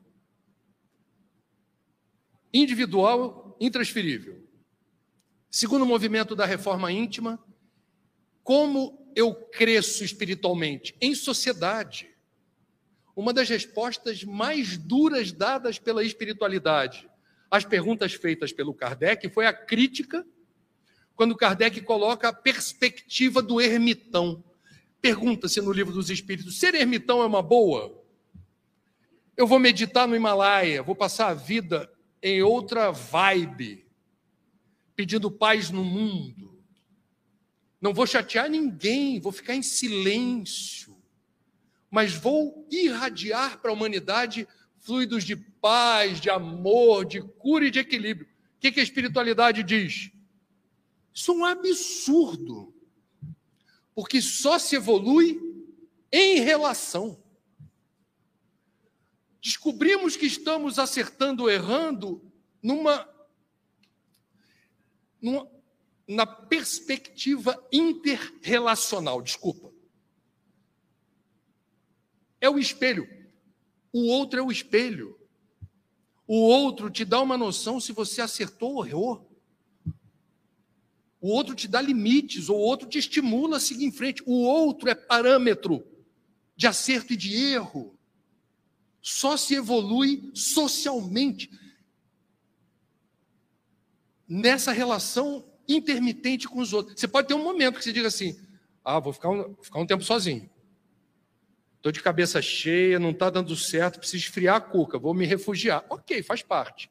Individual, 2.52 3.56
intransferível. 3.60 4.46
Segundo 5.50 5.86
movimento 5.86 6.36
da 6.36 6.44
reforma 6.44 6.92
íntima, 6.92 7.42
como 8.42 9.10
eu 9.16 9.34
cresço 9.34 10.04
espiritualmente? 10.04 10.94
Em 11.00 11.14
sociedade. 11.14 12.10
Uma 13.16 13.32
das 13.32 13.48
respostas 13.48 14.22
mais 14.22 14.76
duras 14.76 15.32
dadas 15.32 15.78
pela 15.78 16.04
espiritualidade 16.04 17.08
às 17.50 17.64
perguntas 17.64 18.12
feitas 18.12 18.52
pelo 18.52 18.74
Kardec 18.74 19.28
foi 19.30 19.46
a 19.46 19.52
crítica, 19.52 20.26
quando 21.14 21.36
Kardec 21.36 21.80
coloca 21.80 22.28
a 22.28 22.32
perspectiva 22.32 23.40
do 23.40 23.60
ermitão. 23.60 24.44
Pergunta-se 25.06 25.60
no 25.60 25.70
livro 25.70 25.92
dos 25.92 26.10
Espíritos: 26.10 26.58
ser 26.58 26.74
ermitão 26.74 27.22
é 27.22 27.26
uma 27.26 27.40
boa? 27.40 28.04
Eu 29.36 29.46
vou 29.46 29.56
meditar 29.56 30.08
no 30.08 30.16
Himalaia, 30.16 30.82
vou 30.82 30.96
passar 30.96 31.28
a 31.28 31.34
vida 31.34 31.88
em 32.20 32.42
outra 32.42 32.90
vibe, 32.90 33.86
pedindo 34.96 35.30
paz 35.30 35.70
no 35.70 35.84
mundo. 35.84 36.60
Não 37.80 37.94
vou 37.94 38.04
chatear 38.04 38.50
ninguém, 38.50 39.20
vou 39.20 39.30
ficar 39.30 39.54
em 39.54 39.62
silêncio, 39.62 41.00
mas 41.88 42.12
vou 42.12 42.66
irradiar 42.68 43.60
para 43.60 43.70
a 43.70 43.74
humanidade 43.74 44.48
fluidos 44.80 45.22
de 45.22 45.36
paz, 45.36 46.20
de 46.20 46.30
amor, 46.30 47.04
de 47.04 47.22
cura 47.22 47.64
e 47.64 47.70
de 47.70 47.78
equilíbrio. 47.78 48.26
O 48.56 48.58
que, 48.58 48.72
que 48.72 48.80
a 48.80 48.82
espiritualidade 48.82 49.62
diz? 49.62 50.10
Isso 51.14 51.30
é 51.30 51.34
um 51.36 51.44
absurdo, 51.44 52.74
porque 53.96 54.22
só 54.22 54.60
se 54.60 54.76
evolui 54.76 55.40
em 56.12 56.38
relação 56.38 57.20
descobrimos 59.46 60.16
que 60.16 60.26
estamos 60.26 60.76
acertando 60.76 61.44
ou 61.44 61.50
errando 61.50 62.20
numa, 62.60 63.08
numa 65.22 65.48
na 66.08 66.26
perspectiva 66.26 67.56
interrelacional, 67.72 69.22
desculpa. 69.22 69.72
É 72.40 72.50
o 72.50 72.58
espelho. 72.58 73.08
O 73.92 74.08
outro 74.08 74.40
é 74.40 74.42
o 74.42 74.50
espelho. 74.50 75.16
O 76.26 76.38
outro 76.38 76.90
te 76.90 77.04
dá 77.04 77.20
uma 77.20 77.38
noção 77.38 77.80
se 77.80 77.92
você 77.92 78.20
acertou 78.20 78.74
ou 78.74 78.86
errou. 78.86 79.25
O 81.26 81.28
outro 81.30 81.56
te 81.56 81.66
dá 81.66 81.82
limites, 81.82 82.48
o 82.48 82.54
outro 82.54 82.88
te 82.88 82.98
estimula 82.98 83.56
a 83.56 83.60
seguir 83.60 83.84
em 83.84 83.90
frente. 83.90 84.22
O 84.24 84.44
outro 84.44 84.88
é 84.88 84.94
parâmetro 84.94 85.84
de 86.54 86.68
acerto 86.68 87.14
e 87.14 87.16
de 87.16 87.34
erro 87.34 87.98
só 89.02 89.36
se 89.36 89.56
evolui 89.56 90.30
socialmente 90.32 91.50
nessa 94.28 94.70
relação 94.70 95.44
intermitente 95.68 96.46
com 96.46 96.60
os 96.60 96.72
outros. 96.72 97.00
Você 97.00 97.08
pode 97.08 97.26
ter 97.26 97.34
um 97.34 97.42
momento 97.42 97.78
que 97.78 97.82
você 97.82 97.92
diga 97.92 98.06
assim: 98.06 98.38
ah, 98.84 99.00
vou 99.00 99.12
ficar 99.12 99.30
um, 99.30 99.56
ficar 99.60 99.80
um 99.80 99.86
tempo 99.86 100.04
sozinho. 100.04 100.48
Estou 101.74 101.90
de 101.90 102.00
cabeça 102.00 102.40
cheia, 102.40 103.00
não 103.00 103.10
está 103.10 103.30
dando 103.30 103.56
certo, 103.56 103.98
preciso 103.98 104.22
esfriar 104.22 104.54
a 104.54 104.60
cuca, 104.60 104.96
vou 104.96 105.12
me 105.12 105.26
refugiar. 105.26 105.84
Ok, 105.90 106.22
faz 106.22 106.40
parte. 106.40 106.88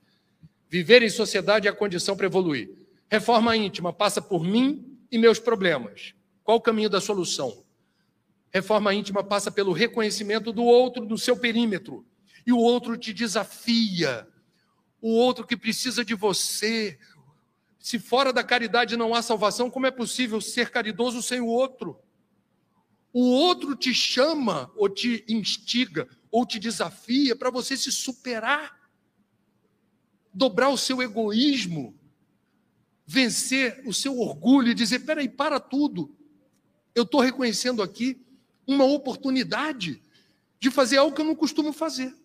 Viver 0.68 1.04
em 1.04 1.10
sociedade 1.10 1.70
é 1.70 1.72
a 1.72 1.74
condição 1.74 2.18
para 2.18 2.26
evoluir. 2.26 2.84
Reforma 3.10 3.56
íntima 3.56 3.94
passa 3.94 4.22
por 4.22 4.44
mim 4.44 4.98
e 5.12 5.18
meus 5.18 5.40
problemas. 5.40 6.14
Qual 6.44 6.58
o 6.58 6.62
caminho 6.62 6.90
da 6.90 7.00
solução? 7.00 7.64
Reforma 8.52 8.94
íntima 8.94 9.24
passa 9.24 9.52
pelo 9.52 9.74
reconhecimento 9.74 10.52
do 10.52 10.64
outro 10.64 11.06
no 11.06 11.18
seu 11.18 11.38
perímetro. 11.38 12.06
E 12.46 12.52
o 12.52 12.58
outro 12.58 12.98
te 12.98 13.14
desafia. 13.14 14.28
O 15.02 15.10
outro 15.12 15.46
que 15.46 15.58
precisa 15.58 16.06
de 16.06 16.16
você. 16.16 16.98
Se 17.80 18.00
fora 18.00 18.34
da 18.34 18.44
caridade 18.44 18.98
não 18.98 19.14
há 19.14 19.22
salvação, 19.22 19.70
como 19.70 19.86
é 19.86 19.92
possível 19.92 20.42
ser 20.42 20.72
caridoso 20.72 21.22
sem 21.22 21.42
o 21.42 21.48
outro? 21.48 22.00
O 23.14 23.30
outro 23.30 23.76
te 23.76 23.94
chama, 23.94 24.72
ou 24.76 24.90
te 24.90 25.24
instiga, 25.30 26.08
ou 26.32 26.46
te 26.46 26.60
desafia 26.60 27.36
para 27.36 27.50
você 27.50 27.78
se 27.78 27.92
superar, 27.92 28.90
dobrar 30.34 30.70
o 30.70 30.78
seu 30.78 31.02
egoísmo, 31.02 31.98
vencer 33.06 33.82
o 33.86 33.94
seu 33.94 34.20
orgulho 34.20 34.70
e 34.70 34.76
dizer: 34.76 35.00
peraí, 35.00 35.30
para 35.30 35.60
tudo. 35.60 36.16
Eu 36.94 37.04
estou 37.04 37.22
reconhecendo 37.22 37.84
aqui 37.84 38.22
uma 38.66 38.86
oportunidade 38.86 40.02
de 40.60 40.72
fazer 40.72 40.98
algo 40.98 41.16
que 41.16 41.22
eu 41.22 41.26
não 41.26 41.36
costumo 41.36 41.72
fazer. 41.72 42.16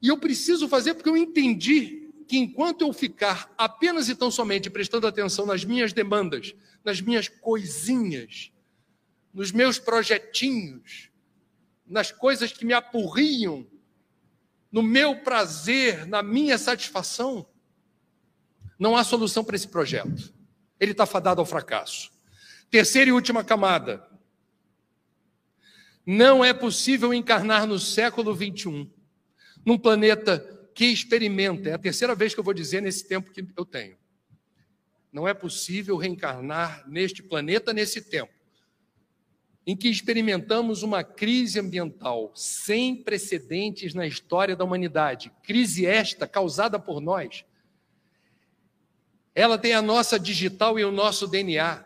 E 0.00 0.08
eu 0.08 0.18
preciso 0.18 0.68
fazer 0.68 0.94
porque 0.94 1.08
eu 1.08 1.16
entendi 1.16 2.10
que 2.26 2.36
enquanto 2.38 2.82
eu 2.82 2.92
ficar 2.92 3.52
apenas 3.56 4.08
e 4.08 4.14
tão 4.14 4.30
somente 4.30 4.70
prestando 4.70 5.06
atenção 5.06 5.46
nas 5.46 5.64
minhas 5.64 5.92
demandas, 5.92 6.54
nas 6.82 7.00
minhas 7.00 7.28
coisinhas, 7.28 8.50
nos 9.32 9.52
meus 9.52 9.78
projetinhos, 9.78 11.10
nas 11.86 12.10
coisas 12.10 12.52
que 12.52 12.64
me 12.64 12.72
apurriam, 12.72 13.66
no 14.72 14.82
meu 14.82 15.20
prazer, 15.20 16.06
na 16.06 16.22
minha 16.22 16.58
satisfação, 16.58 17.46
não 18.78 18.96
há 18.96 19.04
solução 19.04 19.44
para 19.44 19.56
esse 19.56 19.68
projeto. 19.68 20.32
Ele 20.78 20.92
está 20.92 21.06
fadado 21.06 21.40
ao 21.40 21.46
fracasso. 21.46 22.10
Terceira 22.70 23.10
e 23.10 23.12
última 23.12 23.44
camada. 23.44 24.06
Não 26.06 26.44
é 26.44 26.52
possível 26.52 27.14
encarnar 27.14 27.66
no 27.66 27.78
século 27.78 28.34
21, 28.34 28.90
num 29.64 29.78
planeta 29.78 30.38
que 30.74 30.86
experimenta, 30.86 31.70
é 31.70 31.72
a 31.72 31.78
terceira 31.78 32.14
vez 32.14 32.34
que 32.34 32.40
eu 32.40 32.44
vou 32.44 32.52
dizer 32.52 32.82
nesse 32.82 33.06
tempo 33.06 33.30
que 33.30 33.46
eu 33.56 33.64
tenho. 33.64 33.96
Não 35.12 35.26
é 35.26 35.32
possível 35.32 35.96
reencarnar 35.96 36.84
neste 36.88 37.22
planeta 37.22 37.72
nesse 37.72 38.02
tempo, 38.02 38.32
em 39.64 39.76
que 39.76 39.88
experimentamos 39.88 40.82
uma 40.82 41.04
crise 41.04 41.60
ambiental 41.60 42.32
sem 42.34 42.96
precedentes 42.96 43.94
na 43.94 44.06
história 44.06 44.56
da 44.56 44.64
humanidade. 44.64 45.32
Crise 45.42 45.86
esta 45.86 46.26
causada 46.26 46.78
por 46.78 47.00
nós. 47.00 47.44
Ela 49.34 49.58
tem 49.58 49.72
a 49.74 49.82
nossa 49.82 50.18
digital 50.18 50.78
e 50.78 50.84
o 50.84 50.92
nosso 50.92 51.26
DNA. 51.26 51.84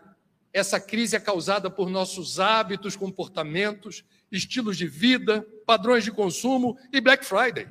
Essa 0.53 0.79
crise 0.79 1.15
é 1.15 1.19
causada 1.19 1.69
por 1.69 1.89
nossos 1.89 2.39
hábitos, 2.39 2.95
comportamentos, 2.95 4.03
estilos 4.31 4.77
de 4.77 4.87
vida, 4.87 5.45
padrões 5.65 6.03
de 6.03 6.11
consumo 6.11 6.77
e 6.91 7.01
Black 7.01 7.25
Friday. 7.25 7.67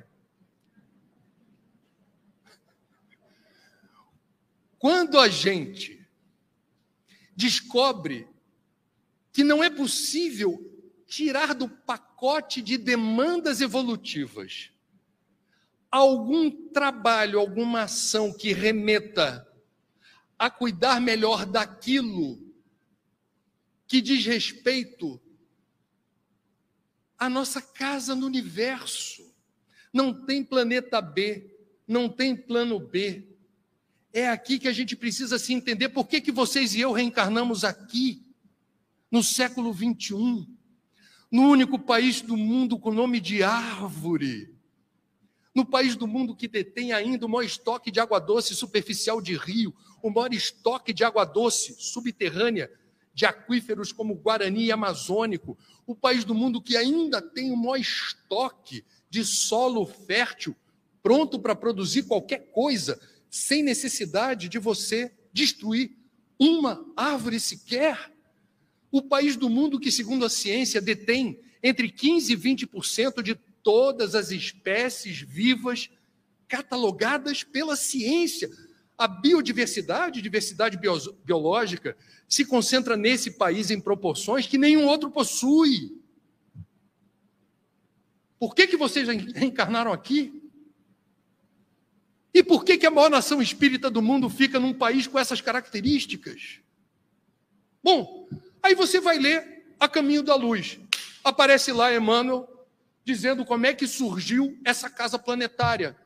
Quando 4.79 5.19
a 5.19 5.29
gente 5.29 6.07
descobre 7.35 8.29
que 9.33 9.45
não 9.45 9.63
é 9.63 9.71
possível 9.71 10.65
tirar 11.07 11.55
do 11.55 11.69
pacote 11.69 12.61
de 12.61 12.77
demandas 12.77 13.61
evolutivas 13.61 14.71
algum 15.91 16.51
trabalho, 16.69 17.41
alguma 17.41 17.83
ação 17.83 18.33
que 18.33 18.53
remeta 18.53 19.48
a 20.39 20.49
cuidar 20.49 21.01
melhor 21.01 21.45
daquilo 21.45 22.39
que 23.87 24.01
diz 24.01 24.25
respeito 24.25 25.21
à 27.19 27.29
nossa 27.29 27.61
casa 27.61 28.15
no 28.15 28.27
universo. 28.27 29.35
Não 29.93 30.25
tem 30.27 30.45
planeta 30.45 31.01
B, 31.01 31.51
não 31.87 32.09
tem 32.09 32.37
plano 32.37 32.79
B. 32.79 33.27
É 34.13 34.29
aqui 34.29 34.59
que 34.59 34.69
a 34.69 34.73
gente 34.73 34.95
precisa 34.95 35.39
se 35.39 35.53
entender 35.53 35.89
por 35.89 36.07
que, 36.07 36.21
que 36.21 36.31
vocês 36.31 36.75
e 36.75 36.81
eu 36.81 36.93
reencarnamos 36.93 37.65
aqui, 37.65 38.23
no 39.11 39.23
século 39.23 39.73
21, 39.73 40.47
no 41.31 41.43
único 41.49 41.79
país 41.79 42.21
do 42.21 42.37
mundo 42.37 42.79
com 42.79 42.93
nome 42.93 43.21
de 43.21 43.43
árvore, 43.43 44.58
no 45.59 45.67
país 45.67 45.97
do 45.97 46.07
mundo 46.07 46.37
que 46.37 46.47
detém 46.47 46.93
ainda 46.93 47.27
o 47.27 47.29
maior 47.29 47.43
estoque 47.43 47.91
de 47.91 47.99
água 47.99 48.21
doce 48.21 48.55
superficial 48.55 49.21
de 49.21 49.37
rio, 49.37 49.75
o 50.01 50.09
maior 50.09 50.33
estoque 50.33 50.93
de 50.93 51.03
água 51.03 51.25
doce 51.25 51.75
subterrânea 51.77 52.71
de 53.13 53.27
aquíferos 53.27 53.91
como 53.91 54.15
Guarani 54.15 54.67
e 54.67 54.71
Amazônico, 54.71 55.59
o 55.85 55.97
país 55.97 56.23
do 56.25 56.33
mundo 56.33 56.63
que 56.63 56.77
ainda 56.77 57.21
tem 57.21 57.51
o 57.51 57.57
maior 57.57 57.77
estoque 57.81 58.85
de 59.11 59.25
solo 59.25 59.85
fértil, 59.85 60.55
pronto 61.03 61.41
para 61.41 61.57
produzir 61.57 62.05
qualquer 62.05 62.53
coisa, 62.53 63.01
sem 63.29 63.61
necessidade 63.61 64.49
de 64.49 64.61
você 64.61 65.11
destruir 65.33 65.91
uma 66.39 66.87
árvore 66.97 67.41
sequer. 67.41 68.13
O 68.93 69.03
país 69.03 69.35
do 69.35 69.51
mundo 69.51 69.81
que, 69.81 69.91
segundo 69.91 70.25
a 70.25 70.31
ciência, 70.31 70.81
detém 70.81 71.41
entre 71.61 71.91
15% 71.91 72.31
e 72.31 72.37
20% 72.37 73.23
de 73.25 73.48
todas 73.69 74.15
as 74.15 74.31
espécies 74.31 75.21
vivas 75.21 75.91
catalogadas 76.49 77.45
pela 77.45 77.77
ciência. 77.77 78.49
A 78.97 79.07
biodiversidade, 79.07 80.23
diversidade 80.23 80.79
biológica, 81.23 81.95
se 82.27 82.47
concentra 82.47 82.97
nesse 82.97 83.33
país 83.33 83.71
em 83.71 83.79
proporções 83.79 84.47
que 84.47 84.57
nenhum 84.57 84.87
outro 84.87 85.11
possui. 85.11 86.01
Por 88.39 88.55
que, 88.55 88.67
que 88.67 88.77
vocês 88.79 89.07
reencarnaram 89.07 89.93
aqui? 89.93 90.43
E 92.33 92.43
por 92.43 92.65
que, 92.65 92.79
que 92.79 92.87
a 92.87 92.91
maior 92.91 93.11
nação 93.11 93.43
espírita 93.43 93.91
do 93.91 94.01
mundo 94.01 94.31
fica 94.31 94.59
num 94.59 94.73
país 94.73 95.07
com 95.07 95.19
essas 95.19 95.43
características? 95.43 96.61
Bom, 97.85 98.31
aí 98.63 98.75
você 98.75 98.99
vai 98.99 99.19
ler 99.19 99.67
A 99.79 99.87
Caminho 99.87 100.23
da 100.23 100.35
Luz. 100.35 100.81
Aparece 101.23 101.71
lá 101.71 101.95
Emmanuel 101.95 102.58
dizendo 103.09 103.43
como 103.43 103.65
é 103.65 103.73
que 103.73 103.89
surgiu 103.89 104.61
essa 104.63 104.91
casa 104.91 105.19
planetária. 105.19 105.97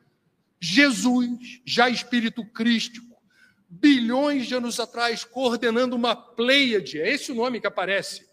Jesus, 0.57 1.59
já 1.65 1.89
espírito 1.89 2.45
crístico, 2.45 3.21
bilhões 3.67 4.47
de 4.47 4.55
anos 4.55 4.79
atrás, 4.79 5.25
coordenando 5.25 5.97
uma 5.97 6.15
pleiade, 6.15 7.01
é 7.01 7.13
esse 7.13 7.29
o 7.33 7.35
nome 7.35 7.59
que 7.59 7.67
aparece 7.67 8.25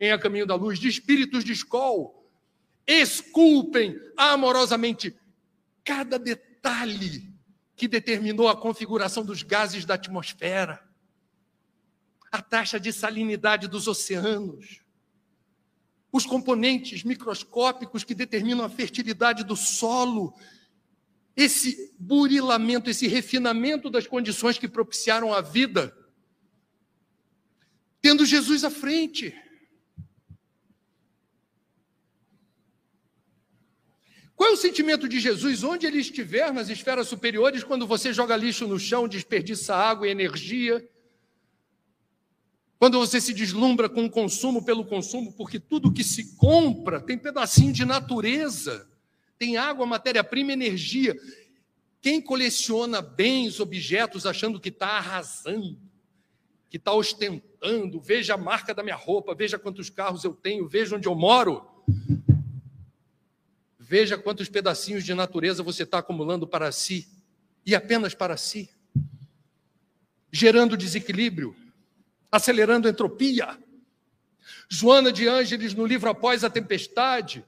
em 0.00 0.10
A 0.10 0.18
Caminho 0.18 0.46
da 0.46 0.54
Luz, 0.54 0.78
de 0.78 0.88
espíritos 0.88 1.44
de 1.44 1.52
escola, 1.52 2.10
esculpem 2.86 3.94
amorosamente 4.16 5.14
cada 5.84 6.18
detalhe 6.18 7.30
que 7.76 7.86
determinou 7.86 8.48
a 8.48 8.56
configuração 8.56 9.22
dos 9.22 9.42
gases 9.42 9.84
da 9.84 9.94
atmosfera, 9.94 10.82
a 12.32 12.40
taxa 12.40 12.80
de 12.80 12.90
salinidade 12.90 13.68
dos 13.68 13.86
oceanos, 13.86 14.80
os 16.14 16.24
componentes 16.24 17.02
microscópicos 17.02 18.04
que 18.04 18.14
determinam 18.14 18.64
a 18.64 18.68
fertilidade 18.68 19.42
do 19.42 19.56
solo, 19.56 20.32
esse 21.36 21.92
burilamento, 21.98 22.88
esse 22.88 23.08
refinamento 23.08 23.90
das 23.90 24.06
condições 24.06 24.56
que 24.56 24.68
propiciaram 24.68 25.34
a 25.34 25.40
vida, 25.40 25.92
tendo 28.00 28.24
Jesus 28.24 28.62
à 28.62 28.70
frente. 28.70 29.34
Qual 34.36 34.50
é 34.50 34.52
o 34.52 34.56
sentimento 34.56 35.08
de 35.08 35.18
Jesus 35.18 35.64
onde 35.64 35.84
ele 35.84 35.98
estiver 35.98 36.52
nas 36.52 36.68
esferas 36.68 37.08
superiores 37.08 37.64
quando 37.64 37.88
você 37.88 38.12
joga 38.12 38.36
lixo 38.36 38.68
no 38.68 38.78
chão, 38.78 39.08
desperdiça 39.08 39.74
água 39.74 40.06
e 40.06 40.12
energia? 40.12 40.88
Quando 42.84 42.98
você 42.98 43.18
se 43.18 43.32
deslumbra 43.32 43.88
com 43.88 44.04
o 44.04 44.10
consumo 44.10 44.62
pelo 44.62 44.84
consumo, 44.84 45.32
porque 45.32 45.58
tudo 45.58 45.90
que 45.90 46.04
se 46.04 46.36
compra 46.36 47.00
tem 47.00 47.16
pedacinho 47.16 47.72
de 47.72 47.82
natureza, 47.82 48.86
tem 49.38 49.56
água, 49.56 49.86
matéria-prima, 49.86 50.52
energia. 50.52 51.18
Quem 52.02 52.20
coleciona 52.20 53.00
bens, 53.00 53.58
objetos, 53.58 54.26
achando 54.26 54.60
que 54.60 54.68
está 54.68 54.98
arrasando, 54.98 55.80
que 56.68 56.76
está 56.76 56.92
ostentando, 56.92 58.02
veja 58.02 58.34
a 58.34 58.36
marca 58.36 58.74
da 58.74 58.82
minha 58.82 58.96
roupa, 58.96 59.34
veja 59.34 59.58
quantos 59.58 59.88
carros 59.88 60.22
eu 60.22 60.34
tenho, 60.34 60.68
veja 60.68 60.94
onde 60.94 61.08
eu 61.08 61.14
moro, 61.14 61.66
Veja 63.78 64.18
quantos 64.18 64.50
pedacinhos 64.50 65.04
de 65.04 65.14
natureza 65.14 65.62
você 65.62 65.84
está 65.84 66.00
acumulando 66.00 66.46
para 66.46 66.70
si 66.70 67.08
e 67.64 67.74
apenas 67.74 68.14
para 68.14 68.36
si, 68.36 68.68
gerando 70.30 70.76
desequilíbrio, 70.76 71.56
acelerando 72.34 72.88
a 72.88 72.90
entropia. 72.90 73.56
Joana 74.68 75.12
de 75.12 75.28
Ângeles, 75.28 75.72
no 75.72 75.86
livro 75.86 76.10
Após 76.10 76.42
a 76.42 76.50
Tempestade, 76.50 77.44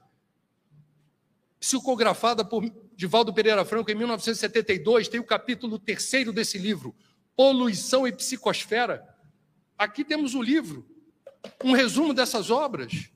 psicografada 1.59 2.45
por 2.45 2.63
Divaldo 2.95 3.33
Pereira 3.33 3.65
Franco 3.65 3.91
em 3.91 3.95
1972, 3.95 5.09
tem 5.09 5.19
o 5.19 5.25
capítulo 5.25 5.77
terceiro 5.77 6.31
desse 6.31 6.57
livro, 6.57 6.95
Poluição 7.35 8.07
e 8.07 8.13
Psicosfera. 8.13 9.05
Aqui 9.77 10.05
temos 10.05 10.33
o 10.33 10.41
livro, 10.41 10.89
um 11.65 11.73
resumo 11.73 12.13
dessas 12.13 12.49
obras. 12.49 13.09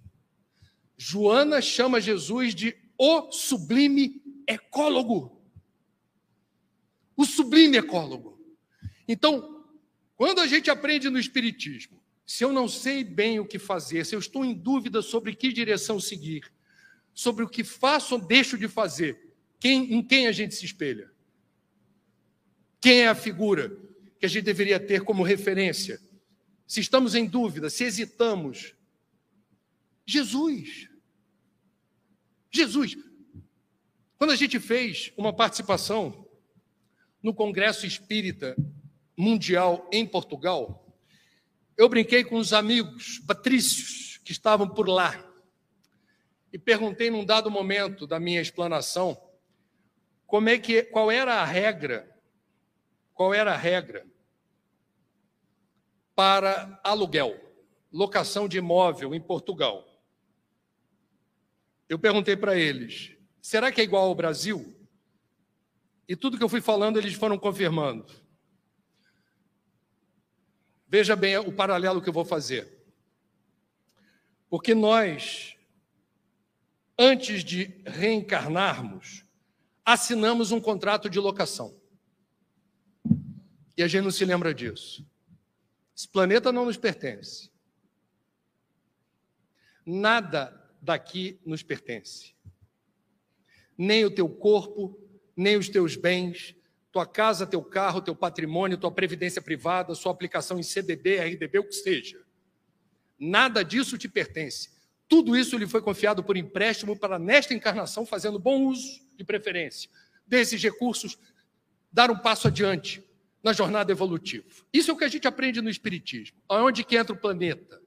Joana 0.98 1.62
chama 1.62 2.02
Jesus 2.02 2.54
de 2.54 2.76
o 2.98 3.32
sublime 3.32 4.22
ecólogo. 4.46 5.42
O 7.16 7.26
sublime 7.26 7.78
ecólogo. 7.78 8.38
Então, 9.08 9.61
quando 10.22 10.38
a 10.38 10.46
gente 10.46 10.70
aprende 10.70 11.10
no 11.10 11.18
Espiritismo, 11.18 12.00
se 12.28 12.44
eu 12.44 12.54
não 12.54 12.68
sei 12.68 13.04
bem 13.04 13.40
o 13.40 13.46
que 13.48 13.58
fazer, 13.58 14.06
se 14.06 14.14
eu 14.14 14.20
estou 14.20 14.46
em 14.46 14.54
dúvida 14.54 15.02
sobre 15.02 15.36
que 15.36 15.52
direção 15.52 16.00
seguir, 16.00 16.44
sobre 17.12 17.44
o 17.44 17.50
que 17.50 17.64
faço 17.64 18.14
ou 18.14 18.22
deixo 18.22 18.56
de 18.56 18.68
fazer, 18.68 19.34
quem, 19.60 19.96
em 19.96 20.04
quem 20.04 20.28
a 20.28 20.32
gente 20.32 20.54
se 20.54 20.64
espelha? 20.64 21.12
Quem 22.80 23.02
é 23.02 23.08
a 23.08 23.16
figura 23.16 23.76
que 24.20 24.28
a 24.28 24.30
gente 24.30 24.44
deveria 24.44 24.80
ter 24.80 25.02
como 25.02 25.24
referência? 25.24 26.00
Se 26.68 26.80
estamos 26.82 27.16
em 27.16 27.26
dúvida, 27.26 27.68
se 27.68 27.84
hesitamos, 27.84 28.76
Jesus. 30.06 30.88
Jesus. 32.52 32.96
Quando 34.20 34.30
a 34.30 34.36
gente 34.36 34.60
fez 34.60 35.12
uma 35.18 35.34
participação 35.36 36.28
no 37.24 37.34
Congresso 37.34 37.88
Espírita 37.88 38.56
Mundial 39.18 39.88
em 39.92 40.06
Portugal, 40.06 40.88
eu 41.78 41.88
brinquei 41.90 42.24
com 42.24 42.38
os 42.38 42.54
amigos 42.54 43.20
patrícios 43.20 44.20
que 44.24 44.32
estavam 44.32 44.68
por 44.68 44.88
lá 44.88 45.28
e 46.52 46.58
perguntei 46.58 47.10
num 47.10 47.26
dado 47.26 47.50
momento 47.50 48.06
da 48.06 48.20
minha 48.20 48.42
explanação 48.42 49.22
como 50.26 50.50
é 50.50 50.58
que 50.58 50.84
qual 50.84 51.12
era 51.12 51.42
a 51.42 51.46
regra 51.46 52.12
qual 53.14 53.34
era 53.34 53.54
a 53.54 53.58
regra 53.58 54.06
para 56.16 56.80
aluguel, 56.84 57.40
locação 57.92 58.48
de 58.48 58.58
imóvel 58.58 59.14
em 59.14 59.22
Portugal. 59.22 59.88
Eu 61.88 62.00
perguntei 62.00 62.36
para 62.36 62.56
eles: 62.58 63.16
será 63.42 63.72
que 63.72 63.82
é 63.82 63.84
igual 63.84 64.08
ao 64.08 64.16
Brasil? 64.16 64.76
E 66.08 66.16
tudo 66.16 66.38
que 66.38 66.44
eu 66.44 66.50
fui 66.50 66.62
falando, 66.62 66.98
eles 66.98 67.14
foram 67.14 67.38
confirmando. 67.38 68.12
Veja 70.92 71.16
bem 71.16 71.38
o 71.38 71.54
paralelo 71.54 72.02
que 72.02 72.10
eu 72.10 72.14
vou 72.14 72.26
fazer. 72.26 72.70
Porque 74.50 74.76
nós, 74.76 75.56
antes 77.00 77.46
de 77.46 77.82
reencarnarmos, 77.86 79.24
assinamos 79.86 80.52
um 80.52 80.60
contrato 80.60 81.10
de 81.10 81.18
locação. 81.18 81.74
E 83.78 83.82
a 83.82 83.88
gente 83.88 84.04
não 84.04 84.12
se 84.12 84.26
lembra 84.26 84.54
disso. 84.54 85.10
Esse 85.96 86.10
planeta 86.10 86.52
não 86.52 86.66
nos 86.66 86.76
pertence. 86.76 87.50
Nada 89.86 90.62
daqui 90.82 91.40
nos 91.46 91.64
pertence. 91.64 92.36
Nem 93.78 94.04
o 94.04 94.12
teu 94.12 94.28
corpo, 94.28 95.00
nem 95.38 95.56
os 95.56 95.70
teus 95.70 95.96
bens, 95.96 96.54
tua 96.92 97.06
casa, 97.06 97.48
teu 97.48 97.64
carro, 97.64 98.02
teu 98.02 98.16
patrimônio, 98.16 98.78
tua 98.78 98.92
previdência 98.92 99.42
privada, 99.42 99.96
sua 99.96 100.12
aplicação 100.12 100.60
em 100.60 100.64
CDB, 100.64 101.18
RDB, 101.18 101.60
o 101.60 101.64
que 101.64 101.76
seja. 101.76 102.22
Nada 103.18 103.64
disso 103.64 103.98
te 103.98 104.10
pertence. 104.10 104.70
Tudo 105.08 105.38
isso 105.38 105.58
lhe 105.58 105.68
foi 105.68 105.82
confiado 105.82 106.24
por 106.24 106.36
empréstimo 106.36 106.98
para, 106.98 107.20
nesta 107.20 107.54
encarnação, 107.54 108.06
fazendo 108.06 108.40
bom 108.40 108.68
uso, 108.68 109.02
de 109.16 109.24
preferência, 109.24 109.90
desses 110.26 110.62
recursos, 110.62 111.18
dar 111.92 112.10
um 112.10 112.18
passo 112.18 112.48
adiante 112.48 113.04
na 113.44 113.54
jornada 113.54 113.92
evolutiva. 113.92 114.46
Isso 114.74 114.92
é 114.92 114.94
o 114.94 114.98
que 114.98 115.04
a 115.04 115.10
gente 115.10 115.28
aprende 115.28 115.62
no 115.62 115.70
Espiritismo. 115.70 116.38
Aonde 116.48 116.84
que 116.84 116.96
entra 116.96 117.14
o 117.14 117.20
planeta? 117.20 117.82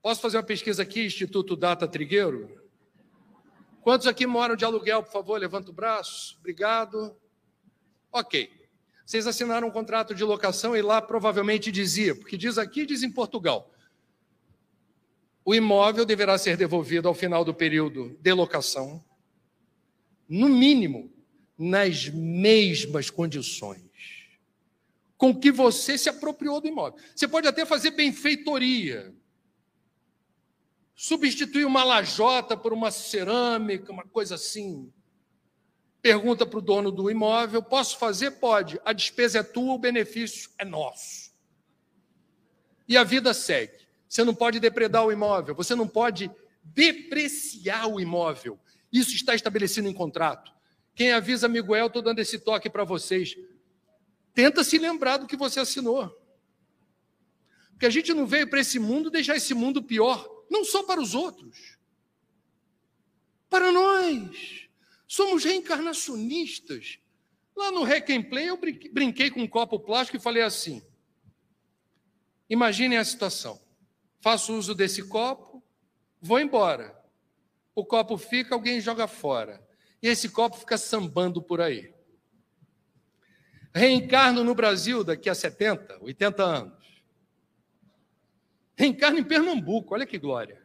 Posso 0.00 0.20
fazer 0.20 0.36
uma 0.36 0.42
pesquisa 0.42 0.82
aqui, 0.82 1.04
Instituto 1.04 1.56
Data 1.56 1.86
Trigueiro? 1.86 2.61
Quantos 3.82 4.06
aqui 4.06 4.26
moram 4.26 4.56
de 4.56 4.64
aluguel, 4.64 5.02
por 5.02 5.12
favor? 5.12 5.38
Levanta 5.38 5.70
o 5.70 5.74
braço. 5.74 6.36
Obrigado. 6.38 7.16
Ok. 8.12 8.50
Vocês 9.04 9.26
assinaram 9.26 9.68
um 9.68 9.70
contrato 9.70 10.14
de 10.14 10.24
locação 10.24 10.76
e 10.76 10.80
lá 10.80 11.02
provavelmente 11.02 11.70
dizia, 11.72 12.14
porque 12.14 12.36
diz 12.36 12.56
aqui, 12.56 12.86
diz 12.86 13.02
em 13.02 13.10
Portugal. 13.10 13.70
O 15.44 15.54
imóvel 15.54 16.06
deverá 16.06 16.38
ser 16.38 16.56
devolvido 16.56 17.08
ao 17.08 17.14
final 17.14 17.44
do 17.44 17.52
período 17.52 18.16
de 18.20 18.32
locação, 18.32 19.04
no 20.28 20.48
mínimo, 20.48 21.12
nas 21.58 22.08
mesmas 22.08 23.10
condições 23.10 23.92
com 25.22 25.32
que 25.32 25.52
você 25.52 25.96
se 25.96 26.08
apropriou 26.08 26.60
do 26.60 26.66
imóvel. 26.66 26.98
Você 27.14 27.28
pode 27.28 27.46
até 27.46 27.64
fazer 27.64 27.92
benfeitoria, 27.92 29.14
substituir 30.94 31.64
uma 31.64 31.84
lajota 31.84 32.56
por 32.56 32.72
uma 32.72 32.90
cerâmica, 32.90 33.92
uma 33.92 34.04
coisa 34.04 34.34
assim. 34.34 34.92
Pergunta 36.00 36.44
para 36.44 36.58
o 36.58 36.62
dono 36.62 36.90
do 36.90 37.10
imóvel: 37.10 37.62
posso 37.62 37.98
fazer? 37.98 38.32
Pode. 38.32 38.80
A 38.84 38.92
despesa 38.92 39.38
é 39.38 39.42
tua, 39.42 39.74
o 39.74 39.78
benefício 39.78 40.50
é 40.58 40.64
nosso. 40.64 41.32
E 42.88 42.96
a 42.96 43.04
vida 43.04 43.32
segue. 43.32 43.82
Você 44.08 44.24
não 44.24 44.34
pode 44.34 44.60
depredar 44.60 45.06
o 45.06 45.12
imóvel, 45.12 45.54
você 45.54 45.74
não 45.74 45.88
pode 45.88 46.30
depreciar 46.62 47.86
o 47.86 47.98
imóvel. 47.98 48.58
Isso 48.92 49.14
está 49.14 49.34
estabelecido 49.34 49.88
em 49.88 49.94
contrato. 49.94 50.52
Quem 50.94 51.12
avisa 51.12 51.48
Miguel, 51.48 51.86
estou 51.86 52.02
dando 52.02 52.18
esse 52.18 52.38
toque 52.38 52.68
para 52.68 52.84
vocês. 52.84 53.34
Tenta 54.34 54.62
se 54.62 54.78
lembrar 54.78 55.16
do 55.16 55.26
que 55.26 55.36
você 55.36 55.60
assinou. 55.60 56.10
Porque 57.70 57.86
a 57.86 57.90
gente 57.90 58.12
não 58.12 58.26
veio 58.26 58.48
para 58.48 58.60
esse 58.60 58.78
mundo 58.78 59.10
deixar 59.10 59.36
esse 59.36 59.54
mundo 59.54 59.82
pior, 59.82 60.28
não 60.52 60.64
só 60.64 60.82
para 60.82 61.00
os 61.00 61.14
outros. 61.14 61.78
Para 63.48 63.72
nós. 63.72 64.68
Somos 65.08 65.44
reencarnacionistas. 65.44 66.98
Lá 67.56 67.70
no 67.70 67.82
Requiem 67.82 68.22
Play 68.22 68.48
eu 68.48 68.58
brinquei 68.92 69.30
com 69.30 69.40
um 69.40 69.48
copo 69.48 69.80
plástico 69.80 70.18
e 70.18 70.20
falei 70.20 70.42
assim: 70.42 70.82
Imaginem 72.48 72.98
a 72.98 73.04
situação. 73.04 73.60
Faço 74.20 74.54
uso 74.54 74.74
desse 74.74 75.02
copo, 75.08 75.62
vou 76.20 76.38
embora. 76.38 76.96
O 77.74 77.84
copo 77.84 78.16
fica, 78.16 78.54
alguém 78.54 78.80
joga 78.80 79.08
fora. 79.08 79.66
E 80.02 80.08
esse 80.08 80.28
copo 80.28 80.56
fica 80.58 80.76
sambando 80.76 81.42
por 81.42 81.60
aí. 81.60 81.92
Reencarno 83.74 84.44
no 84.44 84.54
Brasil 84.54 85.02
daqui 85.02 85.30
a 85.30 85.34
70, 85.34 85.98
80 86.02 86.42
anos. 86.42 86.81
Reencarno 88.76 89.18
em 89.18 89.24
Pernambuco, 89.24 89.94
olha 89.94 90.06
que 90.06 90.18
glória. 90.18 90.62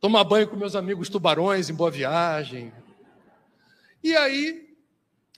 Tomar 0.00 0.22
banho 0.24 0.48
com 0.48 0.56
meus 0.56 0.76
amigos 0.76 1.08
tubarões 1.08 1.68
em 1.68 1.74
Boa 1.74 1.90
Viagem. 1.90 2.72
E 4.02 4.14
aí, 4.14 4.76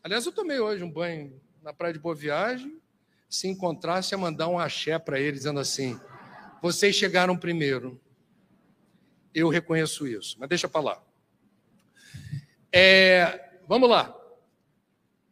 aliás, 0.03 0.27
eu 0.27 0.33
tomei 0.33 0.61
hoje 0.61 0.85
um 0.85 0.91
banho 0.91 1.41
na 1.63 1.73
praia 1.73 1.95
de 1.95 1.99
Boa 1.99 2.15
Viagem. 2.15 2.79
Se 3.29 3.49
encontrasse, 3.49 4.13
ia 4.13 4.19
mandar 4.19 4.49
um 4.49 4.59
axé 4.59 4.99
para 4.99 5.19
eles, 5.19 5.41
dizendo 5.41 5.61
assim: 5.61 5.99
vocês 6.61 6.95
chegaram 6.95 7.39
primeiro. 7.39 7.99
Eu 9.33 9.49
reconheço 9.49 10.07
isso, 10.07 10.37
mas 10.39 10.49
deixa 10.49 10.69
para 10.69 10.81
lá. 10.81 11.03
É, 12.73 13.59
vamos 13.67 13.89
lá. 13.89 14.15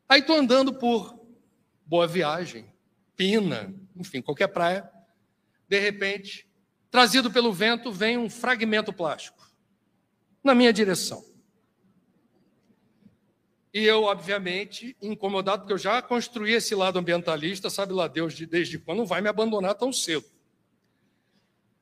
Aí 0.08 0.20
estou 0.20 0.36
andando 0.36 0.72
por 0.72 1.20
Boa 1.84 2.06
Viagem, 2.06 2.72
Pina, 3.14 3.74
enfim, 3.98 4.22
qualquer 4.22 4.48
praia. 4.48 4.88
De 5.68 5.78
repente, 5.78 6.48
trazido 6.90 7.30
pelo 7.30 7.52
vento, 7.52 7.92
vem 7.92 8.16
um 8.16 8.30
fragmento 8.30 8.92
plástico 8.92 9.46
na 10.42 10.54
minha 10.54 10.72
direção. 10.72 11.24
E 13.72 13.84
eu, 13.84 14.04
obviamente, 14.04 14.96
incomodado, 15.00 15.62
porque 15.62 15.74
eu 15.74 15.78
já 15.78 16.00
construí 16.00 16.54
esse 16.54 16.74
lado 16.74 16.98
ambientalista, 16.98 17.68
sabe 17.68 17.92
lá 17.92 18.08
Deus 18.08 18.34
desde 18.34 18.78
quando, 18.78 19.04
vai 19.04 19.20
me 19.20 19.28
abandonar 19.28 19.74
tão 19.74 19.92
cedo. 19.92 20.24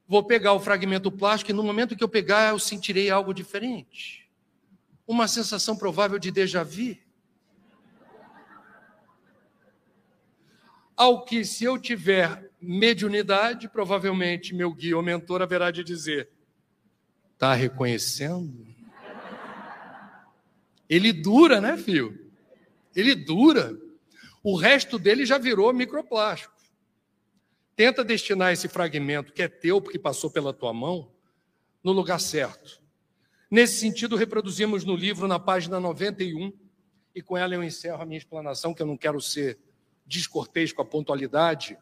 Vou 0.08 0.22
pegar 0.24 0.52
o 0.52 0.60
fragmento 0.60 1.10
plástico 1.10 1.50
e 1.50 1.54
no 1.54 1.62
momento 1.62 1.96
que 1.96 2.02
eu 2.02 2.08
pegar, 2.08 2.50
eu 2.50 2.58
sentirei 2.58 3.10
algo 3.10 3.32
diferente. 3.32 4.28
Uma 5.06 5.28
sensação 5.28 5.76
provável 5.76 6.18
de 6.18 6.30
déjà 6.30 6.62
vu. 6.62 6.96
Ao 10.96 11.24
que, 11.24 11.44
se 11.44 11.64
eu 11.64 11.78
tiver 11.78 12.50
mediunidade, 12.60 13.68
provavelmente 13.68 14.54
meu 14.54 14.72
guia 14.72 14.96
ou 14.96 15.02
mentor 15.02 15.42
haverá 15.42 15.70
de 15.70 15.84
dizer: 15.84 16.30
está 17.34 17.52
reconhecendo? 17.52 18.66
Ele 20.88 21.12
dura, 21.12 21.60
né, 21.60 21.76
filho? 21.76 22.30
Ele 22.94 23.14
dura. 23.14 23.76
O 24.42 24.56
resto 24.56 24.98
dele 24.98 25.26
já 25.26 25.36
virou 25.36 25.72
microplástico. 25.72 26.54
Tenta 27.74 28.02
destinar 28.02 28.52
esse 28.52 28.68
fragmento 28.68 29.32
que 29.32 29.42
é 29.42 29.48
teu, 29.48 29.82
porque 29.82 29.98
passou 29.98 30.30
pela 30.30 30.54
tua 30.54 30.72
mão, 30.72 31.12
no 31.84 31.92
lugar 31.92 32.18
certo. 32.18 32.80
Nesse 33.50 33.78
sentido, 33.78 34.16
reproduzimos 34.16 34.82
no 34.82 34.96
livro, 34.96 35.28
na 35.28 35.38
página 35.38 35.78
91, 35.78 36.52
e 37.14 37.20
com 37.20 37.36
ela 37.36 37.54
eu 37.54 37.62
encerro 37.62 38.00
a 38.00 38.06
minha 38.06 38.16
explanação, 38.16 38.72
que 38.72 38.80
eu 38.80 38.86
não 38.86 38.96
quero 38.96 39.20
ser 39.20 39.58
descortês 40.06 40.72
com 40.72 40.82
a 40.82 40.84
pontualidade, 40.84 41.78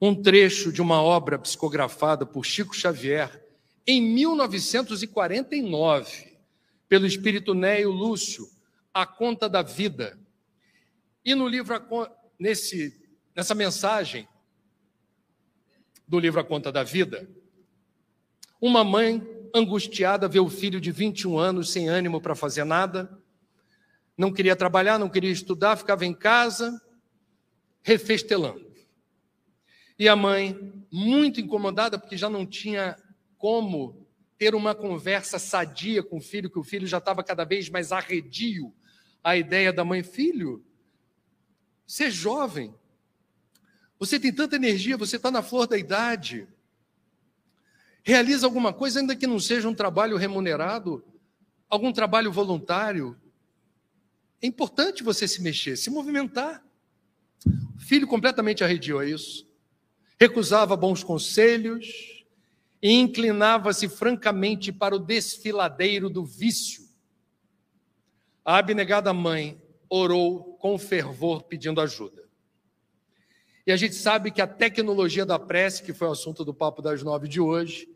um 0.00 0.14
trecho 0.14 0.72
de 0.72 0.80
uma 0.82 1.02
obra 1.02 1.38
psicografada 1.38 2.26
por 2.26 2.44
Chico 2.44 2.74
Xavier 2.74 3.42
em 3.86 4.02
1949, 4.02 6.36
pelo 6.88 7.06
espírito 7.06 7.54
Néio 7.54 7.90
Lúcio, 7.90 8.50
A 8.92 9.06
Conta 9.06 9.48
da 9.48 9.62
Vida. 9.62 10.18
E 11.24 11.32
no 11.34 11.46
livro, 11.46 11.74
nesse, 12.38 13.00
nessa 13.34 13.54
mensagem 13.54 14.28
do 16.06 16.18
livro 16.18 16.40
A 16.40 16.44
Conta 16.44 16.72
da 16.72 16.82
Vida, 16.82 17.30
uma 18.60 18.84
mãe 18.84 19.26
angustiada 19.54 20.28
vê 20.28 20.40
o 20.40 20.48
filho 20.48 20.80
de 20.80 20.90
21 20.90 21.38
anos 21.38 21.70
sem 21.70 21.88
ânimo 21.88 22.20
para 22.20 22.34
fazer 22.34 22.64
nada, 22.64 23.21
não 24.22 24.32
queria 24.32 24.54
trabalhar, 24.54 25.00
não 25.00 25.08
queria 25.08 25.32
estudar, 25.32 25.74
ficava 25.74 26.06
em 26.06 26.14
casa, 26.14 26.80
refestelando. 27.82 28.72
E 29.98 30.08
a 30.08 30.14
mãe, 30.14 30.72
muito 30.92 31.40
incomodada, 31.40 31.98
porque 31.98 32.16
já 32.16 32.30
não 32.30 32.46
tinha 32.46 32.96
como 33.36 34.06
ter 34.38 34.54
uma 34.54 34.76
conversa 34.76 35.40
sadia 35.40 36.04
com 36.04 36.18
o 36.18 36.20
filho, 36.20 36.48
que 36.48 36.58
o 36.58 36.62
filho 36.62 36.86
já 36.86 36.98
estava 36.98 37.24
cada 37.24 37.44
vez 37.44 37.68
mais 37.68 37.90
arredio 37.90 38.72
à 39.24 39.36
ideia 39.36 39.72
da 39.72 39.84
mãe: 39.84 40.04
Filho, 40.04 40.64
você 41.84 42.04
é 42.04 42.10
jovem, 42.10 42.72
você 43.98 44.20
tem 44.20 44.32
tanta 44.32 44.54
energia, 44.54 44.96
você 44.96 45.16
está 45.16 45.32
na 45.32 45.42
flor 45.42 45.66
da 45.66 45.76
idade. 45.76 46.46
Realiza 48.04 48.46
alguma 48.46 48.72
coisa, 48.72 49.00
ainda 49.00 49.16
que 49.16 49.26
não 49.26 49.40
seja 49.40 49.68
um 49.68 49.74
trabalho 49.74 50.16
remunerado, 50.16 51.04
algum 51.68 51.92
trabalho 51.92 52.30
voluntário. 52.30 53.20
É 54.42 54.46
importante 54.46 55.02
você 55.02 55.28
se 55.28 55.40
mexer, 55.40 55.76
se 55.76 55.88
movimentar. 55.88 56.62
O 57.76 57.80
filho 57.80 58.06
completamente 58.06 58.64
arredio 58.64 58.98
a 58.98 59.06
isso. 59.06 59.48
Recusava 60.18 60.76
bons 60.76 61.02
conselhos, 61.04 62.12
e 62.82 62.90
inclinava-se 62.90 63.88
francamente 63.88 64.72
para 64.72 64.96
o 64.96 64.98
desfiladeiro 64.98 66.10
do 66.10 66.24
vício. 66.24 66.88
A 68.44 68.58
abnegada 68.58 69.12
mãe 69.14 69.62
orou 69.88 70.56
com 70.56 70.76
fervor 70.76 71.44
pedindo 71.44 71.80
ajuda. 71.80 72.28
E 73.64 73.70
a 73.70 73.76
gente 73.76 73.94
sabe 73.94 74.32
que 74.32 74.42
a 74.42 74.48
tecnologia 74.48 75.24
da 75.24 75.38
prece, 75.38 75.84
que 75.84 75.92
foi 75.92 76.08
o 76.08 76.12
assunto 76.12 76.44
do 76.44 76.52
Papo 76.52 76.82
das 76.82 77.04
Nove 77.04 77.28
de 77.28 77.40
hoje, 77.40 77.88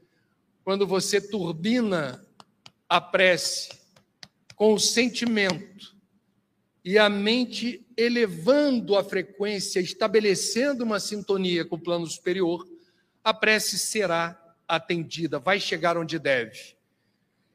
quando 0.63 0.87
você 0.87 1.21
turbina 1.21 2.25
a 2.89 3.01
prece 3.01 3.71
com 4.55 4.73
o 4.73 4.79
sentimento 4.79 5.96
e 6.87 6.97
a 6.99 7.09
mente 7.09 7.85
elevando 7.97 8.97
a 8.97 9.03
frequência, 9.03 9.81
estabelecendo 9.81 10.85
uma 10.85 11.01
sintonia 11.01 11.65
com 11.65 11.75
o 11.75 11.81
plano 11.81 12.07
superior, 12.07 12.65
a 13.25 13.35
prece 13.35 13.77
será 13.77 14.41
atendida, 14.69 15.41
vai 15.41 15.59
chegar 15.59 15.99
onde 15.99 16.17
deve. 16.17 16.77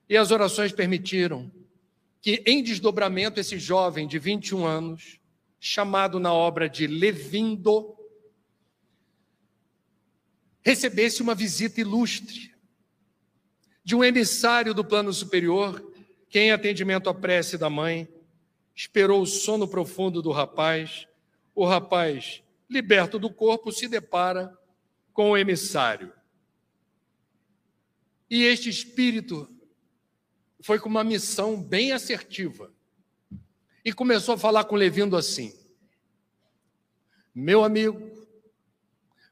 E 0.10 0.18
as 0.18 0.32
orações 0.32 0.74
permitiram 0.74 1.50
que, 2.22 2.44
em 2.46 2.62
desdobramento, 2.62 3.40
esse 3.40 3.58
jovem 3.58 4.06
de 4.06 4.20
21 4.20 4.66
anos, 4.66 5.22
chamado 5.62 6.20
na 6.20 6.34
obra 6.34 6.68
de 6.68 6.86
Levindo, 6.86 7.96
recebesse 10.62 11.22
uma 11.22 11.34
visita 11.34 11.80
ilustre 11.80 12.54
de 13.82 13.96
um 13.96 14.04
emissário 14.04 14.74
do 14.74 14.84
plano 14.84 15.14
superior, 15.14 15.82
que, 16.30 16.38
em 16.38 16.52
atendimento 16.52 17.10
à 17.10 17.14
prece 17.14 17.58
da 17.58 17.70
mãe, 17.70 18.10
esperou 18.76 19.22
o 19.22 19.26
sono 19.26 19.68
profundo 19.68 20.22
do 20.22 20.32
rapaz. 20.32 21.08
O 21.54 21.66
rapaz, 21.66 22.44
liberto 22.70 23.20
do 23.20 23.32
corpo, 23.32 23.72
se 23.72 23.88
depara 23.88 24.58
com 25.14 25.32
o 25.32 25.38
emissário. 25.38 26.14
E 28.30 28.44
este 28.44 28.70
espírito 28.70 29.50
foi 30.62 30.80
com 30.80 30.88
uma 30.88 31.04
missão 31.04 31.62
bem 31.62 31.92
assertiva. 31.92 32.72
E 33.84 33.92
começou 33.92 34.36
a 34.36 34.38
falar 34.38 34.64
com 34.66 34.76
Levindo 34.76 35.18
assim: 35.18 35.54
Meu 37.34 37.64
amigo, 37.64 38.12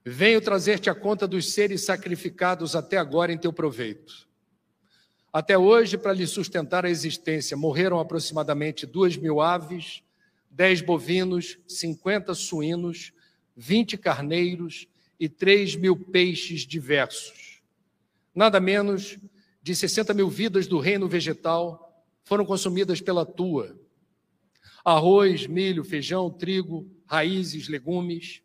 venho 0.03 0.41
trazer-te 0.41 0.89
a 0.89 0.95
conta 0.95 1.27
dos 1.27 1.53
seres 1.53 1.85
sacrificados 1.85 2.75
até 2.75 2.97
agora 2.97 3.31
em 3.31 3.37
teu 3.37 3.53
proveito. 3.53 4.28
Até 5.31 5.57
hoje, 5.57 5.97
para 5.97 6.13
lhe 6.13 6.25
sustentar 6.25 6.85
a 6.85 6.89
existência, 6.89 7.55
morreram 7.55 7.99
aproximadamente 7.99 8.85
duas 8.85 9.15
mil 9.15 9.41
aves, 9.41 10.01
dez 10.49 10.81
bovinos, 10.81 11.59
cinquenta 11.67 12.33
suínos, 12.33 13.13
vinte 13.55 13.97
carneiros 13.97 14.87
e 15.19 15.29
três 15.29 15.75
mil 15.75 15.95
peixes 15.95 16.61
diversos 16.61 17.49
nada 18.39 18.59
menos 18.61 19.17
de 19.61 19.75
60 19.75 20.13
mil 20.13 20.29
vidas 20.29 20.65
do 20.65 20.79
reino 20.79 21.09
vegetal 21.09 22.05
foram 22.23 22.45
consumidas 22.45 23.01
pela 23.01 23.25
tua. 23.25 23.77
Arroz, 24.83 25.45
milho, 25.45 25.83
feijão, 25.83 26.29
trigo, 26.29 26.89
raízes, 27.05 27.67
legumes. 27.67 28.41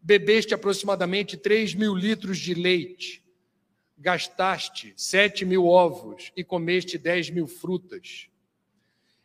bebeste 0.00 0.54
aproximadamente 0.54 1.36
3 1.36 1.74
mil 1.74 1.94
litros 1.94 2.38
de 2.38 2.54
leite, 2.54 3.22
gastaste 3.98 4.94
7 4.96 5.44
mil 5.44 5.66
ovos 5.66 6.32
e 6.36 6.44
comeste 6.44 6.96
10 6.96 7.30
mil 7.30 7.46
frutas. 7.46 8.28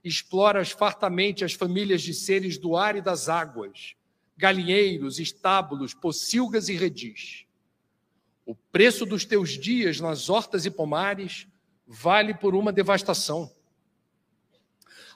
Exploras 0.04 0.72
fartamente 0.72 1.46
as 1.46 1.54
famílias 1.54 2.02
de 2.02 2.14
seres 2.14 2.58
do 2.58 2.76
ar 2.76 2.96
e 2.96 3.02
das 3.02 3.30
águas, 3.30 3.96
galinheiros, 4.36 5.20
estábulos, 5.20 5.94
pocilgas 5.94 6.68
e 6.70 6.74
redis. 6.74 7.46
O 8.46 8.56
preço 8.56 9.06
dos 9.06 9.24
teus 9.24 9.52
dias 9.52 10.00
nas 10.02 10.30
hortas 10.30 10.66
e 10.66 10.72
pomares 10.72 11.48
vale 11.88 12.34
por 12.34 12.56
uma 12.56 12.74
devastação. 12.74 13.50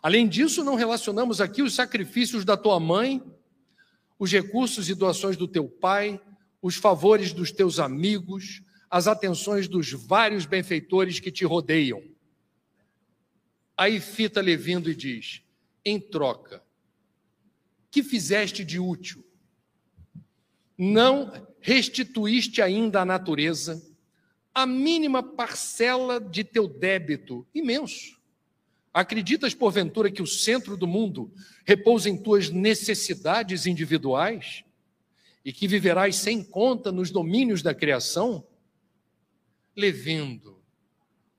Além 0.02 0.28
disso, 0.28 0.64
não 0.64 0.76
relacionamos 0.76 1.42
aqui 1.42 1.62
os 1.62 1.74
sacrifícios 1.74 2.46
da 2.46 2.56
tua 2.56 2.80
mãe, 2.80 3.22
os 4.20 4.32
recursos 4.32 4.88
e 4.90 4.96
doações 4.96 5.36
do 5.36 5.48
teu 5.48 5.68
pai, 5.68 6.22
os 6.62 6.76
favores 6.76 7.34
dos 7.34 7.52
teus 7.52 7.80
amigos, 7.80 8.62
as 8.90 9.08
atenções 9.08 9.68
dos 9.68 9.92
vários 9.92 10.46
benfeitores 10.46 11.20
que 11.20 11.32
te 11.32 11.46
rodeiam. 11.46 12.04
Aí 13.76 14.00
fita 14.00 14.42
Levindo 14.42 14.90
e 14.90 14.96
diz: 14.96 15.44
em 15.86 16.00
troca, 16.00 16.64
que 17.92 18.02
fizeste 18.02 18.64
de 18.64 18.80
útil? 18.80 19.24
Não 20.78 21.32
restituíste 21.60 22.62
ainda 22.62 23.02
à 23.02 23.06
natureza 23.06 23.82
a 24.54 24.66
mínima 24.66 25.22
parcela 25.22 26.20
de 26.20 26.44
teu 26.44 26.68
débito 26.68 27.46
imenso. 27.54 28.18
Acreditas, 28.94 29.54
porventura, 29.54 30.10
que 30.10 30.24
o 30.24 30.26
centro 30.26 30.76
do 30.76 30.88
mundo 30.88 31.32
repousa 31.64 32.10
em 32.10 32.18
tuas 32.18 32.50
necessidades 32.50 33.68
individuais 33.68 34.64
e 35.46 35.54
que 35.54 35.68
viverás 35.68 36.16
sem 36.16 36.44
conta 36.44 36.92
nos 36.92 37.12
domínios 37.12 37.62
da 37.62 37.76
criação? 37.76 38.47
Levindo, 39.78 40.60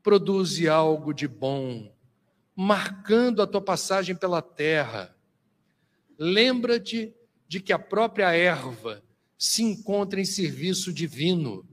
produze 0.01 0.69
algo 0.69 1.13
de 1.13 1.27
bom, 1.27 1.93
marcando 2.55 3.43
a 3.43 3.49
tua 3.49 3.61
passagem 3.61 4.15
pela 4.15 4.41
terra. 4.41 5.13
Lembra-te 6.17 7.13
de 7.49 7.59
que 7.59 7.73
a 7.73 7.79
própria 7.81 8.33
erva 8.33 9.03
se 9.37 9.65
encontra 9.65 10.21
em 10.21 10.25
serviço 10.25 10.93
divino. 10.93 11.69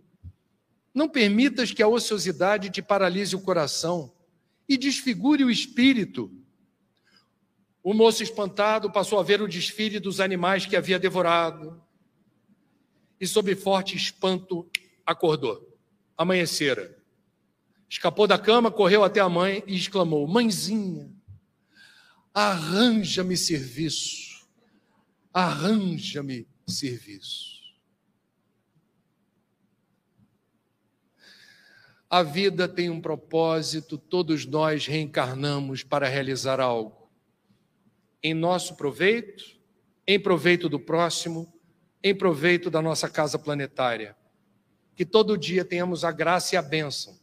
Não 0.92 1.08
permitas 1.08 1.72
que 1.72 1.84
a 1.84 1.88
ociosidade 1.88 2.72
te 2.72 2.82
paralise 2.82 3.36
o 3.36 3.42
coração 3.42 4.12
e 4.68 4.76
desfigure 4.76 5.44
o 5.44 5.52
espírito. 5.52 6.32
O 7.84 7.94
moço 7.94 8.24
espantado 8.24 8.92
passou 8.92 9.20
a 9.20 9.24
ver 9.24 9.40
o 9.40 9.48
desfile 9.48 10.00
dos 10.00 10.20
animais 10.20 10.66
que 10.66 10.76
havia 10.76 10.98
devorado 10.98 11.80
e, 13.22 13.28
sob 13.28 13.54
forte 13.54 13.96
espanto, 13.96 14.68
acordou. 15.06 15.75
Amanhecera. 16.18 16.98
Escapou 17.90 18.28
da 18.28 18.38
cama, 18.38 18.72
correu 18.72 19.04
até 19.04 19.20
a 19.20 19.30
mãe 19.30 19.64
e 19.68 19.76
exclamou: 19.76 20.28
Mãezinha, 20.28 21.12
arranja-me 22.34 23.38
serviço, 23.38 24.48
arranja-me 25.34 26.48
serviço. 26.68 27.56
A 32.10 32.24
vida 32.24 32.68
tem 32.68 32.90
um 32.90 33.02
propósito, 33.02 33.98
todos 33.98 34.46
nós 34.46 34.86
reencarnamos 34.86 35.84
para 35.84 36.08
realizar 36.08 36.60
algo. 36.60 37.10
Em 38.22 38.34
nosso 38.34 38.76
proveito, 38.76 39.44
em 40.08 40.20
proveito 40.20 40.70
do 40.70 40.80
próximo, 40.80 41.54
em 42.04 42.16
proveito 42.16 42.70
da 42.70 42.82
nossa 42.82 43.10
casa 43.10 43.38
planetária. 43.38 44.16
Que 44.96 45.06
todo 45.06 45.38
dia 45.38 45.66
tenhamos 45.66 46.04
a 46.04 46.12
graça 46.12 46.56
e 46.56 46.58
a 46.58 46.62
bênção 46.62 47.18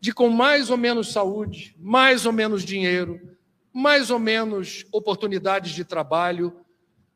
de, 0.00 0.12
com 0.12 0.28
mais 0.28 0.70
ou 0.70 0.76
menos 0.76 1.12
saúde, 1.12 1.74
mais 1.78 2.24
ou 2.24 2.32
menos 2.32 2.62
dinheiro, 2.64 3.36
mais 3.72 4.10
ou 4.10 4.18
menos 4.18 4.86
oportunidades 4.92 5.72
de 5.72 5.84
trabalho, 5.84 6.64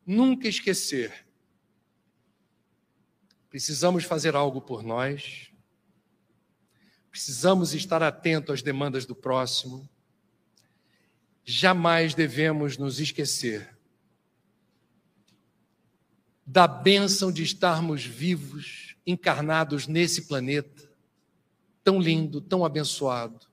nunca 0.05 0.49
esquecer. 0.49 1.27
Precisamos 3.49 4.03
fazer 4.03 4.35
algo 4.35 4.61
por 4.61 4.83
nós 4.83 5.53
Precisamos 7.13 7.75
estar 7.75 8.03
atentos 8.03 8.55
às 8.55 8.63
demandas 8.63 9.05
do 9.05 9.15
próximo. 9.15 9.87
Jamais 11.45 12.15
devemos 12.15 12.79
nos 12.79 12.99
esquecer 12.99 13.77
da 16.47 16.67
bênção 16.67 17.31
de 17.31 17.43
estarmos 17.43 18.03
vivos, 18.03 18.92
encarnados 19.07 19.87
nesse 19.87 20.29
planeta, 20.29 20.91
tão 21.83 22.01
lindo, 22.01 22.41
tão 22.41 22.65
abençoado, 22.65 23.47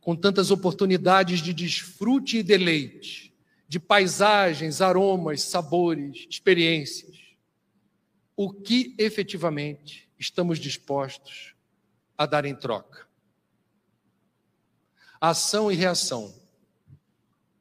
com 0.00 0.16
tantas 0.16 0.50
oportunidades 0.50 1.40
de 1.40 1.52
desfrute 1.52 2.38
e 2.38 2.42
deleite, 2.42 3.34
de 3.68 3.78
paisagens, 3.78 4.80
aromas, 4.80 5.42
sabores, 5.42 6.26
experiências. 6.28 7.18
O 8.34 8.52
que 8.52 8.94
efetivamente 8.98 10.08
estamos 10.18 10.58
dispostos 10.58 11.54
a 12.16 12.26
dar 12.26 12.44
em 12.44 12.54
troca. 12.54 13.06
Ação 15.20 15.70
e 15.70 15.74
reação. 15.74 16.34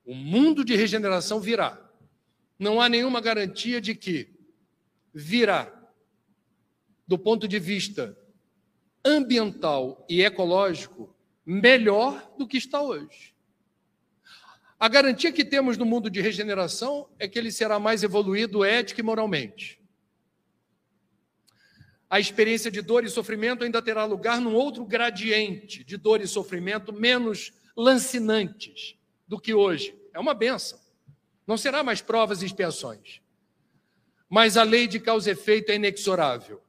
O 0.05 0.15
mundo 0.15 0.63
de 0.63 0.75
regeneração 0.75 1.39
virá. 1.39 1.79
Não 2.57 2.81
há 2.81 2.89
nenhuma 2.89 3.21
garantia 3.21 3.79
de 3.79 3.93
que 3.93 4.33
virá, 5.13 5.78
do 7.09 7.17
ponto 7.17 7.45
de 7.45 7.59
vista 7.59 8.17
ambiental 9.03 10.05
e 10.07 10.21
ecológico, 10.21 11.13
melhor 11.45 12.33
do 12.37 12.47
que 12.47 12.55
está 12.57 12.81
hoje. 12.81 13.33
A 14.79 14.87
garantia 14.87 15.33
que 15.33 15.43
temos 15.43 15.77
no 15.77 15.85
mundo 15.85 16.09
de 16.09 16.21
regeneração 16.21 17.09
é 17.19 17.27
que 17.27 17.37
ele 17.37 17.51
será 17.51 17.79
mais 17.79 18.01
evoluído 18.01 18.63
ética 18.63 19.01
e 19.01 19.03
moralmente 19.03 19.79
a 22.09 22.19
experiência 22.19 22.71
de 22.71 22.81
dor 22.81 23.03
e 23.03 23.09
sofrimento 23.09 23.63
ainda 23.63 23.81
terá 23.81 24.03
lugar 24.03 24.41
num 24.41 24.55
outro 24.55 24.83
gradiente 24.83 25.83
de 25.83 25.95
dor 25.95 26.21
e 26.21 26.27
sofrimento 26.27 26.91
menos 26.91 27.53
lancinantes 27.77 28.95
do 29.27 29.39
que 29.39 29.53
hoje. 29.53 29.95
É 30.11 30.19
uma 30.19 30.33
benção. 30.33 30.79
Não 31.45 31.55
será 31.55 31.83
mais 31.83 32.01
provas 32.01 32.41
e 32.41 32.47
expiações. 32.47 33.21
Mas 34.27 34.57
a 34.57 34.63
lei 34.63 34.87
de 34.87 34.99
causa 34.99 35.29
e 35.29 35.33
efeito 35.33 35.71
é 35.71 35.75
inexorável. 35.75 36.63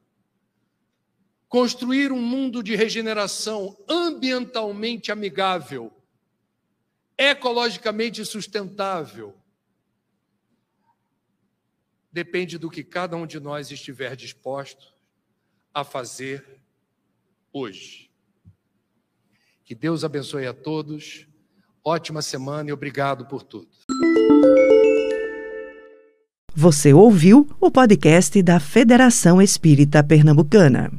Construir 1.50 2.12
um 2.12 2.22
mundo 2.22 2.62
de 2.62 2.76
regeneração 2.76 3.76
ambientalmente 3.88 5.10
amigável, 5.10 5.92
ecologicamente 7.18 8.24
sustentável, 8.24 9.34
depende 12.12 12.56
do 12.56 12.70
que 12.70 12.84
cada 12.84 13.16
um 13.16 13.26
de 13.26 13.40
nós 13.40 13.72
estiver 13.72 14.14
disposto 14.14 14.94
a 15.74 15.82
fazer 15.82 16.62
hoje. 17.52 18.08
Que 19.64 19.74
Deus 19.74 20.04
abençoe 20.04 20.46
a 20.46 20.54
todos. 20.54 21.26
Ótima 21.84 22.22
semana 22.22 22.70
e 22.70 22.72
obrigado 22.72 23.26
por 23.26 23.42
tudo. 23.42 23.68
Você 26.54 26.92
ouviu 26.92 27.48
o 27.60 27.72
podcast 27.72 28.40
da 28.40 28.60
Federação 28.60 29.42
Espírita 29.42 30.04
Pernambucana. 30.04 30.92